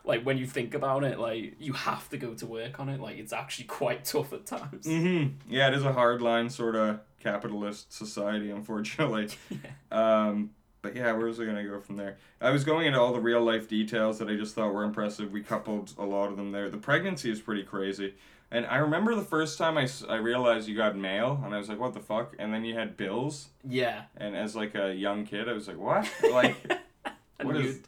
like 0.06 0.22
when 0.22 0.38
you 0.38 0.46
think 0.46 0.72
about 0.72 1.04
it, 1.04 1.18
like 1.18 1.56
you 1.58 1.74
have 1.74 2.08
to 2.10 2.16
go 2.16 2.32
to 2.32 2.46
work 2.46 2.80
on 2.80 2.88
it. 2.88 3.00
Like 3.00 3.18
it's 3.18 3.32
actually 3.34 3.66
quite 3.66 4.04
tough 4.12 4.32
at 4.32 4.46
times. 4.46 4.86
hmm 4.86 5.26
Yeah, 5.48 5.68
it 5.68 5.74
is 5.74 5.84
a 5.84 5.92
hardline 5.92 6.50
sort 6.50 6.74
of 6.76 7.00
capitalist 7.20 7.92
society, 7.92 8.50
unfortunately. 8.50 9.28
Um, 9.90 10.50
but 10.82 10.94
yeah, 10.94 11.12
where 11.12 11.26
was 11.26 11.40
I 11.40 11.44
gonna 11.44 11.64
go 11.64 11.80
from 11.80 11.96
there? 11.96 12.16
I 12.40 12.50
was 12.50 12.64
going 12.64 12.86
into 12.86 13.00
all 13.00 13.12
the 13.12 13.20
real 13.20 13.42
life 13.42 13.68
details 13.68 14.18
that 14.18 14.28
I 14.28 14.36
just 14.36 14.54
thought 14.54 14.72
were 14.72 14.84
impressive. 14.84 15.32
We 15.32 15.42
coupled 15.42 15.92
a 15.98 16.04
lot 16.04 16.30
of 16.30 16.36
them 16.36 16.52
there. 16.52 16.68
The 16.70 16.76
pregnancy 16.78 17.30
is 17.30 17.40
pretty 17.40 17.62
crazy. 17.64 18.14
And 18.50 18.64
I 18.66 18.76
remember 18.76 19.14
the 19.16 19.22
first 19.24 19.58
time 19.58 19.76
I, 19.76 19.88
I 20.08 20.16
realized 20.16 20.68
you 20.68 20.76
got 20.76 20.96
mail, 20.96 21.40
and 21.44 21.52
I 21.52 21.58
was 21.58 21.68
like, 21.68 21.80
what 21.80 21.94
the 21.94 22.00
fuck? 22.00 22.34
And 22.38 22.54
then 22.54 22.64
you 22.64 22.74
had 22.74 22.96
bills, 22.96 23.48
Yeah. 23.64 24.02
and 24.16 24.36
as 24.36 24.54
like 24.54 24.76
a 24.76 24.94
young 24.94 25.24
kid, 25.24 25.48
I 25.48 25.52
was 25.52 25.66
like, 25.66 25.78
what? 25.78 26.08
Like, 26.30 26.54
What 27.42 27.56
is- 27.56 27.80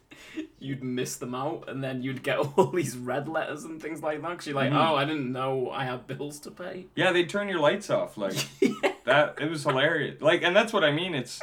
you'd 0.59 0.83
miss 0.83 1.15
them 1.17 1.33
out, 1.35 1.65
and 1.67 1.83
then 1.83 2.01
you'd 2.01 2.23
get 2.23 2.37
all 2.57 2.67
these 2.67 2.97
red 2.97 3.27
letters 3.27 3.63
and 3.63 3.81
things 3.81 4.01
like 4.03 4.21
that. 4.21 4.37
Cause 4.37 4.47
you're 4.47 4.55
like, 4.55 4.71
Mhm. 4.71 4.89
oh, 4.91 4.95
I 4.95 5.05
didn't 5.05 5.31
know 5.31 5.69
I 5.71 5.85
had 5.85 6.07
bills 6.07 6.39
to 6.41 6.51
pay. 6.51 6.85
yeah, 6.95 7.11
they'd 7.11 7.29
turn 7.29 7.47
your 7.49 7.59
lights 7.59 7.89
off. 7.89 8.17
Like, 8.17 8.35
that, 9.05 9.35
it 9.39 9.49
was 9.49 9.63
hilarious. 9.63 10.21
Like, 10.21 10.43
and 10.43 10.55
that's 10.55 10.73
what 10.73 10.83
I 10.83 10.91
mean. 10.91 11.15
It's, 11.15 11.39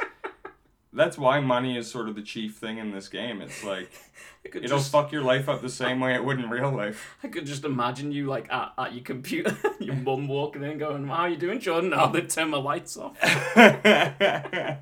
that's 0.93 1.17
why 1.17 1.39
money 1.41 1.77
is 1.77 1.89
sort 1.91 2.07
of 2.09 2.15
the 2.15 2.21
chief 2.21 2.55
thing 2.55 2.77
in 2.79 2.91
this 2.91 3.07
game. 3.09 3.41
It's 3.41 3.63
like, 3.63 3.91
I 4.45 4.49
could 4.49 4.63
it'll 4.63 4.77
just, 4.77 4.91
fuck 4.91 5.11
your 5.11 5.21
life 5.21 5.49
up 5.49 5.61
the 5.61 5.69
same 5.69 5.99
way 5.99 6.15
it 6.15 6.23
would 6.23 6.39
in 6.39 6.49
real 6.49 6.71
life. 6.71 7.17
I 7.21 7.27
could 7.27 7.45
just 7.45 7.65
imagine 7.65 8.11
you 8.13 8.27
like 8.27 8.51
at, 8.51 8.71
at 8.77 8.93
your 8.93 9.03
computer, 9.03 9.55
your 9.79 9.95
mum 9.95 10.27
walking 10.29 10.63
in, 10.63 10.77
going, 10.77 11.05
"How 11.07 11.15
are 11.23 11.29
you 11.29 11.35
doing, 11.35 11.59
Jordan?" 11.59 11.93
Oh, 11.93 12.09
they 12.11 12.21
turn 12.21 12.49
my 12.51 12.57
lights 12.57 12.95
off. 12.95 13.17
yeah. 13.21 14.77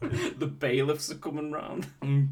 the 0.00 0.46
bailiffs 0.58 1.10
are 1.12 1.16
coming 1.16 1.52
round. 1.52 1.86
Mm, 2.02 2.28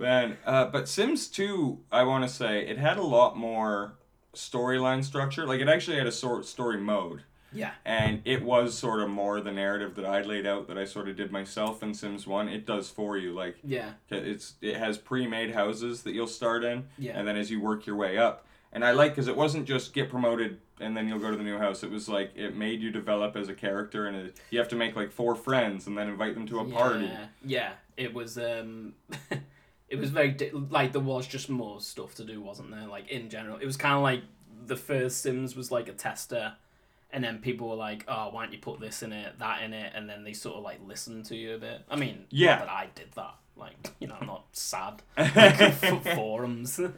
Man, 0.00 0.38
uh, 0.46 0.64
but 0.66 0.88
Sims 0.88 1.28
2, 1.28 1.78
I 1.92 2.04
want 2.04 2.24
to 2.24 2.28
say, 2.28 2.66
it 2.66 2.78
had 2.78 2.96
a 2.96 3.02
lot 3.02 3.36
more 3.36 3.92
storyline 4.34 5.04
structure. 5.04 5.46
Like, 5.46 5.60
it 5.60 5.68
actually 5.68 5.98
had 5.98 6.06
a 6.06 6.12
sort 6.12 6.46
story 6.46 6.78
mode. 6.78 7.22
Yeah. 7.52 7.72
And 7.84 8.22
it 8.24 8.42
was 8.42 8.78
sort 8.78 9.00
of 9.02 9.10
more 9.10 9.40
the 9.40 9.50
narrative 9.52 9.96
that 9.96 10.04
I 10.06 10.22
laid 10.22 10.46
out 10.46 10.68
that 10.68 10.78
I 10.78 10.84
sort 10.84 11.08
of 11.08 11.16
did 11.16 11.30
myself 11.32 11.82
in 11.82 11.92
Sims 11.94 12.26
1. 12.26 12.48
It 12.48 12.64
does 12.64 12.88
for 12.88 13.18
you. 13.18 13.32
Like, 13.32 13.56
Yeah. 13.64 13.90
it's 14.08 14.54
it 14.62 14.76
has 14.76 14.96
pre-made 14.98 15.52
houses 15.54 16.02
that 16.04 16.12
you'll 16.14 16.28
start 16.28 16.64
in, 16.64 16.86
Yeah. 16.96 17.18
and 17.18 17.26
then 17.28 17.36
as 17.36 17.50
you 17.50 17.60
work 17.60 17.86
your 17.86 17.96
way 17.96 18.16
up. 18.16 18.46
And 18.72 18.84
I 18.84 18.92
like 18.92 19.12
because 19.12 19.26
it 19.26 19.36
wasn't 19.36 19.66
just 19.66 19.92
get 19.92 20.08
promoted 20.08 20.60
and 20.78 20.96
then 20.96 21.08
you'll 21.08 21.18
go 21.18 21.30
to 21.32 21.36
the 21.36 21.42
new 21.42 21.58
house. 21.58 21.82
It 21.82 21.90
was 21.90 22.08
like 22.08 22.30
it 22.36 22.54
made 22.56 22.80
you 22.80 22.92
develop 22.92 23.36
as 23.36 23.48
a 23.48 23.54
character, 23.54 24.06
and 24.06 24.16
it, 24.16 24.36
you 24.50 24.58
have 24.60 24.68
to 24.68 24.76
make 24.76 24.94
like 24.94 25.10
four 25.10 25.34
friends 25.34 25.88
and 25.88 25.98
then 25.98 26.08
invite 26.08 26.34
them 26.34 26.46
to 26.46 26.60
a 26.60 26.64
party. 26.64 27.06
Yeah, 27.06 27.26
yeah. 27.44 27.72
It 27.96 28.14
was 28.14 28.38
um, 28.38 28.94
it 29.90 29.98
was 29.98 30.10
very 30.10 30.30
di- 30.30 30.50
like 30.52 30.92
there 30.92 31.00
was 31.02 31.26
just 31.26 31.50
more 31.50 31.80
stuff 31.80 32.14
to 32.16 32.24
do, 32.24 32.40
wasn't 32.40 32.70
there? 32.70 32.86
Like 32.86 33.08
in 33.10 33.28
general, 33.28 33.58
it 33.58 33.66
was 33.66 33.76
kind 33.76 33.94
of 33.96 34.02
like 34.02 34.22
the 34.66 34.76
first 34.76 35.20
Sims 35.22 35.54
was 35.56 35.70
like 35.70 35.88
a 35.88 35.92
tester, 35.92 36.54
and 37.12 37.22
then 37.24 37.38
people 37.40 37.68
were 37.68 37.74
like, 37.76 38.04
"Oh, 38.08 38.28
why 38.30 38.44
don't 38.44 38.52
you 38.52 38.58
put 38.60 38.80
this 38.80 39.02
in 39.02 39.12
it, 39.12 39.38
that 39.40 39.62
in 39.62 39.72
it?" 39.74 39.92
And 39.94 40.08
then 40.08 40.22
they 40.24 40.32
sort 40.32 40.56
of 40.56 40.62
like 40.62 40.78
listened 40.86 41.24
to 41.26 41.36
you 41.36 41.54
a 41.54 41.58
bit. 41.58 41.82
I 41.90 41.96
mean, 41.96 42.24
Yeah. 42.30 42.60
that 42.60 42.68
I 42.70 42.88
did 42.94 43.12
that. 43.16 43.34
Like, 43.56 43.90
you 43.98 44.06
know, 44.06 44.16
I'm 44.18 44.26
not 44.26 44.44
sad. 44.52 45.02
Like, 45.18 45.74
forums. 46.14 46.80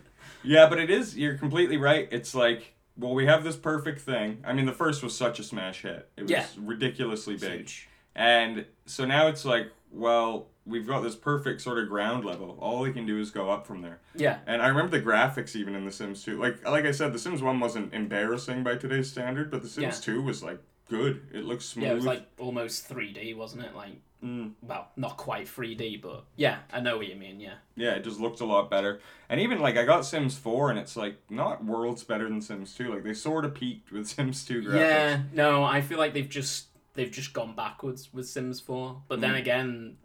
Yeah, 0.45 0.69
but 0.69 0.79
it 0.79 0.91
is. 0.91 1.17
You're 1.17 1.37
completely 1.39 1.77
right. 1.77 2.09
It's 2.11 2.35
like, 2.35 2.75
well, 2.97 3.15
we 3.15 3.27
have 3.27 3.43
this 3.45 3.57
perfect 3.57 4.01
thing. 4.01 4.39
I 4.45 4.53
mean, 4.53 4.67
the 4.67 4.73
first 4.73 5.03
was 5.03 5.17
such 5.17 5.39
a 5.41 5.43
smash 5.45 5.83
hit. 5.83 6.09
It 6.17 6.23
was 6.23 6.31
Yeah. 6.31 6.47
ridiculously 6.57 7.37
big. 7.37 7.51
Huge. 7.61 7.89
And 8.15 8.67
so 8.87 9.05
now 9.05 9.27
it's 9.29 9.45
like, 9.45 9.71
well, 9.93 10.47
we've 10.67 10.87
got 10.87 11.01
this 11.01 11.15
perfect 11.17 11.61
sort 11.61 11.79
of 11.79 11.89
ground 11.89 12.25
level. 12.25 12.57
All 12.61 12.81
we 12.81 12.93
can 12.93 13.05
do 13.07 13.19
is 13.19 13.31
go 13.31 13.51
up 13.51 13.67
from 13.67 13.83
there. 13.83 13.99
Yeah, 14.15 14.39
And 14.47 14.63
I 14.63 14.69
remember 14.69 14.97
the 14.99 15.05
graphics 15.05 15.57
even 15.57 15.75
in 15.75 15.85
The 15.85 15.93
Sims 15.93 16.23
2. 16.25 16.41
Like 16.41 16.65
like 16.69 16.85
I 16.85 16.93
said, 16.93 17.13
The 17.13 17.19
Sims 17.19 17.43
1 17.43 17.61
wasn't 17.61 17.93
embarrassing 17.93 18.63
by 18.63 18.77
today's 18.77 19.11
standard, 19.11 19.51
but 19.51 19.63
The 19.63 19.69
Sims 19.69 19.99
Yeah. 20.07 20.15
2 20.15 20.23
was 20.23 20.43
like 20.43 20.59
good. 20.89 21.27
It 21.33 21.45
looked 21.45 21.63
smooth. 21.63 21.85
yeah. 21.87 21.93
It 21.93 21.97
was 21.97 22.05
like 22.07 22.27
almost 22.39 22.89
3D, 22.89 23.35
wasn't 23.37 23.63
it? 23.65 23.75
Like 23.75 23.97
Mm. 24.23 24.53
well, 24.63 24.87
not 24.97 25.17
quite 25.17 25.49
3D, 25.49 26.01
but 26.01 26.23
yeah, 26.37 26.59
I 26.73 26.79
know 26.79 26.97
what 26.97 27.09
you 27.09 27.17
mean. 27.17 27.41
Yeah. 27.41 27.55
Yeah, 27.75 27.95
it 27.95 28.05
just 28.05 28.21
looked 28.21 28.39
a 28.41 28.45
lot 28.45 28.71
better. 28.71 29.01
And 29.29 29.41
even 29.41 29.59
like 29.59 29.77
I 29.77 29.85
got 29.85 30.07
Sims 30.07 30.39
4 30.39 30.71
and 30.71 30.79
it's 30.79 30.95
like 30.97 31.17
not 31.29 31.65
worlds 31.65 32.05
better 32.05 32.29
than 32.29 32.41
Sims 32.41 32.73
2. 32.77 32.95
Like 32.95 33.03
they 33.03 33.15
sort 33.15 33.45
of 33.45 33.53
peaked 33.53 33.91
with 33.91 34.07
Sims 34.15 34.45
2 34.45 34.63
graphics. 34.63 34.75
Yeah, 34.79 35.23
no, 35.33 35.65
I 35.65 35.81
feel 35.81 35.99
like 35.99 36.15
they've 36.15 36.29
just 36.29 36.67
they've 36.95 37.11
just 37.11 37.33
gone 37.33 37.57
backwards 37.57 38.11
with 38.13 38.29
Sims 38.29 38.61
4. 38.61 39.03
But 39.09 39.21
then 39.21 39.35
Mm. 39.35 39.39
again, 39.41 39.97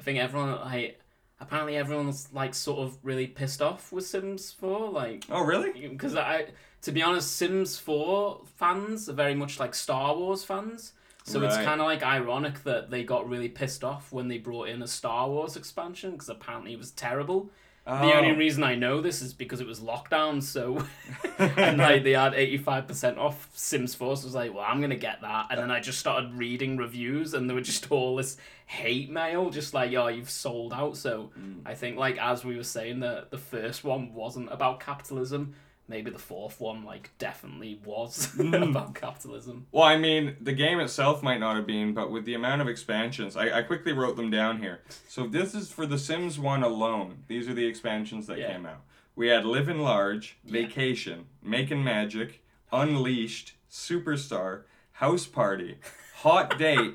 I 0.00 0.02
think 0.02 0.18
everyone 0.18 0.58
like 0.60 0.98
apparently 1.38 1.76
everyone's 1.76 2.28
like 2.32 2.54
sort 2.54 2.80
of 2.80 2.96
really 3.02 3.26
pissed 3.26 3.60
off 3.60 3.92
with 3.92 4.06
Sims 4.06 4.50
4 4.52 4.88
like 4.90 5.26
Oh, 5.30 5.42
really? 5.42 5.88
because 5.88 6.16
I 6.16 6.46
to 6.82 6.92
be 6.92 7.02
honest, 7.02 7.36
Sims 7.36 7.78
4 7.78 8.40
fans 8.56 9.08
are 9.10 9.12
very 9.12 9.34
much 9.34 9.60
like 9.60 9.74
Star 9.74 10.16
Wars 10.16 10.42
fans. 10.42 10.94
So 11.24 11.42
it's 11.42 11.54
kind 11.56 11.80
of 11.80 11.86
like 11.86 12.02
ironic 12.02 12.64
that 12.64 12.90
they 12.90 13.04
got 13.04 13.28
really 13.28 13.48
pissed 13.50 13.84
off 13.84 14.10
when 14.10 14.26
they 14.26 14.38
brought 14.38 14.68
in 14.68 14.82
a 14.82 14.86
Star 14.88 15.28
Wars 15.28 15.54
expansion 15.54 16.12
because 16.12 16.30
apparently 16.30 16.72
it 16.72 16.78
was 16.78 16.90
terrible. 16.92 17.50
The 17.90 18.14
only 18.16 18.30
Oh. 18.30 18.36
reason 18.36 18.62
I 18.62 18.74
know 18.76 19.00
this 19.00 19.20
is 19.22 19.32
because 19.32 19.60
it 19.60 19.66
was 19.66 19.80
lockdown, 19.80 20.42
so 20.42 20.84
and 21.38 21.78
like 21.78 22.04
they 22.04 22.12
had 22.12 22.34
eighty 22.34 22.56
five 22.58 22.86
percent 22.86 23.18
off 23.18 23.48
Sims 23.54 23.94
Four. 23.94 24.16
So 24.16 24.22
I 24.22 24.26
was 24.26 24.34
like, 24.34 24.54
well, 24.54 24.64
I'm 24.66 24.80
gonna 24.80 24.96
get 24.96 25.20
that, 25.22 25.46
and 25.50 25.58
then 25.58 25.70
I 25.70 25.80
just 25.80 25.98
started 25.98 26.32
reading 26.34 26.76
reviews, 26.76 27.34
and 27.34 27.48
there 27.48 27.54
were 27.54 27.60
just 27.62 27.90
all 27.90 28.16
this 28.16 28.36
hate 28.66 29.10
mail, 29.10 29.50
just 29.50 29.74
like, 29.74 29.92
oh, 29.94 30.06
you've 30.08 30.30
sold 30.30 30.72
out. 30.72 30.96
So 30.96 31.30
Mm. 31.38 31.62
I 31.66 31.74
think 31.74 31.96
like 31.96 32.18
as 32.18 32.44
we 32.44 32.56
were 32.56 32.62
saying, 32.64 33.00
the 33.00 33.26
the 33.30 33.38
first 33.38 33.82
one 33.84 34.14
wasn't 34.14 34.52
about 34.52 34.80
capitalism. 34.80 35.54
Maybe 35.90 36.10
the 36.12 36.20
fourth 36.20 36.60
one 36.60 36.84
like 36.84 37.10
definitely 37.18 37.80
was 37.84 38.28
Mm. 38.36 38.70
about 38.70 38.94
capitalism. 38.94 39.66
Well, 39.72 39.82
I 39.82 39.98
mean, 39.98 40.36
the 40.40 40.52
game 40.52 40.78
itself 40.78 41.20
might 41.20 41.40
not 41.40 41.56
have 41.56 41.66
been, 41.66 41.92
but 41.94 42.12
with 42.12 42.24
the 42.24 42.34
amount 42.34 42.62
of 42.62 42.68
expansions, 42.68 43.36
I, 43.36 43.58
I 43.58 43.62
quickly 43.62 43.92
wrote 43.92 44.14
them 44.16 44.30
down 44.30 44.58
here. 44.62 44.82
So 45.08 45.26
this 45.26 45.52
is 45.52 45.72
for 45.72 45.86
The 45.86 45.98
Sims 45.98 46.38
1 46.38 46.62
alone. 46.62 47.24
These 47.26 47.48
are 47.48 47.54
the 47.54 47.66
expansions 47.66 48.28
that 48.28 48.38
Yeah. 48.38 48.52
came 48.52 48.66
out. 48.66 48.82
We 49.16 49.26
had 49.26 49.44
Livin' 49.44 49.80
Large, 49.80 50.38
Yeah. 50.44 50.52
Vacation, 50.52 51.26
Making 51.42 51.82
Magic, 51.82 52.40
Unleashed, 52.72 53.54
Superstar, 53.68 54.62
House 54.92 55.26
Party, 55.26 55.78
Hot 56.18 56.56
Date, 56.66 56.94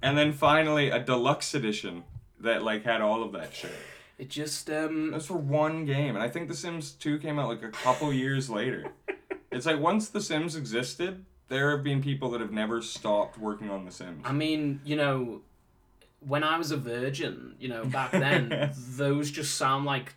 and 0.00 0.16
then 0.16 0.32
finally 0.32 0.88
a 0.88 0.98
deluxe 0.98 1.54
edition 1.54 2.04
that 2.40 2.62
like 2.62 2.84
had 2.84 3.02
all 3.02 3.22
of 3.22 3.32
that 3.32 3.52
shit. 3.54 3.72
It 4.18 4.30
just 4.30 4.68
um 4.70 5.12
That's 5.12 5.26
for 5.26 5.36
one 5.36 5.84
game, 5.84 6.14
and 6.16 6.22
I 6.22 6.28
think 6.28 6.48
The 6.48 6.54
Sims 6.54 6.92
2 6.92 7.18
came 7.18 7.38
out 7.38 7.48
like 7.48 7.62
a 7.62 7.70
couple 7.70 8.12
years 8.12 8.50
later. 8.50 8.92
It's 9.50 9.64
like 9.64 9.80
once 9.80 10.10
The 10.10 10.20
Sims 10.20 10.56
existed, 10.56 11.24
there 11.48 11.70
have 11.70 11.82
been 11.82 12.02
people 12.02 12.30
that 12.32 12.40
have 12.42 12.52
never 12.52 12.82
stopped 12.82 13.38
working 13.38 13.70
on 13.70 13.86
The 13.86 13.90
Sims. 13.90 14.22
I 14.24 14.32
mean, 14.32 14.80
you 14.84 14.94
know, 14.94 15.40
when 16.20 16.44
I 16.44 16.58
was 16.58 16.70
a 16.70 16.76
virgin, 16.76 17.54
you 17.58 17.68
know, 17.68 17.84
back 17.84 18.12
then, 18.12 18.72
those 18.76 19.30
just 19.30 19.56
sound 19.56 19.86
like 19.86 20.14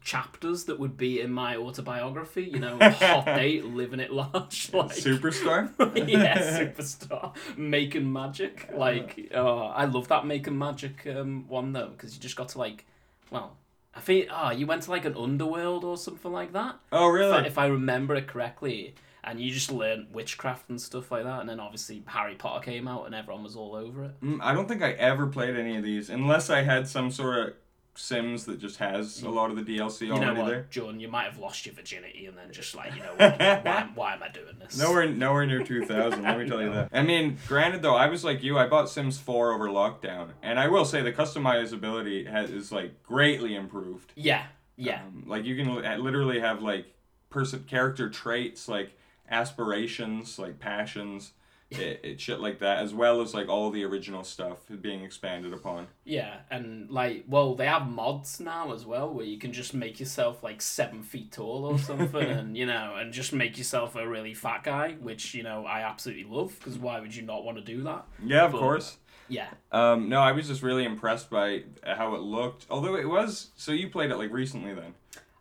chapters 0.00 0.64
that 0.64 0.80
would 0.80 0.96
be 0.96 1.20
in 1.20 1.30
my 1.32 1.56
autobiography. 1.56 2.44
You 2.44 2.58
know, 2.58 2.76
hot 2.80 3.26
date, 3.26 3.66
living 3.66 4.00
it 4.00 4.12
large, 4.12 4.72
like 4.72 4.90
Superstar? 4.90 5.70
yeah, 6.08 6.58
superstar, 6.58 7.34
making 7.56 8.12
magic. 8.12 8.68
Like, 8.74 9.30
oh, 9.34 9.58
I 9.66 9.84
love 9.84 10.08
that 10.08 10.26
making 10.26 10.58
magic 10.58 11.06
um, 11.06 11.46
one 11.48 11.72
though, 11.72 11.88
because 11.88 12.14
you 12.14 12.20
just 12.20 12.36
got 12.36 12.48
to 12.50 12.58
like, 12.58 12.84
well, 13.32 13.56
I 13.94 14.00
think, 14.00 14.28
oh, 14.32 14.50
you 14.50 14.66
went 14.66 14.82
to 14.84 14.90
like 14.90 15.04
an 15.04 15.16
underworld 15.16 15.84
or 15.84 15.96
something 15.96 16.32
like 16.32 16.52
that. 16.52 16.76
Oh, 16.92 17.08
If 17.08 17.12
I, 17.14 17.18
really? 17.18 17.46
if 17.46 17.58
I 17.58 17.66
remember 17.66 18.14
it 18.14 18.26
correctly. 18.28 18.94
And 19.24 19.38
you 19.40 19.52
just 19.52 19.70
learn 19.70 20.08
witchcraft 20.12 20.68
and 20.68 20.80
stuff 20.80 21.12
like 21.12 21.22
that, 21.22 21.38
and 21.38 21.48
then 21.48 21.60
obviously 21.60 22.02
Harry 22.06 22.34
Potter 22.34 22.64
came 22.64 22.88
out, 22.88 23.06
and 23.06 23.14
everyone 23.14 23.44
was 23.44 23.54
all 23.54 23.76
over 23.76 24.02
it. 24.06 24.20
Mm, 24.20 24.40
I 24.42 24.52
don't 24.52 24.66
think 24.66 24.82
I 24.82 24.90
ever 24.94 25.28
played 25.28 25.54
any 25.54 25.76
of 25.76 25.84
these, 25.84 26.10
unless 26.10 26.50
I 26.50 26.62
had 26.62 26.88
some 26.88 27.08
sort 27.12 27.38
of 27.38 27.54
Sims 27.94 28.46
that 28.46 28.58
just 28.58 28.78
has 28.78 29.22
a 29.22 29.28
lot 29.28 29.50
of 29.50 29.56
the 29.56 29.62
DLC 29.62 30.02
You 30.02 30.08
know 30.08 30.14
already 30.14 30.40
what, 30.40 30.48
there. 30.48 30.66
John? 30.70 30.98
You 30.98 31.08
might 31.08 31.24
have 31.24 31.38
lost 31.38 31.66
your 31.66 31.74
virginity, 31.74 32.26
and 32.26 32.36
then 32.36 32.50
just 32.50 32.74
like, 32.74 32.94
you 32.96 33.02
know, 33.02 33.12
what, 33.16 33.38
why, 33.64 33.88
why 33.94 34.14
am 34.14 34.22
I 34.22 34.28
doing 34.28 34.56
this? 34.58 34.78
Nowhere, 34.78 35.08
nowhere 35.08 35.46
near 35.46 35.62
2000. 35.62 36.22
let 36.22 36.38
me 36.38 36.48
tell 36.48 36.62
you 36.62 36.72
that. 36.72 36.88
I 36.92 37.02
mean, 37.02 37.36
granted 37.46 37.82
though, 37.82 37.94
I 37.94 38.08
was 38.08 38.24
like 38.24 38.42
you. 38.42 38.58
I 38.58 38.66
bought 38.66 38.88
Sims 38.88 39.18
4 39.18 39.52
over 39.52 39.68
lockdown, 39.68 40.30
and 40.42 40.58
I 40.58 40.68
will 40.68 40.84
say 40.84 41.02
the 41.02 41.12
customizability 41.12 42.26
has 42.30 42.50
is 42.50 42.72
like 42.72 43.02
greatly 43.02 43.54
improved. 43.54 44.12
Yeah, 44.16 44.44
yeah, 44.76 45.02
Um, 45.02 45.24
like 45.26 45.44
you 45.44 45.56
can 45.56 45.74
literally 46.02 46.40
have 46.40 46.62
like 46.62 46.86
person 47.30 47.64
character 47.68 48.08
traits 48.08 48.68
like 48.68 48.96
aspirations, 49.30 50.38
like 50.38 50.58
passions, 50.58 51.32
it, 51.78 52.00
it 52.02 52.20
shit 52.20 52.40
like 52.40 52.58
that, 52.60 52.78
as 52.78 52.92
well 52.94 53.20
as 53.20 53.34
like 53.34 53.48
all 53.48 53.70
the 53.70 53.84
original 53.84 54.24
stuff 54.24 54.58
being 54.80 55.02
expanded 55.04 55.52
upon. 55.52 55.86
yeah, 56.04 56.38
and 56.50 56.90
like, 56.90 57.24
well, 57.28 57.54
they 57.54 57.66
have 57.66 57.86
mods 57.88 58.40
now 58.40 58.72
as 58.72 58.84
well, 58.86 59.12
where 59.12 59.24
you 59.26 59.38
can 59.38 59.52
just 59.52 59.74
make 59.74 60.00
yourself 60.00 60.42
like 60.42 60.60
seven 60.62 61.02
feet 61.02 61.32
tall 61.32 61.64
or 61.64 61.78
something, 61.90 62.22
and 62.28 62.56
you 62.56 62.66
know, 62.66 62.94
and 62.96 63.12
just 63.12 63.32
make 63.32 63.56
yourself 63.58 63.96
a 63.96 64.06
really 64.08 64.34
fat 64.34 64.64
guy, 64.64 64.92
which 65.00 65.34
you 65.34 65.42
know 65.42 65.64
I 65.66 65.80
absolutely 65.82 66.24
love 66.24 66.54
because 66.58 66.78
why 66.78 67.00
would 67.00 67.14
you 67.14 67.22
not 67.22 67.44
want 67.44 67.58
to 67.58 67.64
do 67.64 67.82
that? 67.84 68.04
Yeah, 68.24 68.44
of 68.46 68.52
But- 68.52 68.58
course. 68.60 68.96
Yeah, 69.28 69.48
Um, 69.70 70.10
no, 70.10 70.20
I 70.20 70.32
was 70.32 70.48
just 70.48 70.62
really 70.62 70.84
impressed 70.84 71.30
by 71.30 71.62
how 71.86 72.14
it 72.16 72.20
looked. 72.20 72.66
Although 72.68 72.96
it 72.96 73.08
was, 73.08 73.48
so 73.56 73.72
you 73.72 73.88
played 73.88 74.10
it 74.10 74.16
like 74.16 74.30
recently 74.30 74.74
then. 74.74 74.92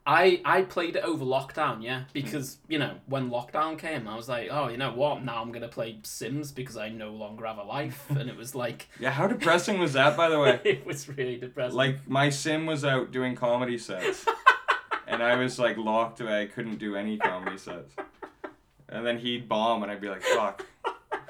I 0.06 0.42
I 0.44 0.64
played 0.64 0.96
it 0.96 1.04
over 1.04 1.24
lockdown, 1.24 1.84
yeah, 1.84 2.04
because 2.12 2.58
you 2.68 2.80
know 2.80 2.96
when 3.06 3.30
lockdown 3.30 3.78
came, 3.78 4.08
I 4.08 4.16
was 4.16 4.28
like, 4.28 4.50
oh, 4.52 4.68
you 4.68 4.78
know 4.78 4.92
what? 4.94 5.24
Now 5.24 5.42
I'm 5.42 5.52
gonna 5.52 5.68
play 5.68 6.00
Sims 6.02 6.52
because 6.52 6.76
I 6.76 6.90
no 6.90 7.12
longer 7.12 7.46
have 7.46 7.60
a 7.60 7.64
life, 7.64 8.10
and 8.10 8.28
it 8.30 8.36
was 8.36 8.56
like. 8.56 8.88
Yeah, 9.00 9.12
how 9.12 9.28
depressing 9.28 9.80
was 9.80 9.94
that, 9.94 10.16
by 10.16 10.30
the 10.30 10.40
way? 10.40 10.60
it 10.66 10.86
was 10.86 11.08
really 11.08 11.38
depressing. 11.38 11.76
Like 11.76 12.08
my 12.08 12.30
sim 12.30 12.66
was 12.66 12.84
out 12.84 13.12
doing 13.12 13.36
comedy 13.36 13.78
sets, 13.78 14.26
and 15.08 15.22
I 15.22 15.36
was 15.36 15.60
like 15.60 15.78
locked 15.78 16.20
away. 16.20 16.44
I 16.44 16.46
couldn't 16.48 16.78
do 16.78 16.96
any 16.96 17.18
comedy 17.18 17.58
sets. 17.58 17.94
And 18.90 19.06
then 19.06 19.20
he'd 19.20 19.48
bomb, 19.48 19.84
and 19.84 19.92
I'd 19.92 20.02
be 20.02 20.10
like, 20.10 20.24
"Fuck." 20.24 20.66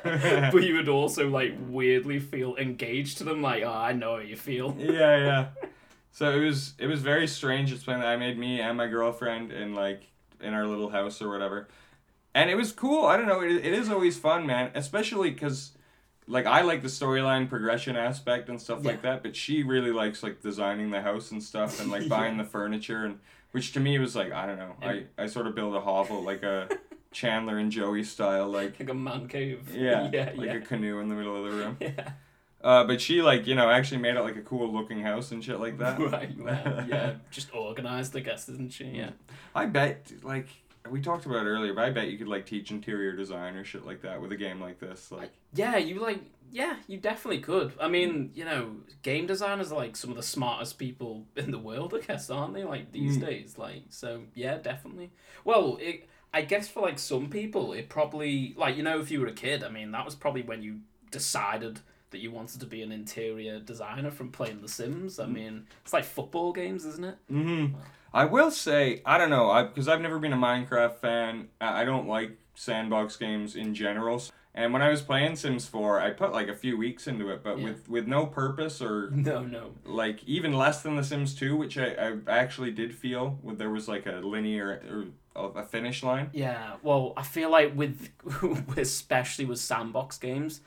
but 0.03 0.63
you 0.63 0.75
would 0.75 0.89
also 0.89 1.29
like 1.29 1.55
weirdly 1.67 2.19
feel 2.19 2.55
engaged 2.55 3.19
to 3.19 3.23
them, 3.23 3.41
like, 3.41 3.63
oh, 3.63 3.71
I 3.71 3.93
know 3.93 4.15
how 4.15 4.21
you 4.21 4.35
feel. 4.35 4.75
yeah, 4.79 5.17
yeah. 5.17 5.47
So 6.11 6.31
it 6.31 6.43
was 6.43 6.73
it 6.77 6.87
was 6.87 7.01
very 7.01 7.27
strange. 7.27 7.71
It's 7.71 7.87
when 7.87 8.01
I 8.01 8.17
made 8.17 8.37
me 8.37 8.59
and 8.59 8.77
my 8.77 8.87
girlfriend 8.87 9.51
in 9.51 9.73
like 9.73 10.07
in 10.39 10.53
our 10.53 10.67
little 10.67 10.89
house 10.89 11.21
or 11.21 11.29
whatever, 11.29 11.67
and 12.33 12.49
it 12.49 12.55
was 12.55 12.71
cool. 12.71 13.05
I 13.05 13.17
don't 13.17 13.27
know. 13.27 13.41
It, 13.41 13.65
it 13.65 13.73
is 13.73 13.89
always 13.89 14.17
fun, 14.17 14.45
man. 14.45 14.71
Especially 14.75 15.31
because 15.31 15.71
like 16.27 16.45
I 16.45 16.61
like 16.61 16.81
the 16.81 16.87
storyline 16.87 17.49
progression 17.49 17.95
aspect 17.95 18.49
and 18.49 18.61
stuff 18.61 18.83
like 18.83 19.01
that, 19.03 19.23
but 19.23 19.35
she 19.35 19.63
really 19.63 19.91
likes 19.91 20.21
like 20.21 20.41
designing 20.41 20.91
the 20.91 21.01
house 21.01 21.31
and 21.31 21.41
stuff 21.41 21.79
and 21.79 21.89
like 21.89 22.07
buying 22.09 22.37
the 22.37 22.43
furniture 22.43 23.05
and 23.05 23.19
which 23.51 23.73
to 23.73 23.79
me 23.79 23.97
was 23.99 24.15
like 24.15 24.31
I 24.31 24.45
don't 24.45 24.57
know. 24.57 24.75
I 24.81 25.05
I 25.17 25.27
sort 25.27 25.47
of 25.47 25.55
build 25.55 25.75
a 25.75 25.81
hovel 25.81 26.21
like 26.23 26.43
a 26.43 26.67
Chandler 27.11 27.57
and 27.57 27.71
Joey 27.71 28.03
style 28.03 28.49
like. 28.49 28.79
Like 28.79 28.89
a 28.89 28.93
man 28.93 29.27
cave. 29.27 29.73
Yeah, 29.73 30.09
yeah, 30.13 30.31
like 30.35 30.47
yeah. 30.47 30.53
a 30.53 30.61
canoe 30.61 30.99
in 30.99 31.09
the 31.09 31.15
middle 31.15 31.35
of 31.35 31.51
the 31.51 31.57
room. 31.57 31.77
yeah. 31.79 32.11
Uh, 32.63 32.83
but 32.83 33.01
she 33.01 33.21
like 33.21 33.47
you 33.47 33.55
know 33.55 33.69
actually 33.69 33.97
made 33.99 34.15
it 34.15 34.21
like 34.21 34.35
a 34.35 34.41
cool 34.41 34.71
looking 34.71 35.01
house 35.01 35.31
and 35.31 35.43
shit 35.43 35.59
like 35.59 35.77
that. 35.79 35.99
Right, 35.99 36.37
well, 36.37 36.85
yeah, 36.87 37.13
just 37.31 37.53
organized, 37.55 38.15
I 38.15 38.19
guess, 38.19 38.47
isn't 38.49 38.71
she? 38.73 38.85
Yeah. 38.85 39.11
I 39.55 39.65
bet 39.65 40.11
like 40.23 40.47
we 40.89 41.01
talked 41.01 41.25
about 41.25 41.45
it 41.45 41.49
earlier, 41.49 41.73
but 41.73 41.85
I 41.85 41.89
bet 41.91 42.09
you 42.09 42.17
could 42.17 42.27
like 42.27 42.45
teach 42.45 42.71
interior 42.71 43.13
design 43.13 43.55
or 43.55 43.63
shit 43.63 43.85
like 43.85 44.01
that 44.01 44.21
with 44.21 44.31
a 44.31 44.35
game 44.35 44.59
like 44.59 44.79
this. 44.79 45.11
Like 45.11 45.31
Yeah, 45.53 45.77
you 45.77 45.99
like, 45.99 46.19
yeah, 46.51 46.77
you 46.87 46.97
definitely 46.97 47.39
could. 47.41 47.71
I 47.79 47.87
mean, 47.87 48.31
you 48.33 48.45
know, 48.45 48.77
game 49.03 49.27
designers 49.27 49.71
are 49.71 49.75
like 49.75 49.95
some 49.95 50.09
of 50.09 50.15
the 50.17 50.23
smartest 50.23 50.77
people 50.79 51.25
in 51.35 51.51
the 51.51 51.59
world, 51.59 51.93
I 51.95 51.99
guess, 52.05 52.29
aren't 52.29 52.53
they? 52.55 52.63
Like 52.63 52.91
these 52.91 53.17
Mm. 53.17 53.21
days, 53.27 53.57
like, 53.59 53.83
so 53.89 54.23
yeah, 54.33 54.57
definitely. 54.57 55.11
Well, 55.45 55.77
it, 55.79 56.07
I 56.33 56.41
guess 56.41 56.67
for 56.67 56.81
like 56.81 56.97
some 56.99 57.29
people, 57.29 57.73
it 57.73 57.87
probably 57.89 58.53
like 58.57 58.75
you 58.75 58.83
know, 58.83 58.99
if 58.99 59.11
you 59.11 59.19
were 59.21 59.27
a 59.27 59.33
kid, 59.33 59.63
I 59.63 59.69
mean, 59.69 59.91
that 59.91 60.03
was 60.05 60.15
probably 60.15 60.41
when 60.41 60.61
you 60.63 60.79
decided 61.11 61.79
that 62.11 62.19
you 62.19 62.31
wanted 62.31 62.59
to 62.59 62.65
be 62.65 62.81
an 62.83 62.91
interior 62.91 63.59
designer 63.59 64.11
from 64.11 64.31
playing 64.31 64.61
The 64.61 64.67
Sims. 64.67 65.19
I 65.19 65.25
mean, 65.25 65.65
it's 65.83 65.93
like 65.93 66.03
football 66.03 66.53
games, 66.53 66.85
isn't 66.85 67.03
it? 67.03 67.15
Mm-hmm. 67.31 67.75
I 68.13 68.25
will 68.25 68.51
say, 68.51 69.01
I 69.05 69.17
don't 69.17 69.29
know, 69.29 69.49
I 69.49 69.63
because 69.63 69.87
I've 69.87 70.01
never 70.01 70.19
been 70.19 70.33
a 70.33 70.37
Minecraft 70.37 70.95
fan. 70.97 71.47
I 71.59 71.81
I 71.81 71.85
don't 71.85 72.07
like 72.07 72.37
sandbox 72.55 73.15
games 73.15 73.55
in 73.55 73.73
general. 73.73 74.21
And 74.53 74.73
when 74.73 74.81
I 74.81 74.89
was 74.89 75.01
playing 75.01 75.37
Sims 75.37 75.65
4, 75.69 76.01
I 76.01 76.09
put 76.09 76.33
like 76.33 76.49
a 76.49 76.53
few 76.55 76.77
weeks 76.77 77.07
into 77.07 77.29
it, 77.29 77.41
but 77.41 77.57
Yeah. 77.57 77.63
with 77.63 77.87
with 77.89 78.07
no 78.07 78.25
purpose 78.25 78.81
or 78.81 79.09
No, 79.13 79.43
no. 79.45 79.71
like 79.85 80.21
even 80.25 80.51
less 80.51 80.81
than 80.83 80.97
The 80.97 81.03
Sims 81.05 81.33
2, 81.35 81.55
which 81.55 81.77
I, 81.77 81.93
I 81.95 82.17
actually 82.27 82.71
did 82.71 82.93
feel 82.93 83.39
when 83.41 83.55
there 83.57 83.69
was 83.69 83.87
like 83.87 84.05
a 84.05 84.15
linear 84.21 84.81
or 85.33 85.55
a 85.55 85.63
finish 85.63 86.03
line. 86.03 86.29
Yeah, 86.33 86.73
well, 86.83 87.13
I 87.15 87.23
feel 87.23 87.49
like 87.49 87.73
with, 87.73 88.09
especially 88.77 89.45
with 89.45 89.59
sandbox 89.59 90.17
games, 90.17 90.59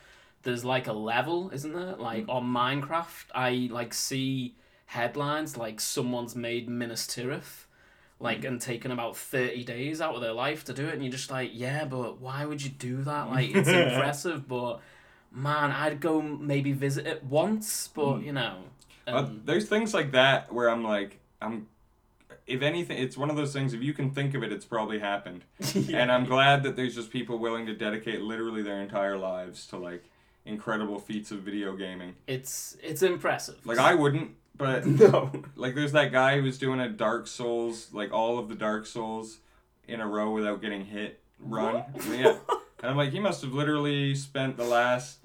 there's 0.45 0.65
like 0.65 0.87
a 0.87 0.93
level, 0.93 1.51
isn't 1.51 1.73
there? 1.73 1.97
Like 1.97 2.27
on 2.29 2.45
Minecraft, 2.45 3.27
I 3.35 3.69
like 3.71 3.93
see 3.95 4.55
headlines 4.87 5.57
like 5.57 5.81
someone's 5.81 6.37
made 6.37 6.69
Minas 6.69 7.07
Tirith, 7.07 7.65
like 8.21 8.45
and 8.45 8.61
taken 8.61 8.91
about 8.91 9.17
thirty 9.17 9.65
days 9.65 10.01
out 10.01 10.15
of 10.15 10.21
their 10.21 10.33
life 10.33 10.65
to 10.65 10.73
do 10.73 10.87
it, 10.87 10.95
and 10.95 11.03
you're 11.03 11.13
just 11.13 11.31
like, 11.31 11.51
yeah, 11.53 11.85
but 11.85 12.21
why 12.21 12.45
would 12.45 12.63
you 12.63 12.71
do 12.71 13.03
that? 13.03 13.29
Like 13.31 13.55
it's 13.55 13.69
impressive, 13.69 14.47
but 14.47 14.81
man, 15.33 15.73
I'd 15.73 16.01
go 16.01 16.23
maybe 16.23 16.73
visit 16.73 17.07
it 17.07 17.25
once, 17.25 17.89
but 17.89 18.23
you 18.23 18.33
know, 18.33 18.59
Uh, 19.07 19.17
um, 19.17 19.43
there's 19.45 19.69
things 19.69 19.93
like 19.93 20.13
that 20.13 20.53
where 20.53 20.69
I'm 20.71 20.85
like, 20.85 21.19
I'm. 21.41 21.67
If 22.47 22.61
anything, 22.61 22.99
it's 22.99 23.17
one 23.17 23.31
of 23.31 23.37
those 23.37 23.55
things. 23.55 23.73
If 23.73 23.81
you 23.83 23.95
can 23.95 24.11
think 24.11 24.35
of 24.35 24.43
it, 24.43 24.53
it's 24.53 24.67
probably 24.67 24.99
happened. 24.99 25.45
And 25.95 26.13
I'm 26.13 26.27
glad 26.27 26.63
that 26.65 26.77
there's 26.77 26.95
just 26.95 27.11
people 27.11 27.39
willing 27.39 27.65
to 27.67 27.75
dedicate 27.75 28.21
literally 28.21 28.63
their 28.63 28.83
entire 28.83 29.17
lives 29.17 29.67
to 29.69 29.79
like 29.79 30.05
incredible 30.47 30.99
feats 30.99 31.31
of 31.31 31.41
video 31.41 31.75
gaming. 31.77 32.15
it's 32.27 32.77
it's 32.83 33.03
impressive. 33.03 33.65
Like 33.67 33.79
I 33.79 33.95
wouldn't, 33.95 34.33
but 34.57 34.87
no. 34.87 35.31
like 35.57 35.75
there's 35.75 35.93
that 35.93 36.13
guy 36.13 36.41
who's 36.41 36.59
doing 36.59 36.81
a 36.81 36.89
Dark 36.89 37.27
Souls, 37.27 37.89
like 37.93 38.13
all 38.13 38.39
of 38.39 38.49
the 38.49 38.55
Dark 38.55 38.87
Souls 38.87 39.39
in 39.89 40.01
a 40.01 40.07
row 40.07 40.31
without 40.33 40.61
getting 40.61 40.85
hit 40.85 41.21
run. 41.39 41.85
Yeah. 42.11 42.37
And 42.83 42.91
I'm 42.91 42.97
like, 42.97 43.13
he 43.13 43.21
must 43.21 43.41
have 43.43 43.53
literally 43.55 44.15
spent 44.15 44.57
the 44.59 44.65
last 44.65 45.19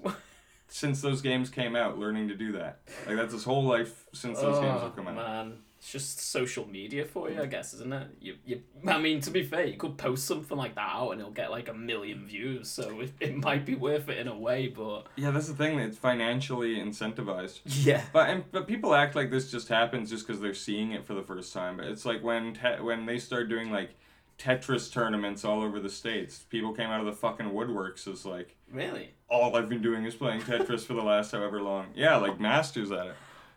since 0.68 1.02
those 1.02 1.20
games 1.20 1.50
came 1.50 1.76
out 1.76 1.98
learning 1.98 2.28
to 2.28 2.34
do 2.34 2.52
that. 2.52 2.80
Like 3.06 3.16
that's 3.16 3.32
his 3.32 3.44
whole 3.44 3.64
life 3.64 4.06
since 4.14 4.40
those 4.40 4.58
games 4.60 4.80
have 4.80 4.96
come 4.96 5.08
out. 5.08 5.14
Oh, 5.18 5.44
Man, 5.44 5.58
it's 5.80 5.90
just 5.92 6.20
social 6.20 6.68
media 6.68 7.06
for 7.06 7.30
you, 7.30 7.40
I 7.40 7.46
guess, 7.46 7.72
isn't 7.72 7.90
it? 7.92 8.08
You, 8.20 8.34
you. 8.44 8.62
I 8.86 8.98
mean, 8.98 9.22
to 9.22 9.30
be 9.30 9.42
fair, 9.42 9.64
you 9.64 9.78
could 9.78 9.96
post 9.96 10.26
something 10.26 10.56
like 10.58 10.74
that 10.74 10.90
out 10.94 11.12
and 11.12 11.20
it'll 11.22 11.32
get 11.32 11.50
like 11.50 11.70
a 11.70 11.72
million 11.74 12.26
views, 12.26 12.68
so 12.68 13.00
it, 13.00 13.12
it 13.18 13.36
might 13.38 13.64
be 13.64 13.74
worth 13.76 14.10
it 14.10 14.18
in 14.18 14.28
a 14.28 14.36
way. 14.38 14.68
But 14.68 15.04
Yeah, 15.16 15.30
that's 15.30 15.48
the 15.48 15.54
thing. 15.54 15.78
It's 15.78 15.96
financially 15.96 16.76
incentivized. 16.76 17.60
yeah, 17.64 18.02
But 18.12 18.28
and 18.28 18.44
but 18.52 18.66
people 18.68 18.94
act 18.94 19.16
like 19.16 19.30
this 19.30 19.50
just 19.50 19.68
happens 19.68 20.10
just 20.10 20.26
because 20.26 20.40
they're 20.42 20.52
seeing 20.52 20.92
it 20.92 21.06
for 21.06 21.14
the 21.14 21.22
first 21.22 21.52
time. 21.54 21.78
But 21.78 21.86
it's 21.86 22.04
like 22.04 22.22
when 22.22 22.52
te- 22.52 22.82
when 22.82 23.06
they 23.06 23.18
start 23.18 23.48
doing 23.48 23.70
like 23.70 23.94
Tetris 24.38 24.92
tournaments 24.92 25.44
all 25.46 25.62
over 25.62 25.80
the 25.80 25.88
states, 25.90 26.44
people 26.50 26.72
came 26.74 26.90
out 26.90 27.00
of 27.00 27.06
the 27.06 27.12
fucking 27.12 27.46
woodworks 27.50 28.06
as 28.06 28.26
like 28.26 28.54
really. 28.70 29.14
all 29.28 29.56
I've 29.56 29.68
been 29.70 29.82
doing 29.82 30.04
is 30.04 30.14
playing 30.14 30.40
Tetris 30.42 30.82
for 30.84 30.92
the 30.94 31.02
last 31.02 31.32
however 31.32 31.60
long. 31.62 31.86
Yeah, 31.94 32.16
like 32.16 32.38
masters 32.40 32.90
at 32.90 33.06
it, 33.08 33.14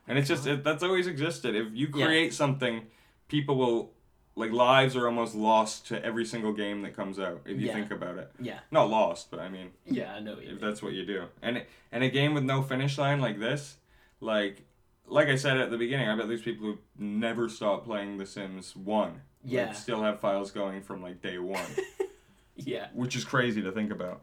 and 0.07 0.17
it's 0.17 0.27
just 0.27 0.45
it, 0.47 0.63
that's 0.63 0.83
always 0.83 1.07
existed. 1.07 1.55
If 1.55 1.67
you 1.73 1.87
Yeah. 1.93 2.05
create 2.05 2.33
something, 2.33 2.87
people 3.27 3.55
will 3.55 3.93
like 4.35 4.51
lives 4.51 4.95
are 4.95 5.05
almost 5.05 5.35
lost 5.35 5.87
to 5.87 6.03
every 6.03 6.25
single 6.25 6.53
game 6.53 6.81
that 6.81 6.95
comes 6.95 7.19
out. 7.19 7.41
If 7.45 7.59
you 7.59 7.67
Yeah. 7.67 7.73
think 7.73 7.91
about 7.91 8.17
it, 8.17 8.31
Yeah, 8.39 8.59
not 8.71 8.89
lost, 8.89 9.29
but 9.29 9.39
I 9.39 9.47
mean 9.49 9.71
yeah, 9.85 10.13
I 10.13 10.19
know. 10.19 10.33
If 10.33 10.39
mean. 10.47 10.57
that's 10.59 10.81
what 10.81 10.93
you 10.93 11.05
do. 11.05 11.25
And 11.41 11.63
and 11.91 12.03
a 12.03 12.09
game 12.09 12.33
with 12.33 12.43
no 12.43 12.61
finish 12.63 12.97
line 12.97 13.21
like 13.21 13.39
this, 13.39 13.77
like 14.19 14.63
like 15.05 15.27
I 15.27 15.35
said 15.35 15.57
at 15.57 15.69
the 15.69 15.77
beginning, 15.77 16.07
I 16.09 16.15
bet 16.15 16.27
there's 16.27 16.41
people 16.41 16.65
who 16.65 16.77
never 16.97 17.49
stop 17.49 17.83
playing 17.85 18.17
The 18.17 18.25
Sims 18.25 18.75
One. 18.75 19.21
Yeah. 19.45 19.73
still 19.73 20.01
have 20.01 20.19
files 20.21 20.49
going 20.51 20.81
from 20.81 21.01
like 21.01 21.21
day 21.21 21.37
one, 21.37 21.65
Yeah, 22.55 22.87
which 22.93 23.15
is 23.15 23.25
crazy 23.25 23.61
to 23.61 23.71
think 23.71 23.91
about. 23.91 24.21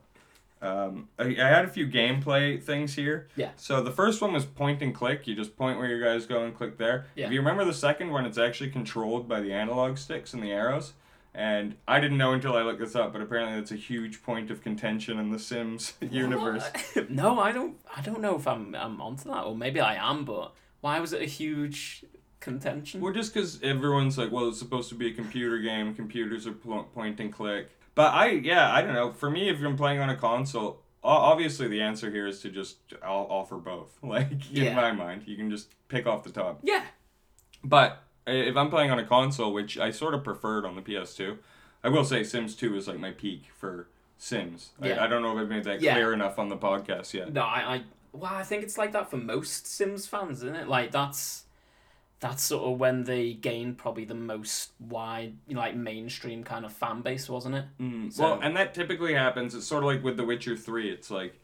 Um, 0.62 1.08
I, 1.18 1.24
I 1.24 1.48
had 1.48 1.64
a 1.64 1.68
few 1.68 1.86
gameplay 1.86 2.62
things 2.62 2.94
here. 2.94 3.28
Yeah. 3.36 3.50
So 3.56 3.82
the 3.82 3.90
first 3.90 4.20
one 4.20 4.32
was 4.32 4.44
point 4.44 4.82
and 4.82 4.94
click. 4.94 5.26
You 5.26 5.34
just 5.34 5.56
point 5.56 5.78
where 5.78 5.88
your 5.88 6.00
guys 6.02 6.26
go 6.26 6.44
and 6.44 6.54
click 6.54 6.76
there. 6.76 7.06
Yeah. 7.14 7.26
If 7.26 7.32
you 7.32 7.40
remember 7.40 7.64
the 7.64 7.72
second 7.72 8.10
one, 8.10 8.26
it's 8.26 8.38
actually 8.38 8.70
controlled 8.70 9.26
by 9.28 9.40
the 9.40 9.52
analog 9.52 9.96
sticks 9.96 10.34
and 10.34 10.42
the 10.42 10.52
arrows. 10.52 10.92
And 11.32 11.76
I 11.86 12.00
didn't 12.00 12.18
know 12.18 12.32
until 12.32 12.56
I 12.56 12.62
looked 12.62 12.80
this 12.80 12.96
up, 12.96 13.12
but 13.12 13.22
apparently 13.22 13.56
that's 13.56 13.70
a 13.70 13.76
huge 13.76 14.22
point 14.22 14.50
of 14.50 14.62
contention 14.62 15.18
in 15.18 15.30
the 15.30 15.38
Sims 15.38 15.94
universe. 16.00 16.64
no, 17.08 17.38
I 17.38 17.52
don't. 17.52 17.76
I 17.96 18.00
don't 18.02 18.20
know 18.20 18.36
if 18.36 18.46
I'm 18.48 18.74
I'm 18.74 19.00
onto 19.00 19.30
that, 19.30 19.44
or 19.44 19.56
maybe 19.56 19.80
I 19.80 19.94
am. 19.94 20.24
But 20.24 20.52
why 20.80 20.98
was 20.98 21.12
it 21.12 21.22
a 21.22 21.26
huge 21.26 22.04
contention? 22.40 23.00
Well, 23.00 23.12
just 23.12 23.32
because 23.32 23.62
everyone's 23.62 24.18
like, 24.18 24.32
well, 24.32 24.48
it's 24.48 24.58
supposed 24.58 24.88
to 24.88 24.96
be 24.96 25.06
a 25.08 25.12
computer 25.12 25.58
game. 25.58 25.94
Computers 25.94 26.48
are 26.48 26.52
pl- 26.52 26.84
point 26.84 27.20
and 27.20 27.32
click. 27.32 27.70
But 28.00 28.14
I, 28.14 28.30
yeah, 28.30 28.72
I 28.72 28.80
don't 28.80 28.94
know. 28.94 29.12
For 29.12 29.28
me, 29.30 29.50
if 29.50 29.58
you're 29.60 29.74
playing 29.76 30.00
on 30.00 30.08
a 30.08 30.16
console, 30.16 30.80
obviously 31.04 31.68
the 31.68 31.82
answer 31.82 32.10
here 32.10 32.26
is 32.26 32.40
to 32.40 32.50
just 32.50 32.78
I'll 33.02 33.26
offer 33.28 33.56
both. 33.56 33.98
Like 34.02 34.30
in 34.50 34.64
Yeah. 34.64 34.74
my 34.74 34.90
mind, 34.92 35.24
you 35.26 35.36
can 35.36 35.50
just 35.50 35.74
pick 35.88 36.06
off 36.06 36.24
the 36.24 36.30
top. 36.30 36.60
Yeah, 36.62 36.84
But 37.62 38.02
if 38.26 38.56
I'm 38.56 38.70
playing 38.70 38.90
on 38.90 38.98
a 38.98 39.04
console, 39.04 39.52
which 39.52 39.76
I 39.76 39.90
sort 39.90 40.14
of 40.14 40.24
preferred 40.24 40.64
on 40.64 40.76
the 40.76 40.82
PS2, 40.82 41.36
I 41.84 41.90
will 41.90 42.04
say 42.04 42.24
Sims 42.24 42.54
2 42.56 42.74
is 42.76 42.88
like 42.88 42.98
my 42.98 43.10
peak 43.10 43.44
for 43.58 43.88
Sims. 44.16 44.70
Yeah. 44.82 45.00
I, 45.00 45.04
I 45.04 45.06
don't 45.08 45.20
know 45.22 45.36
if 45.36 45.42
I've 45.42 45.48
made 45.50 45.64
that 45.64 45.82
Yeah. 45.82 45.92
clear 45.92 46.14
enough 46.14 46.38
on 46.38 46.48
the 46.48 46.56
podcast 46.56 47.12
yet. 47.12 47.32
No, 47.34 47.42
I, 47.42 47.74
I 47.74 47.82
well, 48.12 48.32
I 48.32 48.44
think 48.44 48.62
it's 48.62 48.78
like 48.78 48.92
that 48.92 49.10
for 49.10 49.18
most 49.18 49.66
Sims 49.66 50.06
fans, 50.06 50.38
isn't 50.42 50.56
it? 50.56 50.68
Like 50.68 50.90
that's 50.90 51.44
that's 52.20 52.42
sort 52.42 52.70
of 52.70 52.78
when 52.78 53.04
they 53.04 53.32
gained 53.32 53.78
probably 53.78 54.04
the 54.04 54.14
most 54.14 54.72
wide, 54.78 55.36
you 55.48 55.54
know, 55.54 55.60
like 55.60 55.74
mainstream 55.74 56.44
kind 56.44 56.64
of 56.66 56.72
fan 56.72 57.00
base, 57.00 57.28
wasn't 57.28 57.54
it? 57.54 57.64
Mm, 57.80 58.12
So- 58.12 58.22
well, 58.22 58.40
and 58.42 58.54
that 58.56 58.74
typically 58.74 59.14
happens. 59.14 59.54
It's 59.54 59.66
sort 59.66 59.82
of 59.82 59.86
like 59.88 60.04
with 60.04 60.16
The 60.18 60.24
Witcher 60.24 60.56
3. 60.56 60.90
It's 60.90 61.10
like 61.10 61.40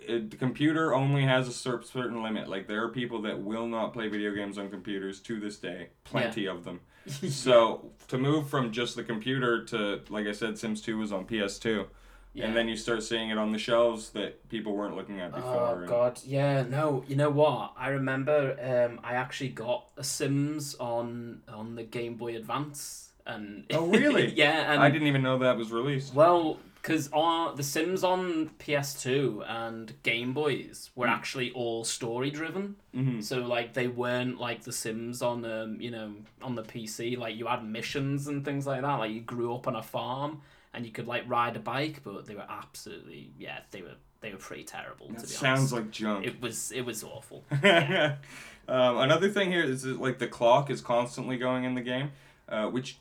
it, 0.00 0.30
the 0.32 0.36
computer 0.36 0.92
only 0.94 1.22
has 1.22 1.46
a 1.46 1.52
certain 1.52 2.22
limit. 2.22 2.48
Like 2.48 2.66
there 2.66 2.82
are 2.84 2.88
people 2.88 3.22
that 3.22 3.40
will 3.40 3.66
not 3.68 3.92
play 3.92 4.08
video 4.08 4.34
games 4.34 4.58
on 4.58 4.68
computers 4.68 5.20
to 5.20 5.38
this 5.38 5.56
day. 5.58 5.90
Plenty 6.04 6.46
of 6.46 6.64
them. 6.64 6.80
So 7.30 7.92
to 8.08 8.18
move 8.18 8.48
from 8.50 8.72
just 8.72 8.94
the 8.94 9.02
computer 9.02 9.64
to, 9.66 10.00
like 10.10 10.26
I 10.26 10.32
said, 10.32 10.58
Sims 10.58 10.82
2 10.82 10.98
was 10.98 11.12
on 11.12 11.24
PS2. 11.24 11.86
Yeah. 12.32 12.46
And 12.46 12.54
then 12.56 12.68
you 12.68 12.76
start 12.76 13.02
seeing 13.02 13.30
it 13.30 13.38
on 13.38 13.50
the 13.50 13.58
shelves 13.58 14.10
that 14.10 14.48
people 14.48 14.76
weren't 14.76 14.94
looking 14.94 15.18
at 15.20 15.34
before. 15.34 15.82
Oh 15.82 15.86
god, 15.86 16.20
yeah, 16.24 16.62
no, 16.62 17.02
you 17.08 17.16
know 17.16 17.30
what? 17.30 17.72
I 17.76 17.88
remember 17.88 18.56
um, 18.62 19.00
I 19.02 19.14
actually 19.14 19.48
got 19.50 19.86
a 19.96 20.04
Sims 20.04 20.76
on 20.78 21.42
on 21.48 21.74
the 21.74 21.82
Game 21.82 22.14
Boy 22.14 22.36
Advance, 22.36 23.10
and 23.26 23.64
Oh, 23.72 23.86
really? 23.90 24.32
yeah, 24.32 24.72
and 24.72 24.80
I 24.80 24.90
didn't 24.90 25.08
even 25.08 25.22
know 25.22 25.38
that 25.38 25.56
was 25.56 25.72
released. 25.72 26.14
Well, 26.14 26.58
because 26.80 27.10
on 27.12 27.56
the 27.56 27.64
Sims 27.64 28.04
on 28.04 28.50
PS2 28.60 29.44
and 29.50 29.92
Game 30.04 30.32
Boys 30.32 30.90
were 30.94 31.08
actually 31.08 31.50
all 31.50 31.84
story 31.84 32.30
driven. 32.30 32.76
hmm 32.94 33.20
So 33.20 33.40
like 33.40 33.74
they 33.74 33.88
weren't 33.88 34.38
like 34.40 34.62
the 34.62 34.72
Sims 34.72 35.20
on 35.20 35.44
um 35.44 35.80
you 35.80 35.90
know 35.90 36.14
on 36.42 36.54
the 36.54 36.62
PC. 36.62 37.18
Like 37.18 37.34
you 37.36 37.46
had 37.48 37.64
missions 37.64 38.28
and 38.28 38.44
things 38.44 38.68
like 38.68 38.82
that. 38.82 38.94
Like 39.00 39.10
you 39.10 39.20
grew 39.20 39.52
up 39.54 39.66
on 39.66 39.74
a 39.74 39.82
farm 39.82 40.42
and 40.74 40.86
you 40.86 40.92
could 40.92 41.06
like 41.06 41.28
ride 41.28 41.56
a 41.56 41.60
bike, 41.60 42.00
but 42.04 42.26
they 42.26 42.34
were 42.34 42.46
absolutely 42.48 43.30
yeah 43.38 43.60
they 43.70 43.82
were 43.82 43.94
they 44.20 44.30
were 44.32 44.38
pretty 44.38 44.64
terrible 44.64 45.06
to 45.08 45.12
That 45.14 45.22
be 45.22 45.28
sounds 45.28 45.72
honest. 45.72 45.72
like 45.72 45.90
junk. 45.90 46.26
It 46.26 46.40
was 46.42 46.72
it 46.72 46.82
was 46.82 47.02
awful. 47.04 47.44
um, 48.68 48.98
another 48.98 49.28
thing 49.28 49.50
here 49.50 49.64
is 49.64 49.82
that, 49.82 50.00
like 50.00 50.18
the 50.18 50.26
clock 50.28 50.70
is 50.70 50.80
constantly 50.80 51.36
going 51.36 51.64
in 51.64 51.74
the 51.74 51.80
game, 51.80 52.12
uh, 52.48 52.66
which 52.66 52.98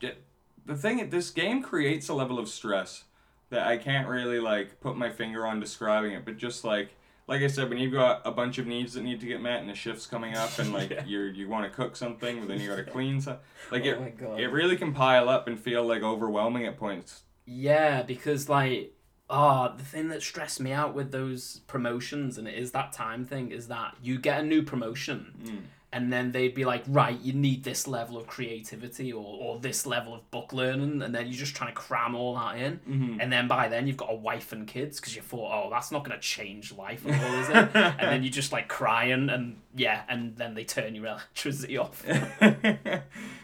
the 0.66 0.76
thing 0.76 1.10
this 1.10 1.30
game 1.32 1.62
creates 1.62 2.10
a 2.10 2.14
level 2.14 2.40
of 2.40 2.48
stress 2.48 3.04
that 3.50 3.66
I 3.68 3.78
can't 3.78 4.08
really 4.08 4.40
like 4.40 4.80
put 4.80 4.96
my 4.96 5.10
finger 5.10 5.46
on 5.46 5.60
describing 5.60 6.12
it, 6.14 6.24
but 6.26 6.38
just 6.38 6.64
like 6.64 6.92
like 7.28 7.42
I 7.44 7.48
said, 7.48 7.70
when 7.70 7.78
you've 7.78 7.94
got 7.94 8.24
a 8.26 8.32
bunch 8.32 8.58
of 8.58 8.66
needs 8.66 8.94
that 8.94 9.04
need 9.04 9.20
to 9.20 9.28
get 9.28 9.40
met 9.40 9.62
and 9.62 9.70
a 9.70 9.76
shift's 9.76 10.08
coming 10.08 10.36
up 10.36 10.58
and 10.58 10.74
like 10.80 10.90
Yeah. 10.90 11.04
you're 11.06 11.28
you 11.30 11.48
want 11.48 11.66
to 11.66 11.76
cook 11.76 11.96
something, 11.96 12.40
but 12.40 12.48
then 12.48 12.60
you 12.62 12.70
got 12.70 12.78
to 12.78 12.84
clean 12.92 13.20
something, 13.22 13.44
like 13.72 13.86
it 13.86 13.98
oh 13.98 14.02
my 14.02 14.10
god. 14.10 14.40
it 14.40 14.48
really 14.48 14.76
can 14.78 14.94
pile 14.94 15.30
up 15.30 15.48
and 15.48 15.60
feel 15.60 15.84
like 15.86 16.02
overwhelming 16.02 16.66
at 16.66 16.78
points. 16.78 17.22
Yeah, 17.52 18.04
because 18.04 18.48
like 18.48 18.94
ah, 19.30 19.70
the 19.76 19.84
thing 19.84 20.08
that 20.10 20.22
stressed 20.22 20.60
me 20.60 20.72
out 20.72 20.94
with 20.94 21.12
those 21.12 21.62
promotions 21.68 22.38
and 22.38 22.48
it 22.48 22.56
is 22.56 22.72
that 22.72 22.92
time 22.92 23.26
thing 23.26 23.52
is 23.52 23.68
that 23.68 23.96
you 24.02 24.20
get 24.20 24.40
a 24.40 24.44
new 24.44 24.64
promotion 24.64 25.34
Mm. 25.44 25.62
And 25.92 26.14
then 26.14 26.32
they'd 26.32 26.54
be 26.54 26.66
like, 26.66 26.84
right, 26.88 27.20
you 27.20 27.34
need 27.34 27.64
this 27.64 27.88
level 27.88 28.16
of 28.16 28.28
creativity 28.28 29.12
or, 29.12 29.24
or 29.24 29.60
this 29.60 29.88
level 29.88 30.14
of 30.14 30.30
book 30.30 30.54
learning, 30.54 31.02
and 31.02 31.16
then 31.16 31.26
you're 31.26 31.36
just 31.36 31.56
trying 31.56 31.72
to 31.74 31.76
cram 31.76 32.14
all 32.14 32.36
that 32.36 32.58
in. 32.58 32.80
Mhm. 32.88 33.18
And 33.20 33.34
then 33.34 33.48
by 33.48 33.68
then 33.70 33.88
you've 33.88 33.98
got 33.98 34.12
a 34.12 34.16
wife 34.16 34.52
and 34.52 34.68
kids 34.68 35.00
because 35.00 35.16
you 35.16 35.24
thought, 35.24 35.52
oh, 35.52 35.70
that's 35.72 35.92
not 35.92 36.06
going 36.06 36.16
to 36.16 36.22
change 36.22 36.72
life 36.74 37.06
at 37.08 37.24
all, 37.24 37.40
is 37.40 37.50
it? 37.50 37.56
and 37.76 38.00
then 38.00 38.24
you're 38.24 38.32
just 38.32 38.52
like 38.52 38.68
crying 38.68 39.30
and 39.30 39.58
yeah, 39.76 40.04
and 40.08 40.36
then 40.38 40.54
they 40.54 40.64
turn 40.64 40.94
your 40.94 41.06
electricity 41.08 41.78
off. 41.78 42.06
yeah, 42.42 43.02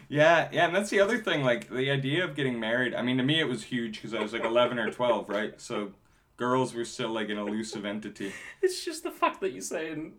yeah, 0.08 0.66
and 0.66 0.74
that's 0.74 0.90
the 0.90 1.00
other 1.00 1.18
thing. 1.18 1.42
Like 1.42 1.68
the 1.68 1.90
idea 1.90 2.24
of 2.24 2.34
getting 2.34 2.60
married. 2.60 2.94
I 2.94 3.02
mean, 3.02 3.16
to 3.18 3.22
me, 3.22 3.40
it 3.40 3.48
was 3.48 3.64
huge 3.64 3.96
because 3.96 4.14
I 4.14 4.22
was 4.22 4.32
like 4.32 4.44
eleven 4.44 4.78
or 4.78 4.90
twelve, 4.90 5.28
right? 5.28 5.60
So 5.60 5.92
girls 6.36 6.74
were 6.74 6.84
still 6.84 7.10
like 7.10 7.28
an 7.28 7.38
elusive 7.38 7.84
entity. 7.84 8.32
it's 8.62 8.84
just 8.84 9.02
the 9.02 9.10
fact 9.10 9.40
that 9.40 9.52
you're 9.52 9.62
saying 9.62 10.12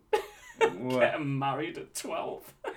Getting 0.60 1.38
married 1.38 1.78
at 1.78 1.94
12. 1.94 2.54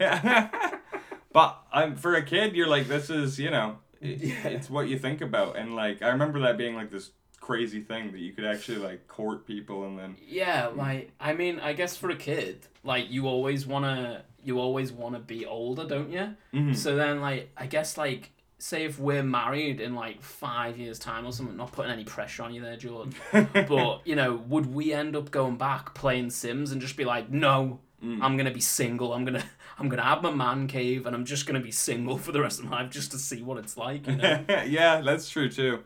but 1.33 1.61
I'm 1.71 1.95
for 1.95 2.15
a 2.15 2.23
kid, 2.23 2.55
you're 2.55 2.67
like, 2.67 2.87
this 2.87 3.09
is 3.09 3.39
you 3.39 3.49
know, 3.51 3.77
it, 4.01 4.19
Yeah. 4.19 4.47
it's 4.47 4.69
what 4.69 4.87
you 4.87 4.97
think 4.97 5.21
about, 5.21 5.57
and 5.57 5.75
like 5.75 6.01
I 6.01 6.09
remember 6.09 6.39
that 6.41 6.57
being 6.57 6.75
like 6.75 6.91
this 6.91 7.11
crazy 7.39 7.81
thing 7.81 8.11
that 8.11 8.19
you 8.19 8.31
could 8.33 8.45
actually 8.45 8.77
like 8.77 9.07
court 9.07 9.47
people 9.47 9.85
and 9.87 9.97
then 9.97 10.15
Yeah, 10.27 10.67
like 10.75 11.11
I 11.19 11.33
mean, 11.33 11.59
I 11.59 11.73
guess 11.73 11.97
for 11.97 12.09
a 12.09 12.15
kid, 12.15 12.67
like 12.83 13.09
you 13.09 13.27
always 13.27 13.65
wanna 13.65 14.23
you 14.43 14.59
always 14.59 14.91
wanna 14.91 15.19
be 15.19 15.45
older, 15.45 15.85
don't 15.85 16.11
you? 16.11 16.35
Mhm. 16.53 16.75
So 16.75 16.95
then, 16.95 17.21
like 17.21 17.51
I 17.57 17.65
guess 17.67 17.97
like 17.97 18.31
say 18.61 18.85
if 18.85 18.99
we're 18.99 19.23
married 19.23 19.81
in 19.81 19.95
like 19.95 20.21
five 20.21 20.77
years 20.77 20.99
time 20.99 21.25
or 21.25 21.31
something, 21.31 21.57
not 21.57 21.71
putting 21.71 21.91
any 21.91 22.03
pressure 22.03 22.43
on 22.43 22.53
you 22.53 22.61
there, 22.61 22.77
Jordan. 22.77 23.13
but 23.53 24.01
you 24.05 24.15
know, 24.15 24.35
would 24.47 24.73
we 24.73 24.93
end 24.93 25.15
up 25.15 25.31
going 25.31 25.57
back 25.57 25.93
playing 25.93 26.29
Sims 26.29 26.71
and 26.71 26.79
just 26.81 26.95
be 26.97 27.05
like, 27.05 27.29
no, 27.29 27.79
Mm. 28.03 28.17
I'm 28.23 28.35
gonna 28.35 28.49
be 28.49 28.59
single. 28.61 29.13
I'm 29.13 29.25
gonna 29.25 29.43
I'm 29.77 29.87
gonna 29.87 30.01
have 30.01 30.23
my 30.23 30.31
man 30.31 30.65
cave 30.65 31.05
and 31.05 31.15
I'm 31.15 31.23
just 31.23 31.45
gonna 31.45 31.59
be 31.59 31.69
single 31.69 32.17
for 32.17 32.31
the 32.31 32.41
rest 32.41 32.57
of 32.59 32.65
my 32.65 32.81
life 32.81 32.89
just 32.91 33.11
to 33.11 33.19
see 33.19 33.43
what 33.43 33.59
it's 33.59 33.77
like. 33.77 34.07
You 34.07 34.15
know? 34.15 34.43
yeah, 34.65 35.01
that's 35.01 35.29
true 35.29 35.49
too. 35.49 35.83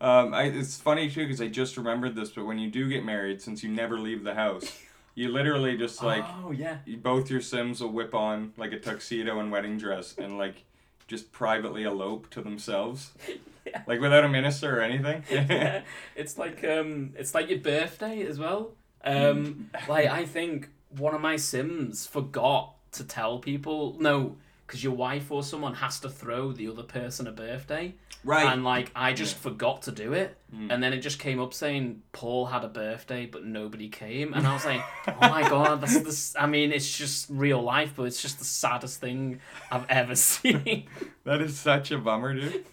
Um, 0.00 0.32
I, 0.32 0.44
it's 0.44 0.76
funny 0.76 1.10
too 1.10 1.24
because 1.24 1.40
I 1.40 1.48
just 1.48 1.76
remembered 1.76 2.14
this, 2.14 2.30
but 2.30 2.46
when 2.46 2.58
you 2.58 2.70
do 2.70 2.88
get 2.88 3.04
married, 3.04 3.42
since 3.42 3.64
you 3.64 3.68
never 3.68 3.98
leave 3.98 4.22
the 4.22 4.34
house, 4.34 4.78
you 5.16 5.28
literally 5.28 5.76
just 5.76 6.04
like 6.04 6.24
oh 6.44 6.52
yeah. 6.52 6.78
you- 6.86 6.98
both 6.98 7.30
your 7.30 7.40
Sims 7.40 7.80
will 7.80 7.90
whip 7.90 8.14
on 8.14 8.52
like 8.56 8.70
a 8.72 8.78
tuxedo 8.78 9.40
and 9.40 9.50
wedding 9.50 9.76
dress 9.76 10.14
and 10.18 10.38
like 10.38 10.62
just 11.06 11.32
privately 11.32 11.84
elope 11.84 12.30
to 12.30 12.40
themselves, 12.42 13.12
Yeah. 13.66 13.82
like 13.86 14.00
without 14.00 14.24
a 14.24 14.28
minister 14.28 14.78
or 14.78 14.82
anything. 14.82 15.24
yeah, 15.30 15.82
it's 16.16 16.38
like 16.38 16.62
um, 16.64 17.14
it's 17.16 17.34
like 17.34 17.48
your 17.50 17.58
birthday 17.58 18.22
as 18.22 18.38
well. 18.38 18.72
Um, 19.04 19.70
like 19.88 20.06
I 20.06 20.24
think 20.24 20.68
one 20.90 21.14
of 21.14 21.20
my 21.20 21.36
Sims 21.36 22.06
forgot 22.06 22.74
to 22.92 23.04
tell 23.04 23.38
people 23.38 23.96
no, 23.98 24.36
because 24.66 24.82
your 24.82 24.94
wife 24.94 25.30
or 25.30 25.42
someone 25.42 25.74
has 25.74 26.00
to 26.00 26.08
throw 26.10 26.52
the 26.52 26.68
other 26.68 26.82
person 26.82 27.26
a 27.26 27.32
birthday, 27.32 27.94
right. 28.24 28.52
and 28.52 28.64
like 28.64 28.90
I 28.94 29.12
just 29.12 29.36
forgot 29.36 29.82
to 29.82 29.92
do 29.92 30.12
it, 30.12 30.36
Mm. 30.54 30.72
and 30.72 30.80
then 30.82 30.92
it 30.92 30.98
just 30.98 31.18
came 31.18 31.40
up 31.40 31.52
saying 31.52 32.02
Paul 32.12 32.46
had 32.46 32.62
a 32.62 32.68
birthday, 32.68 33.26
but 33.26 33.44
nobody 33.44 33.88
came, 33.88 34.32
and 34.32 34.46
I 34.46 34.52
was 34.52 34.64
like, 34.64 34.80
oh 35.08 35.14
my 35.20 35.48
god, 35.48 35.80
that's 35.80 35.98
this. 36.00 36.36
I 36.38 36.46
mean, 36.46 36.70
it's 36.72 36.96
just 36.96 37.26
real 37.30 37.60
life, 37.62 37.94
but 37.96 38.04
it's 38.04 38.22
just 38.22 38.38
the 38.38 38.44
saddest 38.44 39.00
thing 39.00 39.40
I've 39.72 39.86
ever 39.88 40.14
seen. 40.30 40.86
That 41.24 41.40
is 41.40 41.58
such 41.58 41.90
a 41.90 41.98
bummer, 41.98 42.34
dude. 42.34 42.64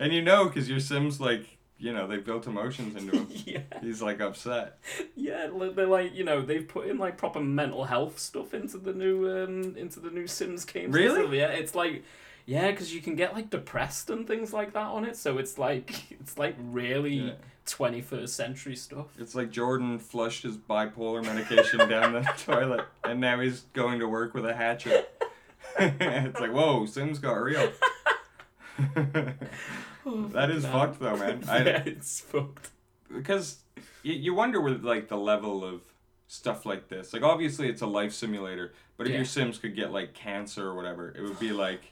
And 0.00 0.12
you 0.12 0.22
know, 0.22 0.46
because 0.46 0.70
your 0.70 0.80
Sims 0.80 1.20
like 1.20 1.57
you 1.78 1.92
know 1.92 2.06
they 2.06 2.16
built 2.16 2.46
emotions 2.46 2.96
into 2.96 3.16
him. 3.16 3.28
yeah. 3.46 3.60
He's 3.80 4.02
like 4.02 4.20
upset. 4.20 4.78
Yeah, 5.16 5.48
they're 5.74 5.86
like 5.86 6.14
you 6.14 6.24
know 6.24 6.42
they've 6.42 6.66
put 6.66 6.88
in 6.88 6.98
like 6.98 7.16
proper 7.16 7.40
mental 7.40 7.84
health 7.84 8.18
stuff 8.18 8.54
into 8.54 8.78
the 8.78 8.92
new 8.92 9.28
um 9.42 9.76
into 9.76 10.00
the 10.00 10.10
new 10.10 10.26
Sims 10.26 10.64
games. 10.64 10.92
Really? 10.94 11.20
stuff. 11.22 11.32
Yeah, 11.34 11.48
it's 11.48 11.74
like 11.74 12.02
yeah, 12.46 12.70
because 12.70 12.94
you 12.94 13.00
can 13.02 13.14
get 13.14 13.34
like 13.34 13.50
depressed 13.50 14.08
and 14.10 14.26
things 14.26 14.52
like 14.52 14.72
that 14.72 14.86
on 14.86 15.04
it. 15.04 15.16
So 15.16 15.38
it's 15.38 15.58
like 15.58 16.10
it's 16.20 16.36
like 16.38 16.56
really 16.58 17.14
Yeah. 17.14 17.32
twenty 17.66 18.00
first 18.00 18.34
century 18.34 18.74
stuff. 18.76 19.06
It's 19.18 19.34
like 19.34 19.50
Jordan 19.50 19.98
flushed 19.98 20.42
his 20.44 20.56
bipolar 20.56 21.22
medication 21.22 21.78
down 21.88 22.12
the 22.14 22.22
toilet, 22.44 22.86
and 23.04 23.20
now 23.20 23.38
he's 23.40 23.60
going 23.72 23.98
to 24.00 24.08
work 24.08 24.34
with 24.34 24.46
a 24.46 24.54
hatchet. 24.54 25.10
it's 25.78 26.40
like, 26.40 26.52
whoa, 26.52 26.86
Sims 26.86 27.18
got 27.20 27.34
real. 27.34 27.70
Oh, 30.10 30.28
that 30.28 30.50
is 30.50 30.64
fucked 30.64 31.00
though, 31.00 31.16
man. 31.16 31.44
I, 31.48 31.58
yeah, 31.64 31.82
it's 31.86 32.20
fucked. 32.20 32.70
because 33.14 33.58
you, 34.02 34.14
you 34.14 34.34
wonder 34.34 34.60
with 34.60 34.84
like 34.84 35.08
the 35.08 35.16
level 35.16 35.64
of 35.64 35.82
stuff 36.26 36.64
like 36.66 36.88
this. 36.88 37.12
Like 37.12 37.22
obviously 37.22 37.68
it's 37.68 37.82
a 37.82 37.86
life 37.86 38.12
simulator, 38.12 38.72
but 38.96 39.06
if 39.06 39.10
Yeah. 39.12 39.18
your 39.18 39.24
Sims 39.26 39.58
could 39.58 39.74
get 39.76 39.92
like 39.92 40.14
cancer 40.14 40.66
or 40.66 40.74
whatever, 40.74 41.10
it 41.16 41.22
would 41.22 41.38
be 41.38 41.52
like 41.52 41.82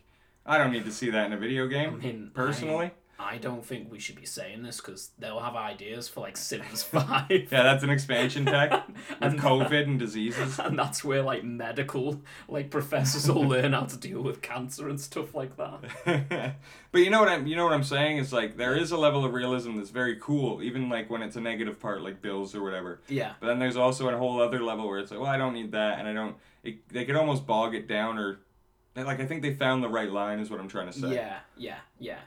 I 0.44 0.58
don't 0.58 0.70
need 0.72 0.84
to 0.84 0.92
see 0.92 1.10
that 1.10 1.26
in 1.26 1.32
a 1.32 1.36
video 1.36 1.66
I 1.66 1.68
game. 1.68 1.98
mean, 1.98 2.30
Personally, 2.34 2.86
I 2.86 2.92
don't 3.38 3.64
think 3.64 3.90
we 3.90 3.98
should 3.98 4.16
be 4.16 4.26
saying 4.26 4.62
this 4.62 4.76
because 4.78 5.10
they'll 5.18 5.40
have 5.40 5.56
ideas 5.56 6.08
for 6.08 6.20
like 6.20 6.36
Sims 6.36 6.82
Five. 6.94 7.28
yeah, 7.30 7.62
that's 7.62 7.82
an 7.84 7.90
expansion 7.90 8.44
pack 8.44 8.86
with 8.88 8.96
And- 9.20 9.40
COVID 9.40 9.84
and 9.84 9.98
diseases. 9.98 10.58
and 10.64 10.78
that's 10.78 11.02
where 11.04 11.22
like 11.22 11.42
medical 11.44 12.20
like 12.48 12.70
professors 12.70 13.28
will 13.30 13.42
learn 13.48 13.72
how 13.72 13.84
to 13.84 13.96
deal 13.96 14.22
with 14.22 14.42
cancer 14.42 14.88
and 14.88 15.00
stuff 15.00 15.34
like 15.34 15.56
that. 15.56 16.56
but 16.92 16.98
you 17.00 17.10
know 17.10 17.20
what 17.20 17.28
I'm 17.28 17.46
you 17.46 17.56
know 17.56 17.64
what 17.64 17.72
I'm 17.72 17.84
saying 17.84 18.18
is 18.18 18.32
like 18.32 18.56
there 18.56 18.74
is 18.76 18.90
a 18.92 18.96
level 18.96 19.24
of 19.24 19.32
realism 19.34 19.76
that's 19.76 19.90
very 19.90 20.16
cool, 20.20 20.62
even 20.62 20.88
like 20.88 21.10
when 21.10 21.22
it's 21.22 21.36
a 21.36 21.40
negative 21.40 21.80
part 21.80 22.02
like 22.02 22.22
bills 22.22 22.54
or 22.54 22.62
whatever. 22.62 23.00
Yeah, 23.08 23.32
But 23.40 23.46
then 23.48 23.58
there's 23.58 23.76
also 23.76 24.08
a 24.08 24.16
whole 24.16 24.40
other 24.40 24.62
level 24.62 24.86
where 24.88 24.98
it's 24.98 25.10
like, 25.10 25.20
well, 25.20 25.30
I 25.30 25.36
don't 25.38 25.54
need 25.54 25.72
that, 25.72 25.98
and 25.98 26.08
I 26.08 26.12
don't. 26.12 26.36
It, 26.64 26.88
they 26.88 27.04
could 27.04 27.16
almost 27.16 27.46
bog 27.46 27.74
it 27.74 27.86
down, 27.88 28.18
or 28.18 28.38
like 28.96 29.20
I 29.20 29.26
think 29.26 29.42
they 29.42 29.54
found 29.54 29.82
the 29.82 29.88
right 29.88 30.10
line, 30.10 30.38
is 30.40 30.50
what 30.50 30.58
I'm 30.60 30.68
trying 30.68 30.86
to 30.90 30.92
say. 30.98 31.14
yeah, 31.14 31.38
yeah, 31.56 31.76
yeah. 31.98 32.18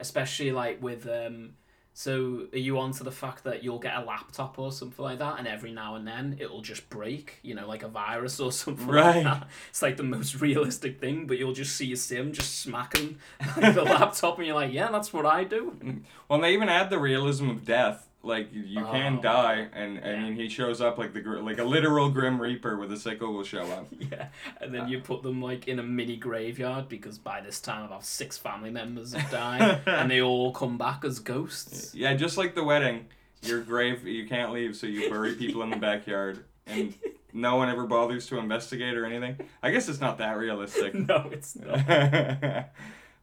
Especially 0.00 0.52
like 0.52 0.82
with 0.82 1.06
um. 1.08 1.50
So 1.94 2.46
are 2.52 2.58
you 2.58 2.78
onto 2.78 3.02
the 3.02 3.10
fact 3.10 3.42
that 3.42 3.64
you'll 3.64 3.80
get 3.80 3.96
a 3.96 4.04
laptop 4.04 4.56
or 4.56 4.70
something 4.70 5.04
like 5.04 5.18
that, 5.18 5.40
and 5.40 5.48
every 5.48 5.72
now 5.72 5.96
and 5.96 6.06
then 6.06 6.36
it'll 6.38 6.60
just 6.62 6.88
break, 6.88 7.40
you 7.42 7.56
know, 7.56 7.66
like 7.66 7.82
a 7.82 7.88
virus 7.88 8.38
or 8.38 8.52
something 8.62 8.86
Right. 8.86 9.16
like 9.16 9.24
that. 9.24 9.48
It's 9.70 9.82
like 9.82 9.96
the 9.96 10.04
most 10.04 10.40
realistic 10.40 11.00
thing, 11.00 11.26
but 11.26 11.38
you'll 11.38 11.54
just 11.54 11.76
see 11.76 11.92
a 11.92 11.96
sim 11.96 12.32
just 12.32 12.60
smacking 12.60 13.16
the 13.56 13.82
laptop, 13.82 14.38
and 14.38 14.46
you're 14.46 14.54
like, 14.54 14.72
yeah, 14.72 14.92
that's 14.92 15.12
what 15.12 15.26
I 15.26 15.42
do. 15.42 16.02
Well, 16.28 16.40
they 16.40 16.52
even 16.52 16.68
add 16.68 16.88
the 16.90 17.00
realism 17.00 17.48
of 17.50 17.64
death. 17.64 18.07
Like 18.28 18.52
you- 18.52 18.62
you 18.62 18.84
can 18.84 19.18
Oh, 19.18 19.22
die, 19.22 19.68
and 19.72 19.98
I 20.04 20.10
yeah. 20.10 20.22
mean 20.22 20.36
he 20.36 20.48
shows 20.48 20.80
up 20.80 20.98
like 20.98 21.14
the 21.14 21.20
like 21.22 21.58
a 21.58 21.64
literal 21.64 22.10
grim 22.10 22.40
reaper 22.40 22.76
with 22.76 22.92
a 22.92 22.96
sickle 22.96 23.32
will 23.32 23.42
show 23.44 23.62
up. 23.62 23.86
Yeah, 24.12 24.28
and 24.60 24.72
then 24.74 24.82
uh, 24.82 24.86
you 24.86 25.00
put 25.00 25.22
them 25.22 25.40
like 25.42 25.66
in 25.66 25.78
a 25.78 25.82
mini 25.82 26.16
graveyard 26.16 26.88
because 26.88 27.16
by 27.18 27.40
this 27.40 27.58
time 27.60 27.84
about 27.84 28.04
six 28.04 28.36
family 28.38 28.70
members 28.70 29.14
have 29.14 29.30
died, 29.30 29.80
and 29.86 30.10
they 30.10 30.20
all 30.20 30.52
come 30.52 30.76
back 30.78 31.04
as 31.04 31.18
ghosts. 31.18 31.94
Yeah, 31.94 32.14
just 32.14 32.36
like 32.36 32.54
the 32.54 32.62
wedding, 32.64 33.06
your 33.42 33.60
grave 33.62 34.06
you 34.06 34.26
can't 34.28 34.52
leave, 34.52 34.76
so 34.76 34.86
you 34.86 35.08
bury 35.08 35.34
people 35.34 35.62
in 35.62 35.70
the 35.70 35.76
backyard, 35.76 36.44
and 36.66 36.94
no 37.32 37.56
one 37.56 37.68
ever 37.70 37.86
bothers 37.86 38.26
to 38.28 38.38
investigate 38.38 38.94
or 38.96 39.04
anything. 39.06 39.36
I 39.62 39.70
guess 39.70 39.88
it's 39.88 40.00
not 40.00 40.18
that 40.18 40.36
realistic. 40.36 40.94
No, 40.94 41.28
it's 41.32 41.56
not. 41.56 42.68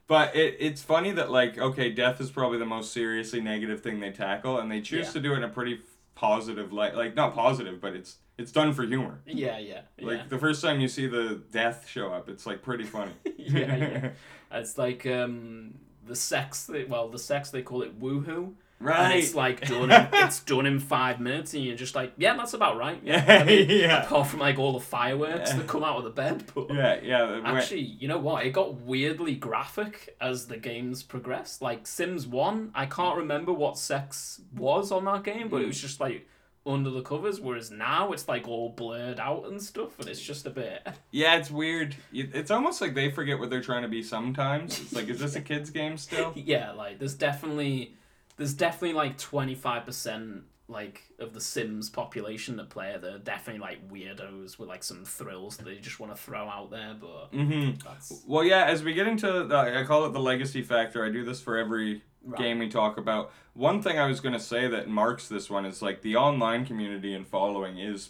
But 0.08 0.36
it, 0.36 0.58
it's 0.60 0.82
funny 0.82 1.12
that 1.12 1.32
like 1.32 1.58
okay 1.58 1.90
death 1.92 2.20
is 2.22 2.30
probably 2.32 2.58
the 2.58 2.66
most 2.66 2.92
seriously 2.94 3.42
negative 3.42 3.82
thing 3.82 4.00
they 4.00 4.12
tackle 4.12 4.60
and 4.60 4.72
they 4.72 4.82
choose 4.82 5.08
Yeah. 5.08 5.12
to 5.14 5.20
do 5.22 5.34
it 5.34 5.38
in 5.38 5.44
a 5.44 5.50
pretty 5.50 5.82
positive 6.16 6.72
light 6.72 6.96
like 6.96 7.16
not 7.16 7.34
positive 7.34 7.82
but 7.82 7.94
it's 7.94 8.18
it's 8.38 8.52
done 8.52 8.74
for 8.74 8.84
humor 8.84 9.20
Yeah, 9.26 9.58
yeah, 9.58 9.82
yeah. 9.98 10.08
like 10.08 10.30
the 10.30 10.38
first 10.38 10.62
time 10.62 10.80
you 10.80 10.88
see 10.88 11.08
the 11.08 11.42
death 11.52 11.88
show 11.88 12.12
up 12.12 12.30
it's 12.30 12.46
like 12.46 12.62
pretty 12.62 12.84
funny 12.86 13.12
yeah, 13.38 13.76
yeah. 13.76 14.10
It's 14.52 14.78
like 14.78 15.06
um 15.06 15.74
the 16.06 16.16
sex. 16.16 16.66
They, 16.66 16.84
well, 16.86 17.10
the 17.10 17.18
sex 17.20 17.50
they 17.50 17.64
call 17.64 17.82
it 17.82 18.00
woohoo, 18.00 18.54
right 18.80 19.12
and 19.12 19.20
it's 19.20 19.36
like 19.36 19.68
done. 19.68 19.92
In, 19.92 20.08
it's 20.14 20.42
done 20.42 20.66
in 20.66 20.80
five 20.80 21.20
minutes, 21.20 21.54
and 21.54 21.64
you're 21.64 21.76
just 21.76 21.96
like, 21.96 22.14
yeah, 22.18 22.36
that's 22.36 22.54
about 22.54 22.78
right. 22.78 23.00
Yeah. 23.04 23.24
I 23.28 23.44
mean, 23.44 23.70
yeah 23.82 24.04
apart 24.04 24.28
from 24.28 24.40
like 24.40 24.58
all 24.58 24.74
the 24.74 24.80
fireworks 24.80 25.52
Yeah. 25.52 25.58
that 25.58 25.68
come 25.68 25.84
out 25.84 25.98
of 25.98 26.04
the 26.04 26.10
bed, 26.10 26.46
but 26.54 26.74
yeah 26.74 27.00
yeah 27.02 27.42
Actually, 27.44 27.82
you 27.82 28.08
know 28.08 28.18
what? 28.20 28.46
It 28.46 28.52
got 28.52 28.82
weirdly 28.82 29.36
graphic 29.36 30.16
as 30.20 30.48
the 30.48 30.58
games 30.58 31.04
progressed. 31.04 31.62
Like 31.62 31.88
Sims 31.88 32.28
1, 32.28 32.72
I 32.74 32.86
can't 32.86 33.18
remember 33.18 33.54
what 33.54 33.78
sex 33.78 34.42
was 34.56 34.92
on 34.92 35.06
that 35.06 35.24
game, 35.24 35.50
but 35.50 35.62
it 35.62 35.68
was 35.68 35.78
mm. 35.78 35.82
just 35.82 36.00
like 36.00 36.28
under 36.68 36.90
the 36.90 37.02
covers, 37.04 37.40
whereas 37.40 37.70
now 37.70 38.12
it's 38.12 38.28
like 38.28 38.48
all 38.48 38.70
blurred 38.70 39.20
out 39.20 39.46
and 39.46 39.62
stuff, 39.62 40.00
and 40.00 40.08
it's 40.10 40.20
just 40.22 40.48
a 40.48 40.50
bit. 40.50 40.82
yeah 41.12 41.36
it's 41.36 41.52
weird 41.52 41.96
it's 42.12 42.50
almost 42.50 42.82
like 42.82 42.96
they 42.96 43.12
forget 43.12 43.38
what 43.38 43.50
they're 43.52 43.62
trying 43.62 43.84
to 43.84 43.88
be 43.88 44.02
sometimes 44.02 44.80
it's 44.80 44.92
like 44.94 45.08
is 45.08 45.20
this 45.20 45.36
a 45.36 45.42
kids 45.42 45.70
game 45.70 45.96
still 45.98 46.34
yeah, 46.36 46.72
like 46.72 46.98
there's 46.98 47.14
definitely 47.14 47.96
there's 48.38 48.54
definitely 48.54 48.94
like 48.94 49.18
25% 49.18 50.42
like 50.68 51.04
of 51.20 51.34
the 51.34 51.40
Sims 51.42 51.90
population 51.90 52.56
that 52.58 52.70
play 52.70 52.90
it. 52.92 53.02
They're 53.02 53.20
definitely 53.20 53.62
like 53.62 53.88
weirdos 53.90 54.58
with 54.58 54.68
like 54.68 54.84
some 54.84 55.06
thrills 55.06 55.58
that 55.58 55.66
they 55.66 55.76
just 55.76 56.00
want 56.00 56.16
to 56.16 56.20
throw 56.22 56.48
out 56.50 56.72
there, 56.72 56.96
but 57.00 57.32
mm-hmm 57.32 57.78
that's 57.88 58.24
Well, 58.28 58.44
yeah, 58.44 58.66
as 58.66 58.84
we 58.84 58.94
get 58.94 59.08
into 59.08 59.44
the, 59.44 59.56
I 59.56 59.84
call 59.84 60.06
it 60.06 60.14
the 60.14 60.20
legacy 60.20 60.64
factor. 60.64 61.06
I 61.06 61.10
do 61.10 61.24
this 61.24 61.42
for 61.42 61.58
every 61.58 62.02
Right. 62.28 62.40
game 62.40 62.58
we 62.58 62.70
talk 62.70 62.98
about. 62.98 63.32
One 63.54 63.84
thing 63.84 64.00
I 64.00 64.08
was 64.08 64.20
going 64.20 64.34
to 64.34 64.40
say 64.40 64.68
that 64.68 64.88
marks 64.90 65.28
this 65.28 65.48
one 65.48 65.64
is 65.64 65.84
like 65.84 66.02
the 66.02 66.16
online 66.16 66.66
community 66.66 67.14
and 67.14 67.28
following 67.28 67.78
is 67.78 68.10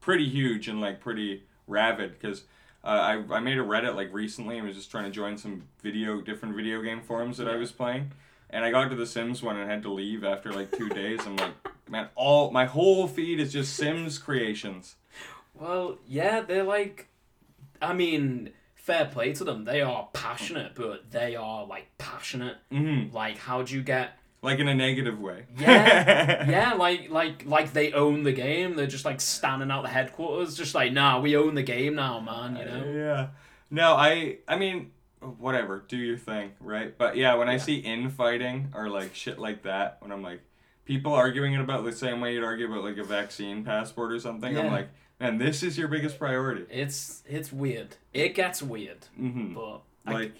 pretty 0.00 0.28
huge 0.28 0.66
and 0.66 0.80
like 0.80 1.00
pretty 1.00 1.44
rabid 1.68 2.18
because 2.18 2.42
uh, 2.82 2.88
I, 2.88 3.34
I 3.36 3.38
made 3.38 3.58
a 3.58 3.62
Reddit 3.62 3.94
like 3.94 4.12
recently 4.12 4.58
and 4.58 4.66
was 4.66 4.76
just 4.76 4.90
trying 4.90 5.04
to 5.04 5.10
join 5.12 5.38
some 5.38 5.68
video, 5.82 6.20
different 6.20 6.56
video 6.56 6.82
game 6.82 7.00
forums 7.00 7.38
that 7.38 7.46
I 7.46 7.54
was 7.54 7.70
playing. 7.70 8.10
And 8.54 8.64
I 8.64 8.70
got 8.70 8.88
to 8.90 8.94
the 8.96 9.04
Sims 9.04 9.42
one 9.42 9.56
and 9.58 9.68
had 9.68 9.82
to 9.82 9.92
leave 9.92 10.22
after 10.22 10.52
like 10.52 10.70
two 10.70 10.88
days. 10.88 11.18
I'm 11.26 11.36
like, 11.36 11.52
man, 11.90 12.08
all 12.14 12.52
my 12.52 12.66
whole 12.66 13.08
feed 13.08 13.40
is 13.40 13.52
just 13.52 13.74
Sims 13.74 14.16
creations. 14.16 14.94
Well, 15.54 15.98
yeah, 16.06 16.40
they're 16.40 16.62
like, 16.62 17.08
I 17.82 17.92
mean, 17.94 18.50
fair 18.76 19.06
play 19.06 19.32
to 19.34 19.44
them. 19.44 19.64
They 19.64 19.80
are 19.80 20.08
passionate, 20.12 20.76
but 20.76 21.10
they 21.10 21.34
are 21.34 21.66
like 21.66 21.88
passionate. 21.98 22.56
hmm 22.70 23.06
Like, 23.12 23.38
how 23.38 23.62
do 23.62 23.74
you 23.74 23.82
get? 23.82 24.18
Like 24.40 24.60
in 24.60 24.68
a 24.68 24.74
negative 24.74 25.18
way. 25.20 25.46
Yeah, 25.58 26.48
yeah, 26.48 26.74
like 26.74 27.10
like 27.10 27.44
like 27.46 27.72
they 27.72 27.92
own 27.92 28.22
the 28.22 28.32
game. 28.32 28.76
They're 28.76 28.86
just 28.86 29.04
like 29.04 29.20
standing 29.20 29.72
out 29.72 29.82
the 29.82 29.88
headquarters, 29.88 30.56
just 30.56 30.76
like, 30.76 30.92
nah, 30.92 31.18
we 31.18 31.36
own 31.36 31.56
the 31.56 31.62
game 31.62 31.96
now, 31.96 32.20
man. 32.20 32.54
You 32.56 32.64
know? 32.66 32.92
Yeah. 32.92 33.28
No, 33.70 33.94
I 33.94 34.38
I 34.46 34.56
mean 34.58 34.92
whatever, 35.38 35.84
do 35.86 35.96
your 35.96 36.16
thing, 36.18 36.52
right? 36.60 36.96
But 36.96 37.16
yeah, 37.16 37.34
when 37.34 37.48
I 37.48 37.56
see 37.56 37.76
infighting 37.76 38.72
or 38.74 38.88
like 38.88 39.14
shit 39.14 39.38
like 39.38 39.62
that, 39.62 39.98
when 40.00 40.12
I'm 40.12 40.22
like 40.22 40.40
people 40.84 41.12
arguing 41.12 41.54
it 41.54 41.60
about 41.60 41.84
the 41.84 41.92
same 41.92 42.20
way 42.20 42.34
you'd 42.34 42.44
argue 42.44 42.66
about 42.70 42.84
like 42.84 42.98
a 42.98 43.04
vaccine 43.04 43.64
passport 43.64 44.12
or 44.12 44.20
something, 44.20 44.56
I'm 44.56 44.70
like, 44.70 44.88
man, 45.20 45.38
this 45.38 45.62
is 45.62 45.76
your 45.78 45.88
biggest 45.88 46.18
priority. 46.18 46.64
It's 46.70 47.22
it's 47.26 47.52
weird. 47.52 47.96
It 48.12 48.34
gets 48.34 48.62
weird, 48.62 49.06
hmm 49.16 49.54
but 49.54 49.80
I, 50.06 50.12
Like 50.12 50.32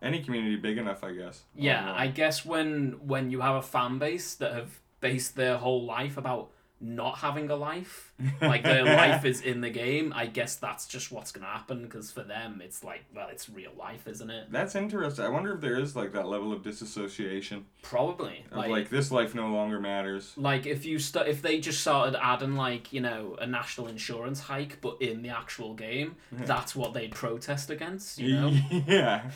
any 0.00 0.22
community 0.22 0.56
big 0.56 0.78
enough, 0.78 1.02
I 1.02 1.12
guess. 1.12 1.42
yeah, 1.54 1.86
don't. 1.86 1.94
I 1.96 2.06
guess 2.08 2.44
when 2.44 2.98
when 3.06 3.30
you 3.30 3.40
have 3.40 3.56
a 3.56 3.62
fan 3.62 3.98
base 3.98 4.34
that 4.36 4.52
have 4.54 4.80
based 5.00 5.36
their 5.36 5.58
whole 5.58 5.84
life 5.84 6.16
about 6.16 6.50
not 6.80 7.18
having 7.18 7.50
a 7.50 7.56
life. 7.56 8.12
Like 8.40 8.64
their 8.64 8.84
life 8.84 9.24
is 9.24 9.42
in 9.42 9.60
the 9.60 9.70
game. 9.70 10.12
I 10.14 10.26
guess 10.26 10.56
that's 10.56 10.86
just 10.86 11.12
what's 11.12 11.30
gonna 11.32 11.46
happen 11.46 11.82
because 11.82 12.10
for 12.10 12.22
them 12.22 12.60
it's 12.64 12.82
like, 12.82 13.04
well, 13.14 13.28
it's 13.30 13.48
real 13.48 13.70
life, 13.78 14.08
isn't 14.08 14.28
it? 14.30 14.50
That's 14.50 14.74
interesting. 14.74 15.24
I 15.24 15.28
wonder 15.28 15.54
if 15.54 15.60
there 15.60 15.78
is 15.78 15.94
like 15.94 16.12
that 16.12 16.26
level 16.26 16.52
of 16.52 16.62
disassociation 16.62 17.66
Probably. 17.82 18.44
of 18.50 18.66
like, 18.68 18.90
this 18.90 19.12
life 19.12 19.34
no 19.34 19.48
longer 19.48 19.78
matters. 19.80 20.32
Like 20.36 20.66
if 20.66 20.84
you 20.84 20.98
st- 20.98 21.28
if 21.28 21.42
they 21.42 21.60
just 21.60 21.80
started 21.80 22.20
adding 22.20 22.54
like 22.56 22.92
you 22.92 23.00
know 23.00 23.36
a 23.40 23.46
national 23.46 23.86
insurance 23.88 24.40
hike, 24.40 24.80
but 24.80 25.00
in 25.00 25.22
the 25.22 25.30
actual 25.30 25.74
game, 25.74 26.16
that's 26.32 26.74
what 26.74 26.94
they'd 26.94 27.12
protest 27.12 27.70
against. 27.70 28.18
You 28.18 28.34
know, 28.34 28.48
yeah, 28.86 29.30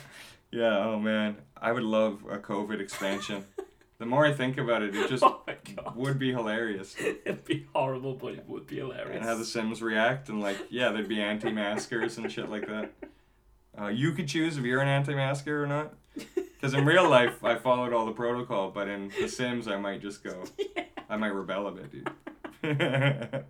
yeah. 0.51 0.77
Oh 0.79 0.99
man, 0.99 1.37
I 1.57 1.71
would 1.71 1.83
love 1.83 2.23
a 2.29 2.37
COVID 2.37 2.79
expansion. 2.81 3.45
The 3.99 4.05
more 4.05 4.25
I 4.25 4.33
think 4.33 4.57
about 4.57 4.81
it, 4.81 4.95
it 4.95 5.09
just 5.09 5.23
oh 5.23 5.41
would 5.95 6.19
be 6.19 6.31
hilarious. 6.31 6.95
it'd 6.99 7.45
be 7.45 7.67
horrible, 7.73 8.13
but 8.13 8.33
it 8.33 8.45
would 8.47 8.67
be 8.67 8.77
hilarious. 8.77 9.15
And 9.15 9.25
how 9.25 9.35
the 9.35 9.45
Sims 9.45 9.81
react, 9.81 10.29
and 10.29 10.41
like, 10.41 10.57
yeah, 10.69 10.91
there'd 10.91 11.07
be 11.07 11.21
anti-maskers 11.21 12.17
and 12.17 12.31
shit 12.31 12.49
like 12.49 12.67
that. 12.67 12.91
Uh, 13.79 13.87
you 13.87 14.11
could 14.11 14.27
choose 14.27 14.57
if 14.57 14.63
you're 14.63 14.81
an 14.81 14.87
anti-masker 14.87 15.63
or 15.63 15.67
not. 15.67 15.93
Because 16.63 16.75
in 16.75 16.85
real 16.85 17.09
life, 17.09 17.43
I 17.43 17.55
followed 17.55 17.91
all 17.91 18.05
the 18.05 18.13
protocol, 18.13 18.71
but 18.71 18.87
in 18.87 19.11
The 19.19 19.27
Sims, 19.27 19.67
I 19.67 19.75
might 19.75 20.01
just 20.01 20.23
go. 20.23 20.45
I 21.09 21.17
might 21.17 21.33
rebel 21.33 21.67
a 21.67 21.71
bit, 21.73 21.91
dude. 21.91 23.43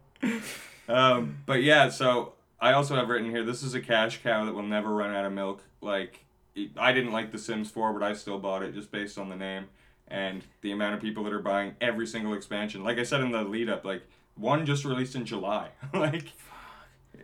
um, 0.90 1.38
but 1.46 1.62
yeah, 1.62 1.90
so 1.90 2.34
I 2.60 2.74
also 2.74 2.96
have 2.96 3.10
written 3.10 3.30
here. 3.30 3.44
This 3.44 3.62
is 3.62 3.76
a 3.76 3.82
cash 3.82 4.24
cow 4.24 4.46
that 4.46 4.56
will 4.56 4.64
never 4.64 4.92
run 4.92 5.14
out 5.14 5.26
of 5.26 5.32
milk. 5.32 5.62
Like, 5.80 6.26
I 6.76 6.92
didn't 6.92 7.12
like 7.12 7.32
The 7.32 7.38
Sims 7.38 7.70
4, 7.70 7.94
but 7.94 8.02
I 8.02 8.14
still 8.14 8.40
bought 8.40 8.64
it 8.64 8.74
just 8.74 8.90
based 8.90 9.20
on 9.20 9.30
the 9.30 9.36
name 9.36 9.68
and 10.08 10.44
the 10.62 10.72
amount 10.72 10.96
of 10.96 11.02
people 11.02 11.24
that 11.24 11.34
are 11.34 11.40
buying 11.42 11.74
every 11.82 12.06
single 12.08 12.34
expansion. 12.34 12.84
Like 12.84 12.98
I 13.00 13.04
said 13.04 13.22
in 13.22 13.32
the 13.32 13.44
lead 13.44 13.70
up, 13.70 13.84
like 13.86 14.04
one 14.36 14.66
just 14.66 14.86
released 14.86 15.16
in 15.16 15.26
July. 15.26 15.70
like, 15.94 16.34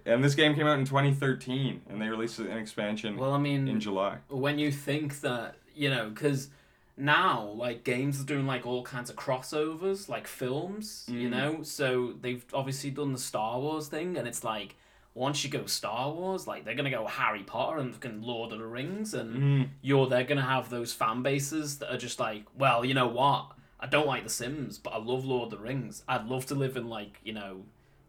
and 0.05 0.23
this 0.23 0.35
game 0.35 0.55
came 0.55 0.67
out 0.67 0.79
in 0.79 0.85
2013, 0.85 1.81
and 1.89 2.01
they 2.01 2.07
released 2.07 2.39
an 2.39 2.51
expansion 2.57 3.17
well, 3.17 3.33
I 3.33 3.37
mean, 3.39 3.67
in 3.67 3.79
July. 3.79 4.17
when 4.29 4.59
you 4.59 4.71
think 4.71 5.21
that 5.21 5.55
you 5.75 5.89
know 5.89 6.09
because 6.09 6.49
now 6.97 7.43
like 7.55 7.83
games 7.85 8.19
are 8.19 8.25
doing 8.25 8.45
like 8.45 8.65
all 8.65 8.83
kinds 8.83 9.09
of 9.09 9.15
crossovers 9.15 10.09
like 10.09 10.27
films 10.27 11.05
you 11.07 11.29
Mm. 11.29 11.31
know 11.31 11.63
so 11.63 12.13
they've 12.19 12.43
obviously 12.53 12.89
done 12.91 13.13
the 13.13 13.17
star 13.19 13.57
wars 13.59 13.87
thing 13.87 14.17
and 14.17 14.27
it's 14.27 14.43
like 14.43 14.75
once 15.15 15.43
you 15.43 15.49
go 15.49 15.65
star 15.65 16.11
wars 16.11 16.47
like 16.47 16.63
they're 16.63 16.75
gonna 16.75 16.89
go 16.89 17.05
harry 17.07 17.43
potter 17.43 17.79
and 17.79 17.93
fucking 17.93 18.21
lord 18.21 18.51
of 18.53 18.59
the 18.59 18.65
rings 18.65 19.13
and 19.13 19.35
Mm. 19.35 19.69
you're 19.81 20.07
they're 20.07 20.23
gonna 20.23 20.41
have 20.41 20.69
those 20.69 20.93
fan 20.93 21.23
bases 21.23 21.79
that 21.79 21.93
are 21.93 21.97
just 21.97 22.19
like 22.19 22.43
well 22.57 22.85
you 22.85 22.93
know 22.93 23.07
what 23.07 23.51
i 23.79 23.85
don't 23.87 24.07
like 24.07 24.23
the 24.23 24.29
sims 24.29 24.77
but 24.77 24.91
i 24.93 24.97
love 24.97 25.25
lord 25.25 25.51
of 25.51 25.59
the 25.59 25.63
rings 25.65 26.03
i'd 26.07 26.25
love 26.27 26.45
to 26.45 26.55
live 26.55 26.77
in 26.77 26.87
like 26.87 27.19
you 27.23 27.33
know 27.33 27.63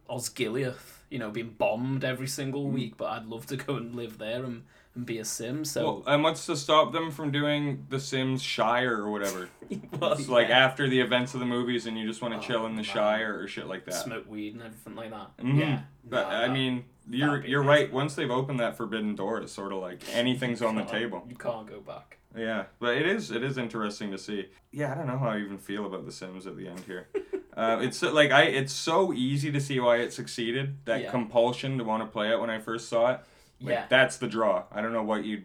osgiliath 0.09 0.99
you 1.09 1.17
know 1.19 1.29
being 1.31 1.55
bombed 1.57 2.03
every 2.03 2.27
single 2.27 2.65
Mm. 2.65 2.73
week 2.73 2.97
but 2.97 3.05
i'd 3.11 3.25
love 3.25 3.45
to 3.47 3.55
go 3.57 3.75
and 3.75 3.95
live 3.95 4.17
there 4.17 4.43
and, 4.43 4.63
and 4.95 5.05
be 5.05 5.17
a 5.19 5.25
sim 5.25 5.63
so 5.65 5.83
Well, 5.83 6.03
and 6.13 6.23
what's 6.23 6.45
to 6.47 6.55
stop 6.57 6.91
them 6.91 7.11
from 7.11 7.31
doing 7.31 7.85
The 7.89 7.97
Sims 7.99 8.41
Shire 8.43 8.97
or 8.97 9.09
whatever? 9.09 9.47
Well, 9.99 10.11
It's 10.13 10.27
like 10.27 10.49
after 10.49 10.89
the 10.89 10.99
events 10.99 11.33
of 11.33 11.39
the 11.39 11.45
movies, 11.45 11.85
and 11.85 11.97
you 11.97 12.05
just 12.05 12.21
want 12.21 12.33
to 12.33 12.39
Oh, 12.39 12.43
chill 12.43 12.65
in 12.65 12.73
the 12.73 12.81
man. 12.81 12.83
Shire 12.83 13.39
or 13.39 13.47
shit 13.47 13.67
like 13.67 13.85
that. 13.85 13.93
smoke 13.93 14.29
weed 14.29 14.53
and 14.53 14.61
everything 14.63 14.95
like 14.95 15.11
that. 15.11 15.37
Mhm. 15.37 15.57
Yeah, 15.59 15.79
But 16.03 16.29
No, 16.29 16.35
I 16.35 16.41
that- 16.41 16.51
mean, 16.51 16.83
you're 17.09 17.45
you're 17.45 17.63
right. 17.63 17.91
Once 17.91 18.15
they've 18.15 18.29
opened 18.31 18.59
that 18.59 18.77
forbidden 18.77 19.15
door, 19.15 19.39
it's 19.41 19.51
sort 19.51 19.71
of 19.71 19.79
like 19.79 20.01
anything's 20.13 20.61
on 20.61 20.75
the 20.75 20.83
table. 20.83 21.23
You 21.29 21.35
can't 21.35 21.67
go 21.67 21.79
back. 21.79 22.17
Yeah, 22.37 22.65
but 22.79 22.95
it 22.95 23.05
is 23.05 23.31
it 23.31 23.43
is 23.43 23.57
interesting 23.57 24.11
to 24.11 24.17
see. 24.17 24.47
Yeah, 24.71 24.91
I 24.93 24.95
don't 24.95 25.07
know 25.07 25.17
how 25.17 25.29
I 25.29 25.39
even 25.39 25.57
feel 25.57 25.85
about 25.85 26.05
The 26.05 26.11
Sims 26.11 26.47
at 26.47 26.55
the 26.55 26.67
end 26.67 26.79
here. 26.81 27.07
uh, 27.57 27.79
it's 27.81 27.97
so- 27.97 28.13
like 28.13 28.31
I 28.31 28.43
it's 28.43 28.71
so 28.73 29.11
easy 29.13 29.51
to 29.51 29.59
see 29.59 29.79
why 29.79 29.97
it 29.97 30.13
succeeded. 30.13 30.77
That 30.85 31.01
Yeah. 31.01 31.11
compulsion 31.11 31.77
to 31.79 31.83
want 31.83 32.03
to 32.03 32.07
play 32.07 32.31
it 32.31 32.39
when 32.39 32.49
I 32.49 32.59
first 32.59 32.87
saw 32.87 33.11
it. 33.11 33.19
Like, 33.59 33.73
Yeah. 33.73 33.85
that's 33.89 34.17
the 34.17 34.27
draw. 34.27 34.63
I 34.71 34.81
don't 34.81 34.93
know 34.93 35.03
what 35.03 35.25
you 35.25 35.43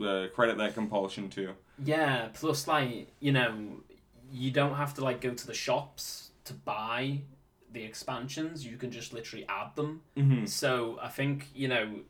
uh, 0.00 0.28
credit 0.34 0.56
that 0.58 0.74
compulsion 0.74 1.28
to. 1.30 1.54
Yeah. 1.84 2.28
Plus, 2.32 2.68
like 2.68 3.08
you 3.18 3.32
know, 3.32 3.80
you 4.32 4.50
don't 4.52 4.74
have 4.76 4.94
to 4.94 5.04
like 5.04 5.20
go 5.20 5.34
to 5.34 5.46
the 5.46 5.54
shops 5.54 6.30
to 6.44 6.54
buy 6.54 7.22
the 7.72 7.82
expansions. 7.82 8.66
You 8.66 8.76
can 8.76 8.90
just 8.90 9.12
literally 9.12 9.46
add 9.48 9.74
them. 9.76 10.02
Mm-hmm. 10.16 10.46
So 10.46 10.98
I 11.02 11.08
think 11.08 11.48
you 11.54 11.68
know, 11.68 12.00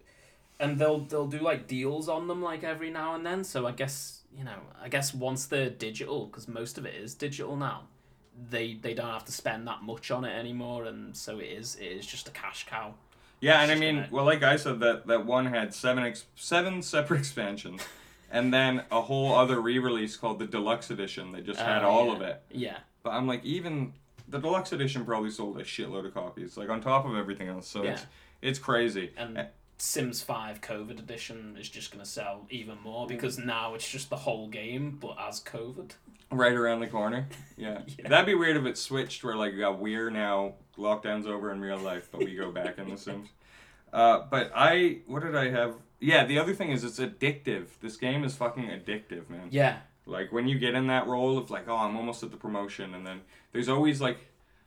and 0.59 0.79
they'll 0.79 1.01
they'll 1.01 1.27
do 1.27 1.39
like 1.41 1.67
deals 1.67 2.09
on 2.09 2.29
them 2.29 2.43
like 2.43 2.63
every 2.65 2.91
now 2.91 3.15
and 3.15 3.25
then. 3.25 3.45
So 3.45 3.67
I 3.67 3.73
guess 3.73 4.21
you 4.37 4.45
know, 4.45 4.59
I 4.83 4.89
guess 4.89 5.13
once 5.15 5.47
they're 5.47 5.71
digital, 5.71 6.27
because 6.27 6.49
most 6.49 6.79
of 6.79 6.87
it 6.87 6.95
is 6.95 7.15
digital 7.15 7.57
now, 7.57 7.83
they 8.51 8.75
they 8.75 8.95
don't 8.95 9.11
have 9.11 9.25
to 9.27 9.33
spend 9.33 9.67
that 9.69 9.83
much 9.83 10.11
on 10.11 10.25
it 10.25 10.33
anymore, 10.39 10.85
and 10.85 11.17
so 11.17 11.39
it 11.39 11.47
is 11.49 11.77
it 11.77 11.87
is 11.87 12.07
just 12.07 12.29
a 12.29 12.31
cash 12.33 12.67
cow. 12.67 12.95
Yeah, 13.41 13.63
and 13.63 13.73
I 13.73 13.75
mean, 13.75 14.07
well, 14.11 14.27
like 14.27 14.43
I 14.43 14.57
said, 14.57 14.81
that 14.81 15.07
that 15.07 15.25
one 15.27 15.47
had 15.47 15.75
seven 15.75 16.05
ex- 16.05 16.27
seven 16.37 16.83
separate 16.95 17.21
expansions, 17.21 17.81
and 18.31 18.53
then 18.53 18.85
a 18.91 19.01
whole 19.01 19.35
other 19.35 19.61
re-release 19.61 20.17
called 20.17 20.39
the 20.39 20.47
deluxe 20.47 20.91
edition 20.91 21.33
that 21.33 21.45
just 21.47 21.59
had 21.61 21.83
Oh, 21.83 21.89
all 21.89 22.07
yeah. 22.09 22.13
of 22.13 22.21
it. 22.23 22.43
Yeah. 22.51 22.77
But 23.03 23.11
I'm 23.11 23.27
like, 23.27 23.43
even 23.47 23.95
the 24.31 24.39
deluxe 24.39 24.73
edition 24.73 25.05
probably 25.05 25.31
sold 25.31 25.59
a 25.61 25.65
shitload 25.65 26.07
of 26.07 26.15
copies, 26.15 26.57
like 26.57 26.69
on 26.71 26.81
top 26.81 27.07
of 27.07 27.17
everything 27.17 27.49
else. 27.49 27.67
So 27.69 27.83
it's 27.83 28.07
it's 28.43 28.59
crazy. 28.59 29.13
and. 29.17 29.49
Sims 29.83 30.21
5 30.23 30.61
COVID 30.61 30.99
edition 30.99 31.57
is 31.59 31.67
just 31.67 31.91
going 31.91 32.05
to 32.05 32.11
sell 32.11 32.47
even 32.51 32.77
more 32.83 33.07
because 33.07 33.39
now 33.39 33.73
it's 33.73 33.91
just 33.91 34.11
the 34.11 34.17
whole 34.17 34.47
game, 34.47 34.99
but 35.01 35.17
as 35.19 35.41
COVID. 35.43 35.93
Right 36.31 36.53
around 36.53 36.81
the 36.81 36.87
corner. 36.87 37.27
Yeah. 37.57 37.81
Yeah. 37.99 38.09
That'd 38.09 38.27
be 38.27 38.35
weird 38.35 38.59
if 38.59 38.67
it 38.67 38.77
switched 38.77 39.25
where 39.25 39.37
like 39.37 39.55
uh, 39.59 39.73
we're 39.73 40.11
now 40.11 40.57
lockdown's 40.77 41.27
over 41.27 41.51
in 41.51 41.63
real 41.63 41.79
life, 41.79 42.09
but 42.13 42.23
we 42.23 42.35
go 42.35 42.51
back 42.53 42.77
in 42.77 42.91
The 42.91 42.97
Sims. 43.07 43.31
Uh, 43.91 44.25
but 44.31 44.53
I 44.55 44.99
what 45.07 45.23
did 45.23 45.35
I 45.35 45.49
have? 45.51 45.77
Yeah, 45.99 46.27
the 46.27 46.39
other 46.39 46.55
thing 46.55 46.73
is 46.73 46.85
it's 46.85 46.99
addictive. 46.99 47.69
This 47.81 47.97
game 47.97 48.23
is 48.23 48.37
fucking 48.37 48.65
addictive, 48.65 49.31
man. 49.31 49.49
Yeah, 49.51 49.79
Like 50.11 50.33
when 50.33 50.49
you 50.49 50.59
get 50.59 50.75
in 50.75 50.89
that 50.89 51.07
role 51.07 51.39
of 51.39 51.51
like, 51.51 51.69
oh, 51.69 51.77
I'm 51.77 51.97
almost 51.97 52.23
at 52.23 52.31
the 52.31 52.37
promotion, 52.37 52.95
and 52.95 53.07
then 53.07 53.21
there's 53.53 53.69
always 53.69 54.01
like, 54.01 54.19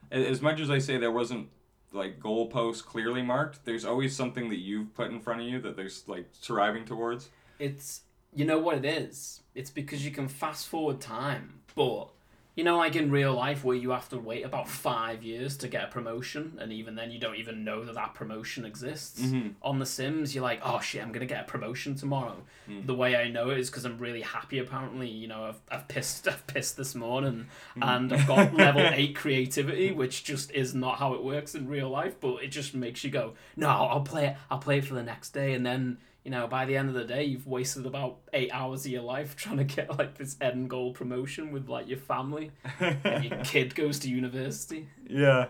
as 0.10 0.42
much 0.42 0.60
as 0.60 0.70
I 0.70 0.80
say 0.80 0.98
there 0.98 1.12
wasn't 1.12 1.50
like 1.92 2.20
goalposts 2.20 2.84
clearly 2.84 3.22
marked, 3.22 3.66
there's 3.66 3.86
always 3.86 4.16
something 4.16 4.50
that 4.50 4.60
you've 4.60 4.94
put 4.96 5.12
in 5.12 5.20
front 5.20 5.42
of 5.42 5.48
you 5.48 5.60
that 5.62 5.76
there's 5.76 6.08
like 6.08 6.30
striving 6.32 6.86
towards. 6.86 7.30
it's. 7.60 8.02
You 8.36 8.46
know 8.46 8.58
what 8.58 8.78
it 8.78 8.86
is? 8.86 9.42
It's 9.54 9.70
because 9.70 10.04
you 10.04 10.10
can 10.10 10.28
fast 10.28 10.68
forward 10.68 11.00
time, 11.00 11.60
but. 11.76 12.10
You 12.56 12.64
know, 12.64 12.78
like 12.78 12.96
in 12.96 13.10
real 13.10 13.34
life, 13.34 13.64
where 13.64 13.76
you 13.76 13.90
have 13.90 14.10
to 14.10 14.20
wait 14.20 14.46
about 14.46 14.70
five 14.70 15.24
years 15.24 15.58
to 15.58 15.68
get 15.68 15.86
a 15.86 15.88
promotion, 15.88 16.60
and 16.62 16.72
even 16.72 16.94
then, 16.94 17.10
you 17.10 17.18
don't 17.20 17.38
even 17.38 17.64
know 17.64 17.84
that 17.84 17.96
that 17.96 18.14
promotion 18.14 18.64
exists. 18.64 19.20
Mhm. 19.20 19.56
On 19.64 19.80
The 19.80 19.88
Sims, 19.88 20.36
you're 20.36 20.44
like, 20.44 20.60
oh 20.64 20.80
shit, 20.80 21.02
I'm 21.02 21.12
gonna 21.12 21.26
get 21.26 21.42
a 21.42 21.46
promotion 21.46 21.96
tomorrow. 21.96 22.44
Mm. 22.70 22.86
The 22.86 22.94
way 22.94 23.16
I 23.16 23.28
know 23.30 23.50
it 23.50 23.58
is 23.58 23.72
because 23.72 23.86
I'm 23.86 23.98
really 23.98 24.22
happy. 24.22 24.60
Apparently, 24.60 25.10
you 25.10 25.28
know, 25.28 25.46
I've, 25.46 25.62
I've 25.72 25.88
pissed, 25.88 26.28
I've 26.34 26.46
pissed 26.46 26.78
this 26.78 26.94
morning, 26.94 27.48
Mm. 27.76 27.96
and 27.96 28.14
I've 28.14 28.28
got 28.28 28.54
level 28.66 28.84
eight 28.86 29.16
creativity, 29.16 29.92
which 29.92 30.24
just 30.24 30.52
is 30.52 30.76
not 30.76 31.00
how 31.00 31.16
it 31.16 31.24
works 31.24 31.56
in 31.56 31.68
real 31.68 31.90
life. 31.90 32.20
But 32.20 32.44
it 32.44 32.50
just 32.50 32.76
makes 32.76 33.04
you 33.04 33.10
go, 33.10 33.34
no, 33.56 33.68
I'll 33.70 34.02
play 34.02 34.28
it. 34.28 34.38
I'll 34.52 34.60
play 34.60 34.78
it 34.78 34.86
for 34.86 34.94
the 34.94 35.02
next 35.04 35.32
day, 35.32 35.54
and 35.56 35.66
then 35.66 35.98
you 36.24 36.32
know, 36.32 36.48
by 36.48 36.66
the 36.66 36.78
end 36.78 36.88
of 36.90 36.96
the 36.96 37.04
day, 37.04 37.26
you've 37.26 37.48
wasted 37.48 37.86
about 37.86 38.18
eight 38.32 38.50
hours 38.54 38.86
of 38.86 38.92
your 38.92 39.02
life 39.02 39.36
trying 39.38 39.58
to 39.58 39.64
get 39.64 39.98
like 39.98 40.18
this 40.18 40.38
end 40.40 40.70
goal 40.70 40.94
promotion 40.94 41.52
with 41.52 41.68
like 41.68 41.88
your 41.88 41.98
family, 41.98 42.52
and 42.80 43.26
your 43.26 43.38
kid 43.44 43.76
goes 43.76 44.00
to 44.00 44.10
university. 44.10 44.88
Yeah. 45.08 45.48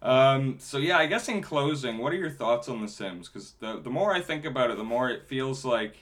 Um, 0.00 0.56
so 0.58 0.78
yeah, 0.78 0.98
I 0.98 1.06
guess 1.06 1.28
in 1.28 1.42
closing, 1.42 1.98
what 1.98 2.12
are 2.12 2.16
your 2.16 2.30
thoughts 2.30 2.68
on 2.68 2.80
The 2.80 2.88
Sims? 2.88 3.28
Because 3.28 3.52
the 3.60 3.80
the 3.80 3.90
more 3.90 4.12
I 4.12 4.20
think 4.20 4.44
about 4.44 4.70
it, 4.70 4.76
the 4.76 4.84
more 4.84 5.10
it 5.10 5.26
feels 5.26 5.64
like. 5.64 5.96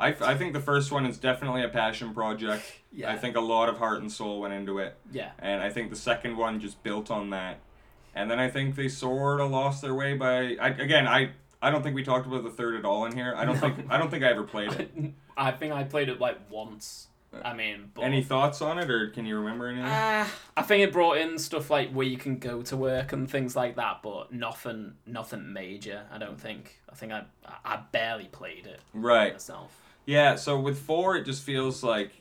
I, 0.00 0.14
I 0.20 0.36
think 0.36 0.52
the 0.52 0.60
first 0.60 0.92
one 0.92 1.04
is 1.06 1.18
definitely 1.18 1.64
a 1.64 1.68
passion 1.68 2.14
project. 2.14 2.62
Yeah. 2.92 3.10
I 3.10 3.16
think 3.16 3.34
a 3.34 3.40
lot 3.40 3.68
of 3.68 3.78
heart 3.78 4.00
and 4.00 4.12
soul 4.12 4.40
went 4.40 4.54
into 4.54 4.78
it. 4.78 4.96
Yeah, 5.10 5.32
And 5.40 5.60
I 5.60 5.70
think 5.70 5.90
the 5.90 5.96
second 5.96 6.36
one 6.36 6.60
just 6.60 6.80
built 6.84 7.10
on 7.10 7.30
that. 7.30 7.58
And 8.14 8.30
then 8.30 8.38
I 8.38 8.48
think 8.48 8.76
they 8.76 8.86
sort 8.86 9.40
of 9.40 9.50
lost 9.50 9.82
their 9.82 9.96
way 9.96 10.14
by. 10.14 10.54
I, 10.60 10.68
again, 10.68 11.08
I 11.08 11.30
I 11.60 11.70
don't 11.70 11.82
think 11.82 11.94
we 11.96 12.04
talked 12.04 12.26
about 12.26 12.44
the 12.44 12.50
third 12.50 12.76
at 12.76 12.84
all 12.84 13.04
in 13.06 13.12
here. 13.16 13.34
I 13.36 13.44
don't 13.44 13.56
No. 13.56 13.60
think 13.60 13.86
I 13.90 13.98
don't 13.98 14.10
think 14.10 14.24
I 14.24 14.28
ever 14.28 14.44
played 14.44 14.72
it. 14.72 14.90
I 15.36 15.50
think 15.50 15.72
I 15.72 15.84
played 15.84 16.08
it 16.08 16.20
like 16.20 16.38
once. 16.50 17.08
I 17.44 17.52
mean, 17.52 17.90
but 17.94 18.02
Any 18.04 18.22
thoughts 18.22 18.62
on 18.62 18.78
it, 18.78 18.90
or 18.90 19.10
can 19.10 19.26
you 19.26 19.36
remember 19.38 19.66
anything? 19.68 19.84
Uh, 19.84 20.26
I 20.56 20.62
think 20.62 20.82
it 20.82 20.92
brought 20.94 21.18
in 21.18 21.38
stuff 21.38 21.68
like 21.68 21.90
where 21.92 22.06
you 22.06 22.16
can 22.16 22.38
go 22.38 22.62
to 22.62 22.76
work 22.76 23.12
and 23.12 23.30
things 23.30 23.54
like 23.54 23.76
that, 23.76 24.00
but 24.02 24.32
nothing, 24.32 24.94
nothing 25.04 25.52
major. 25.52 26.04
I 26.10 26.16
don't 26.16 26.40
think. 26.40 26.78
I 26.90 26.94
think 26.94 27.12
I, 27.12 27.24
I 27.66 27.80
barely 27.92 28.24
played 28.26 28.66
it 28.66 28.80
right. 28.94 29.34
myself. 29.34 29.70
Yeah, 30.06 30.36
so 30.36 30.58
with 30.58 30.78
four, 30.78 31.16
it 31.16 31.24
just 31.24 31.42
feels 31.42 31.82
like 31.84 32.12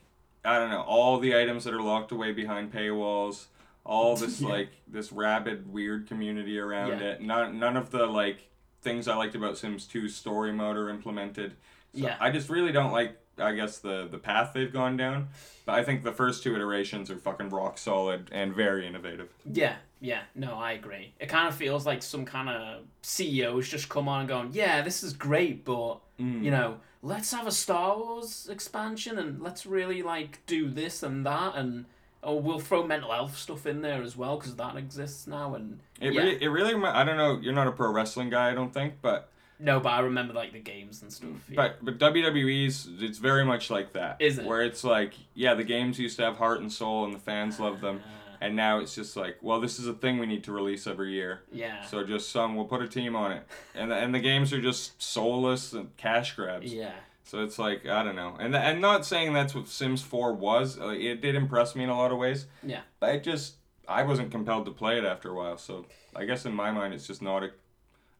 I 0.43 0.57
don't 0.59 0.69
know 0.71 0.81
all 0.81 1.19
the 1.19 1.37
items 1.39 1.63
that 1.63 1.73
are 1.73 1.81
locked 1.81 2.11
away 2.11 2.33
behind 2.33 2.73
paywalls, 2.73 3.45
all 3.85 4.17
this 4.17 4.41
Yeah. 4.41 4.49
like 4.49 4.69
this 4.89 5.13
rabid 5.13 5.71
weird 5.71 6.07
community 6.07 6.59
around 6.59 6.99
Yeah. 6.99 7.11
it. 7.11 7.21
None 7.21 7.57
none 7.59 7.77
of 7.77 7.91
the 7.91 8.05
like 8.07 8.49
things 8.87 9.07
I 9.07 9.15
liked 9.15 9.35
about 9.35 9.57
Sims 9.57 9.85
2 9.85 10.07
story 10.07 10.51
mode 10.53 10.77
are 10.77 10.89
implemented. 10.89 11.51
So 11.93 12.05
Yeah. 12.07 12.17
I 12.19 12.31
just 12.31 12.49
really 12.49 12.71
don't 12.71 12.91
like 12.91 13.17
I 13.39 13.53
guess 13.53 13.77
the 13.77 14.07
the 14.09 14.17
path 14.17 14.51
they've 14.53 14.71
gone 14.73 14.97
down. 14.97 15.27
But 15.65 15.75
I 15.75 15.83
think 15.83 16.03
the 16.03 16.11
first 16.11 16.41
two 16.43 16.55
iterations 16.55 17.11
are 17.11 17.17
fucking 17.17 17.49
rock 17.49 17.77
solid 17.77 18.29
and 18.31 18.55
very 18.55 18.87
innovative. 18.87 19.29
Yeah, 19.45 19.75
yeah, 19.99 20.21
no, 20.33 20.55
I 20.55 20.71
agree. 20.71 21.13
It 21.19 21.27
kind 21.27 21.47
of 21.47 21.53
feels 21.55 21.85
like 21.85 22.01
some 22.01 22.25
kind 22.25 22.49
of 22.49 22.83
CEOs 23.03 23.67
just 23.69 23.89
come 23.89 24.07
on 24.07 24.21
and 24.21 24.29
going, 24.29 24.49
yeah, 24.53 24.81
this 24.81 25.03
is 25.03 25.13
great, 25.13 25.65
but 25.65 25.99
Mm. 26.19 26.43
you 26.43 26.49
know, 26.49 26.79
let's 27.03 27.31
have 27.31 27.45
a 27.45 27.51
Star 27.51 27.95
Wars 27.95 28.49
expansion 28.49 29.19
and 29.19 29.39
let's 29.39 29.67
really 29.67 30.01
like 30.01 30.43
do 30.47 30.67
this 30.69 31.03
and 31.03 31.23
that 31.27 31.53
and 31.55 31.85
oh, 32.27 32.35
we'll 32.35 32.59
throw 32.59 32.85
mental 32.85 33.11
health 33.11 33.37
stuff 33.37 33.65
in 33.65 33.81
there 33.81 34.03
as 34.03 34.15
well 34.17 34.37
because 34.37 34.55
that 34.57 34.75
exists 34.75 35.25
now 35.25 35.55
and 35.55 35.79
It 36.01 36.13
yeah. 36.13 36.21
really, 36.21 36.43
it 36.43 36.47
really. 36.49 36.75
I 36.85 37.03
don't 37.03 37.17
know. 37.17 37.39
You're 37.41 37.53
not 37.53 37.67
a 37.67 37.71
pro 37.71 37.91
wrestling 37.91 38.29
guy, 38.29 38.51
I 38.51 38.53
don't 38.53 38.73
think, 38.73 38.95
but 39.01 39.29
no, 39.59 39.79
but 39.79 39.89
I 39.89 40.01
remember 40.01 40.33
like 40.33 40.51
the 40.53 40.59
games 40.59 41.01
and 41.01 41.11
stuff. 41.11 41.29
Yeah. 41.49 41.55
but 41.55 41.83
but 41.83 41.97
WWE's 41.97 42.87
it's 42.99 43.17
very 43.17 43.45
much 43.45 43.69
like 43.71 43.93
that. 43.93 44.17
Is 44.19 44.37
it? 44.37 44.45
Where 44.45 44.61
it's 44.61 44.83
like, 44.83 45.13
yeah, 45.33 45.55
the 45.55 45.63
games 45.63 45.97
used 45.97 46.17
to 46.17 46.23
have 46.25 46.37
heart 46.37 46.59
and 46.61 46.71
soul, 46.71 47.05
and 47.05 47.13
the 47.13 47.19
fans 47.19 47.59
loved 47.59 47.81
them, 47.81 48.01
Uh, 48.05 48.37
and 48.41 48.55
now 48.55 48.79
it's 48.79 48.93
just 48.93 49.15
like, 49.17 49.37
well, 49.41 49.59
this 49.59 49.79
is 49.79 49.87
a 49.87 49.93
thing 49.93 50.19
we 50.19 50.27
need 50.27 50.43
to 50.43 50.51
release 50.51 50.85
every 50.85 51.11
year. 51.13 51.41
yeah. 51.51 51.81
So 51.85 52.03
just 52.03 52.29
some, 52.29 52.55
we'll 52.55 52.65
put 52.65 52.81
a 52.83 52.87
team 52.87 53.15
on 53.15 53.31
it, 53.31 53.43
and 53.73 53.89
the, 53.89 53.95
and 53.95 54.13
the 54.13 54.19
games 54.19 54.53
are 54.53 54.61
just 54.61 55.01
soulless 55.01 55.73
and 55.73 55.95
cash 55.97 56.35
grabs. 56.35 56.71
yeah. 56.73 56.91
So 57.27 57.43
it's 57.43 57.59
like 57.59 57.85
I 57.85 58.03
don't 58.03 58.15
know, 58.15 58.35
and 58.39 58.55
and 58.55 58.79
not 58.81 59.05
saying 59.05 59.33
that's 59.33 59.53
what 59.53 59.67
Sims 59.67 60.01
Four 60.01 60.33
was. 60.33 60.77
Like, 60.77 60.99
it 60.99 61.21
did 61.21 61.35
impress 61.35 61.75
me 61.75 61.83
in 61.83 61.89
a 61.89 61.97
lot 61.97 62.11
of 62.11 62.17
ways. 62.17 62.47
Yeah. 62.63 62.81
But 62.99 63.15
it 63.15 63.23
just 63.23 63.55
I 63.87 64.03
wasn't 64.03 64.31
compelled 64.31 64.65
to 64.65 64.71
play 64.71 64.97
it 64.97 65.03
after 65.03 65.29
a 65.29 65.33
while. 65.35 65.57
So 65.57 65.85
I 66.15 66.25
guess 66.25 66.45
in 66.45 66.53
my 66.53 66.71
mind, 66.71 66.93
it's 66.93 67.05
just 67.05 67.21
not 67.21 67.43
a, 67.43 67.51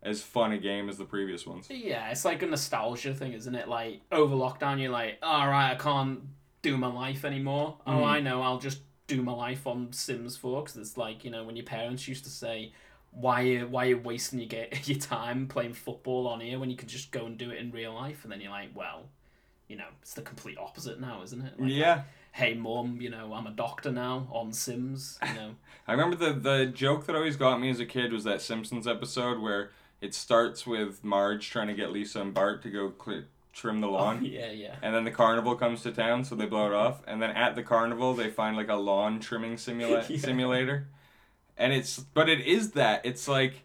as 0.04 0.22
fun 0.22 0.52
a 0.52 0.58
game 0.58 0.90
as 0.90 0.98
the 0.98 1.06
previous 1.06 1.48
ones. 1.48 1.68
Yeah, 1.70 2.10
it's 2.10 2.26
like 2.26 2.44
a 2.44 2.46
nostalgia 2.48 3.14
thing, 3.14 3.34
isn't 3.34 3.56
it? 3.56 3.68
Like 3.70 4.02
over 4.12 4.36
lockdown, 4.36 4.82
you're 4.82 4.92
like, 4.92 5.20
all 5.24 5.48
right, 5.48 5.72
I 5.72 5.76
can't 5.76 6.20
do 6.62 6.78
my 6.78 6.88
life 6.88 7.24
anymore. 7.24 7.78
Oh, 7.88 7.92
Mm. 8.00 8.06
I 8.06 8.20
know, 8.20 8.42
I'll 8.42 8.60
just 8.60 8.82
do 9.08 9.22
my 9.24 9.32
life 9.32 9.66
on 9.66 9.94
Sims 9.94 10.36
4 10.36 10.64
because 10.64 10.76
it's 10.76 10.98
like 10.98 11.24
you 11.24 11.32
know 11.32 11.46
when 11.46 11.56
your 11.56 11.66
parents 11.66 12.08
used 12.10 12.26
to 12.26 12.30
say, 12.30 12.74
why 13.12 13.42
you 13.42 13.68
why 13.68 13.86
you 13.86 13.98
wasting 13.98 14.40
your 14.40 14.48
get 14.48 14.88
your 14.88 15.00
time 15.00 15.48
playing 15.48 15.74
football 15.74 16.28
on 16.28 16.40
here 16.40 16.60
when 16.60 16.70
you 16.70 16.76
could 16.76 16.90
just 16.90 17.12
go 17.12 17.26
and 17.26 17.38
do 17.38 17.52
it 17.52 17.58
in 17.58 17.72
real 17.72 17.94
life? 17.94 18.24
And 18.24 18.32
then 18.32 18.42
you're 18.42 18.52
like, 18.52 18.70
well, 18.76 19.10
you 19.68 19.76
know, 19.76 19.88
it's 20.02 20.14
the 20.14 20.22
complete 20.22 20.58
opposite 20.58 21.00
now, 21.00 21.22
isn't 21.24 21.42
it? 21.42 21.60
Like, 21.60 21.72
yeah, 21.72 22.04
Hey, 22.38 22.54
mum, 22.54 23.00
you 23.02 23.10
know, 23.10 23.34
I'm 23.34 23.48
a 23.48 23.52
doctor 23.52 23.92
now 23.92 24.28
on 24.32 24.54
Sims. 24.54 25.18
You 25.28 25.34
know. 25.34 25.56
I 25.88 25.94
remember 25.94 26.16
the 26.16 26.34
the 26.34 26.66
joke 26.68 27.08
that 27.08 27.16
always 27.16 27.36
got 27.36 27.60
me 27.60 27.70
as 27.70 27.80
a 27.80 27.86
kid 27.86 28.14
was 28.14 28.24
that 28.26 28.42
Simpsons 28.42 28.86
episode 28.88 29.40
where 29.40 29.72
it 30.02 30.14
starts 30.14 30.68
with 30.68 31.04
Marge 31.04 31.50
trying 31.50 31.68
to 31.68 31.74
get 31.74 31.92
Lisa 31.92 32.22
and 32.22 32.34
Bart 32.34 32.62
to 32.62 32.70
go 32.70 32.94
cl- 33.04 33.24
trim 33.54 33.82
the 33.82 33.88
oh, 33.88 33.94
lawn. 33.94 34.20
Oh, 34.22 34.26
yeah, 34.28 34.52
yeah. 34.52 34.76
And 34.84 34.94
then 34.94 35.04
the 35.04 35.12
carnival 35.12 35.56
comes 35.56 35.82
to 35.82 35.92
town, 35.92 36.24
so 36.24 36.36
they 36.36 36.46
blow 36.46 36.68
it 36.68 36.74
off. 36.74 37.02
And 37.08 37.20
then 37.20 37.32
at 37.32 37.56
the 37.56 37.64
carnival, 37.64 38.14
they 38.14 38.30
find 38.30 38.56
like 38.56 38.70
a 38.70 38.76
lawn 38.76 39.20
trimming 39.20 39.56
simula- 39.56 40.08
Yeah. 40.08 40.18
simulator. 40.18 40.88
And 41.58 41.74
it's, 41.74 42.00
but 42.00 42.30
it 42.30 42.42
is 42.42 42.72
that. 42.72 43.06
It's 43.06 43.28
like, 43.28 43.64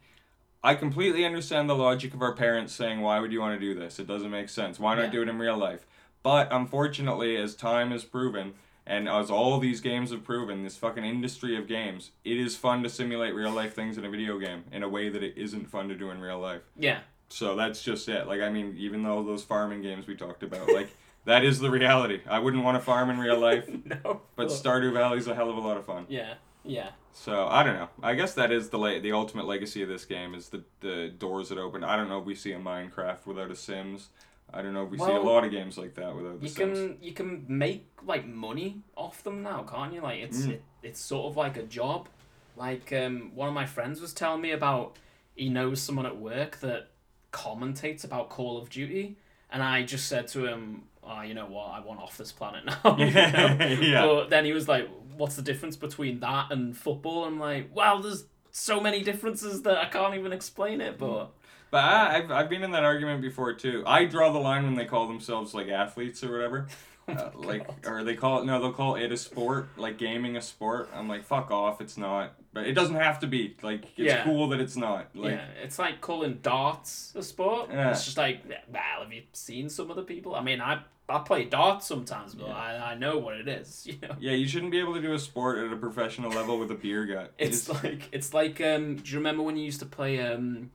I 0.65 0.75
completely 0.75 1.25
understand 1.25 1.69
the 1.69 1.75
logic 1.77 2.15
of 2.15 2.23
our 2.23 2.33
parents 2.35 2.73
saying, 2.73 3.01
why 3.01 3.19
would 3.21 3.33
you 3.33 3.41
want 3.41 3.59
to 3.59 3.61
do 3.61 3.79
this? 3.79 3.99
It 3.99 4.07
doesn't 4.07 4.31
make 4.31 4.49
sense. 4.49 4.79
Why 4.79 4.95
not 4.95 5.05
Yeah. 5.07 5.11
do 5.11 5.23
it 5.23 5.29
in 5.29 5.39
real 5.39 5.57
life? 5.57 5.87
But 6.23 6.49
unfortunately, 6.53 7.37
as 7.37 7.55
time 7.55 7.91
has 7.91 8.05
proven, 8.05 8.55
and 8.87 9.09
as 9.09 9.31
all 9.31 9.59
these 9.59 9.81
games 9.81 10.11
have 10.13 10.25
proven, 10.25 10.63
this 10.63 10.77
fucking 10.77 11.05
industry 11.05 11.57
of 11.57 11.67
games, 11.67 12.13
it 12.25 12.37
is 12.39 12.57
fun 12.57 12.83
to 12.85 12.89
simulate 12.89 13.35
real 13.35 13.51
life 13.51 13.75
things 13.75 13.99
in 13.99 14.05
a 14.05 14.11
video 14.11 14.39
game 14.39 14.65
in 14.73 14.83
a 14.83 14.89
way 14.89 15.09
that 15.09 15.23
it 15.23 15.35
isn't 15.37 15.69
fun 15.69 15.89
to 15.89 15.95
do 15.95 16.11
in 16.11 16.21
real 16.21 16.39
life. 16.39 16.63
Yeah. 16.79 17.01
So 17.29 17.57
that's 17.57 17.83
just 17.83 18.09
it. 18.09 18.27
Like 18.27 18.41
I 18.41 18.51
mean, 18.51 18.75
even 18.79 19.03
though 19.03 19.23
those 19.23 19.43
farming 19.43 19.83
games 19.83 20.07
we 20.07 20.15
talked 20.17 20.43
about, 20.43 20.69
like 20.73 20.89
that 21.25 21.45
is 21.45 21.59
the 21.61 21.71
reality. 21.71 22.21
I 22.29 22.39
wouldn't 22.39 22.63
want 22.63 22.77
to 22.77 22.85
farm 22.85 23.11
in 23.11 23.19
real 23.19 23.39
life, 23.39 23.69
no. 24.05 24.21
but 24.37 24.49
Stardew 24.49 24.93
Valley's 24.93 25.27
a 25.29 25.35
hell 25.35 25.49
of 25.51 25.57
a 25.57 25.61
lot 25.61 25.77
of 25.77 25.85
fun. 25.87 26.07
Yeah. 26.09 26.35
Yeah. 26.65 26.91
So 27.13 27.47
I 27.49 27.63
don't 27.63 27.75
know. 27.75 27.89
I 28.03 28.15
guess 28.15 28.35
that 28.35 28.51
is 28.53 28.71
the 28.71 28.79
la- 28.79 28.99
the 28.99 29.13
ultimate 29.13 29.47
legacy 29.47 29.83
of 29.83 29.89
this 29.89 30.05
game 30.05 30.35
is 30.35 30.49
the 30.49 30.63
the 30.81 31.09
doors 31.19 31.49
that 31.51 31.59
open. 31.59 31.85
I 31.85 31.97
don't 31.97 32.09
know 32.09 32.19
if 32.21 32.25
we 32.25 32.35
see 32.35 32.53
a 32.53 32.59
Minecraft 32.59 33.27
without 33.27 33.51
a 33.51 33.57
Sims. 33.57 34.09
I 34.55 34.61
don't 34.63 34.75
know 34.75 34.85
if 34.85 34.91
we 34.91 34.99
see 34.99 35.05
a 35.05 35.21
lot 35.21 35.45
of 35.45 35.51
games 35.51 35.79
like 35.79 35.95
that 35.95 36.15
without 36.15 36.39
the 36.41 36.47
You 36.47 36.53
Sims. 36.53 36.79
can 36.79 36.99
you 37.01 37.13
can 37.13 37.45
make 37.49 37.87
like 38.05 38.27
money 38.27 38.83
off 38.97 39.23
them 39.25 39.43
now, 39.43 39.63
can't 39.63 39.93
you? 39.93 40.01
Like 40.03 40.21
it's 40.21 40.43
Mm. 40.47 40.51
it, 40.53 40.63
it's 40.83 41.01
sort 41.01 41.31
of 41.31 41.37
like 41.37 41.57
a 41.57 41.63
job. 41.65 42.09
Like 42.57 42.93
um, 42.93 43.33
one 43.35 43.49
of 43.49 43.55
my 43.55 43.67
friends 43.67 44.01
was 44.01 44.13
telling 44.13 44.41
me 44.43 44.51
about 44.53 44.97
he 45.35 45.49
knows 45.49 45.81
someone 45.81 46.05
at 46.07 46.17
work 46.19 46.61
that 46.61 46.89
commentates 47.33 48.05
about 48.05 48.29
Call 48.31 48.59
of 48.59 48.69
Duty, 48.69 49.17
and 49.51 49.63
I 49.63 49.83
just 49.83 50.07
said 50.07 50.29
to 50.29 50.47
him, 50.47 50.83
"Oh, 51.03 51.23
you 51.23 51.35
know 51.35 51.47
what? 51.47 51.69
I 51.71 51.81
want 51.81 52.01
off 52.01 52.17
this 52.19 52.33
planet 52.33 52.65
now." 52.85 52.97
Yeah. 52.99 54.07
But 54.07 54.31
then 54.31 54.45
he 54.45 54.53
was 54.53 54.69
like, 54.69 54.89
"What's 55.17 55.37
the 55.37 55.43
difference 55.43 55.77
between 55.77 56.21
that 56.21 56.51
and 56.53 56.77
football?" 56.77 57.25
I'm 57.25 57.39
like, 57.39 57.71
"Well, 57.75 58.01
there's 58.01 58.25
so 58.51 58.81
many 58.81 59.03
differences 59.03 59.63
that 59.63 59.79
I 59.79 59.87
can't 59.87 60.15
even 60.15 60.33
explain 60.33 60.81
it." 60.81 60.99
But 60.99 61.31
But 61.71 61.79
I, 61.85 62.17
I've 62.19 62.31
I've 62.31 62.49
been 62.51 62.63
in 62.63 62.71
that 62.73 62.85
argument 62.85 63.23
before 63.23 63.53
too. 63.55 63.83
I 63.87 64.05
draw 64.05 64.33
the 64.33 64.39
line 64.39 64.65
when 64.65 64.75
they 64.75 64.85
call 64.87 65.07
themselves 65.09 65.55
like 65.55 65.69
athletes 65.69 66.23
or 66.25 66.33
whatever. 66.33 66.67
oh 67.09 67.13
Uh, 67.13 67.31
like 67.35 67.67
God. 67.67 67.93
or 67.93 68.05
they 68.05 68.15
call 68.15 68.41
it 68.41 68.45
no 68.45 68.61
they'll 68.61 68.73
call 68.73 68.95
it 68.95 69.11
a 69.11 69.17
sport 69.17 69.69
like 69.77 69.99
gaming 69.99 70.37
a 70.37 70.41
sport 70.41 70.89
i'm 70.95 71.09
like 71.09 71.25
fuck 71.25 71.51
off 71.51 71.81
it's 71.81 71.99
not 71.99 72.35
but 72.53 72.67
it 72.67 72.73
doesn't 72.73 72.97
have 72.97 73.19
to 73.21 73.27
be 73.27 73.57
like 73.63 73.85
it's 73.97 74.13
Yeah. 74.13 74.25
cool 74.25 74.49
that 74.51 74.61
it's 74.61 74.77
not 74.77 75.09
like 75.15 75.33
yeah, 75.33 75.47
it's 75.63 75.79
like 75.79 76.01
calling 76.01 76.39
darts 76.43 77.13
a 77.15 77.23
sport. 77.23 77.71
Yeah. 77.71 77.91
It's 77.91 78.05
just 78.05 78.17
like, 78.19 78.41
well, 78.73 78.83
have 79.03 79.13
you 79.13 79.23
seen 79.33 79.69
some 79.69 79.91
of 79.91 79.97
the 79.97 80.03
people? 80.03 80.35
I 80.35 80.43
mean, 80.43 80.61
I 80.61 80.81
I 81.09 81.19
play 81.19 81.45
darts 81.45 81.87
sometimes, 81.87 82.35
but 82.35 82.49
Yeah. 82.49 82.55
I, 82.55 82.93
I 82.93 82.95
know 82.95 83.19
what 83.19 83.37
it 83.37 83.49
is. 83.49 83.87
You 83.87 83.99
know, 84.03 84.17
yeah 84.21 84.33
you 84.33 84.47
shouldn't 84.49 84.71
be 84.73 84.79
able 84.79 84.95
to 84.95 85.01
do 85.03 85.13
a 85.15 85.19
sport 85.19 85.59
at 85.59 85.73
a 85.73 85.77
professional 85.77 86.31
level 86.31 86.59
with 86.59 86.71
a 86.71 86.75
beer 86.75 87.05
gut 87.07 87.33
it's 87.39 87.69
like 87.69 88.09
it's 88.13 88.33
like 88.35 88.61
um. 88.61 88.97
Do 88.97 89.11
you 89.11 89.19
remember 89.19 89.43
when 89.43 89.57
you 89.57 89.65
used 89.65 89.81
to 89.81 89.87
play 89.87 90.21
um? 90.21 90.71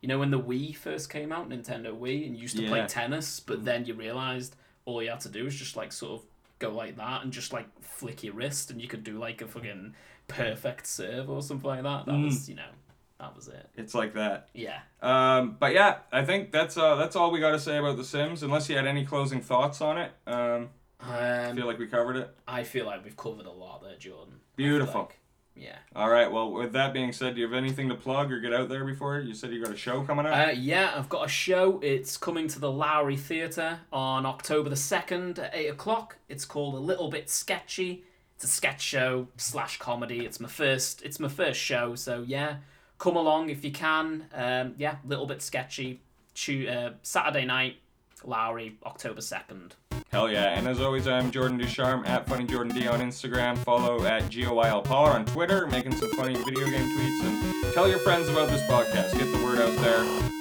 You 0.00 0.08
know 0.08 0.18
when 0.18 0.30
the 0.32 0.40
Wii 0.40 0.74
first 0.76 1.10
came 1.10 1.30
out, 1.30 1.48
Nintendo 1.48 1.96
Wii, 1.96 2.26
and 2.26 2.34
you 2.36 2.42
used 2.42 2.56
to 2.56 2.66
play 2.66 2.84
tennis, 2.88 3.38
but 3.38 3.64
then 3.64 3.84
you 3.86 3.94
realized 3.94 4.56
all 4.84 5.00
you 5.00 5.10
had 5.10 5.20
to 5.20 5.28
do 5.28 5.44
was 5.44 5.54
just 5.54 5.76
like 5.76 5.92
sort 5.92 6.12
of 6.20 6.26
go 6.58 6.70
like 6.70 6.96
that 6.96 7.22
and 7.22 7.32
just 7.32 7.52
like 7.52 7.66
flick 7.80 8.24
your 8.24 8.34
wrist, 8.34 8.70
and 8.72 8.80
you 8.82 8.88
could 8.88 9.04
do 9.04 9.16
like 9.18 9.40
a 9.42 9.46
fucking 9.46 9.94
perfect 10.28 10.86
serve 10.86 11.28
or 11.30 11.42
something 11.42 11.68
like 11.68 11.82
that. 11.82 12.06
That 12.06 12.12
Mm. 12.14 12.24
was 12.24 12.48
you 12.48 12.54
know, 12.56 12.70
that 13.18 13.34
was 13.36 13.48
it. 13.48 13.68
it's 13.76 13.94
like 13.94 14.14
that 14.14 14.48
Yeah. 14.52 14.80
um 15.00 15.56
but 15.60 15.72
yeah 15.74 15.98
i 16.10 16.24
think 16.24 16.50
that's 16.50 16.76
uh 16.76 16.96
that's 16.96 17.14
all 17.14 17.30
we 17.30 17.38
got 17.38 17.52
to 17.52 17.58
say 17.60 17.78
about 17.78 17.96
the 17.96 18.02
sims 18.04 18.42
unless 18.42 18.68
you 18.68 18.74
had 18.76 18.84
any 18.86 19.04
closing 19.06 19.40
thoughts 19.40 19.80
on 19.80 19.96
it 19.96 20.10
um 20.26 20.70
i 21.00 21.44
Um, 21.46 21.56
feel 21.56 21.66
like 21.66 21.78
we 21.78 21.86
covered 21.86 22.16
it 22.16 22.34
I 22.48 22.64
feel 22.64 22.84
like 22.86 23.04
we've 23.04 23.16
covered 23.16 23.46
a 23.46 23.50
lot 23.52 23.80
there, 23.82 23.96
Jordan. 23.96 24.40
Beautiful. 24.56 25.02
like- 25.02 25.18
yeah. 25.54 25.76
all 25.94 26.08
right 26.08 26.32
well 26.32 26.50
with 26.50 26.72
that 26.72 26.92
being 26.92 27.12
said 27.12 27.34
do 27.36 27.40
you 27.42 27.46
have 27.46 27.54
anything 27.56 27.88
to 27.90 27.94
plug 27.94 28.32
or 28.32 28.40
get 28.40 28.52
out 28.54 28.68
there 28.68 28.84
before 28.84 29.20
you 29.20 29.34
said 29.34 29.52
you 29.52 29.62
got 29.62 29.72
a 29.72 29.76
show 29.76 30.02
coming 30.02 30.26
up 30.26 30.34
Uh, 30.48 30.50
yeah, 30.50 30.92
I've 30.96 31.08
got 31.10 31.26
a 31.26 31.28
show. 31.28 31.78
It's 31.80 32.16
coming 32.16 32.48
to 32.48 32.58
the 32.58 32.72
Lowry 32.72 33.16
Theatre 33.18 33.80
on 33.92 34.24
October 34.26 34.68
the 34.70 34.76
2nd 34.76 35.38
at 35.38 35.54
8 35.54 35.68
o'clock. 35.68 36.16
It's 36.28 36.44
called 36.46 36.74
A 36.74 36.78
Little 36.78 37.08
Bit 37.10 37.28
Sketchy. 37.30 38.02
It's 38.42 38.50
a 38.50 38.56
sketch 38.56 38.80
show 38.80 39.28
slash 39.36 39.78
comedy. 39.78 40.26
It's 40.26 40.40
my 40.40 40.48
first 40.48 41.00
it's 41.02 41.20
my 41.20 41.28
first 41.28 41.60
show, 41.60 41.94
so 41.94 42.24
yeah. 42.26 42.56
Come 42.98 43.14
along 43.14 43.50
if 43.50 43.64
you 43.64 43.70
can. 43.70 44.24
Um, 44.34 44.74
yeah, 44.78 44.96
Little 45.04 45.26
Bit 45.26 45.42
Sketchy. 45.42 46.00
Tu- 46.34 46.66
uh, 46.68 46.94
Saturday 47.02 47.44
night, 47.44 47.76
Lowry, 48.24 48.78
October 48.84 49.20
2nd. 49.20 49.72
Hell 50.10 50.28
yeah. 50.28 50.58
And 50.58 50.66
as 50.66 50.80
always, 50.80 51.06
I'm 51.06 51.30
Jordan 51.30 51.56
Ducharme 51.56 52.04
at 52.04 52.28
Funny 52.28 52.44
Jordan 52.44 52.74
D 52.74 52.88
on 52.88 52.98
Instagram. 52.98 53.56
Follow 53.58 54.04
at 54.04 54.24
GOYL 54.24 54.82
Pod 54.82 55.14
on 55.14 55.24
Twitter, 55.24 55.68
making 55.68 55.94
some 55.94 56.10
funny 56.10 56.34
video 56.34 56.66
game 56.66 56.98
tweets. 56.98 57.24
And 57.24 57.72
tell 57.72 57.88
your 57.88 58.00
friends 58.00 58.28
about 58.28 58.48
this 58.48 58.62
podcast. 58.62 59.16
Get 59.16 59.30
the 59.30 59.44
word 59.44 59.60
out 59.60 59.76
there. 59.76 60.00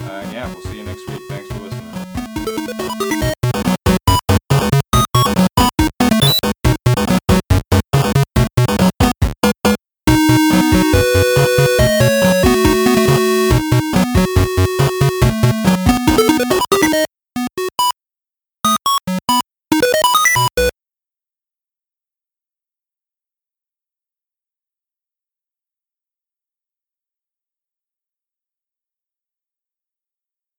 Uh, 0.10 0.28
yeah, 0.32 0.52
we'll 0.52 0.64
see 0.64 0.78
you 0.78 0.84
next 0.84 1.08
week. 1.08 1.11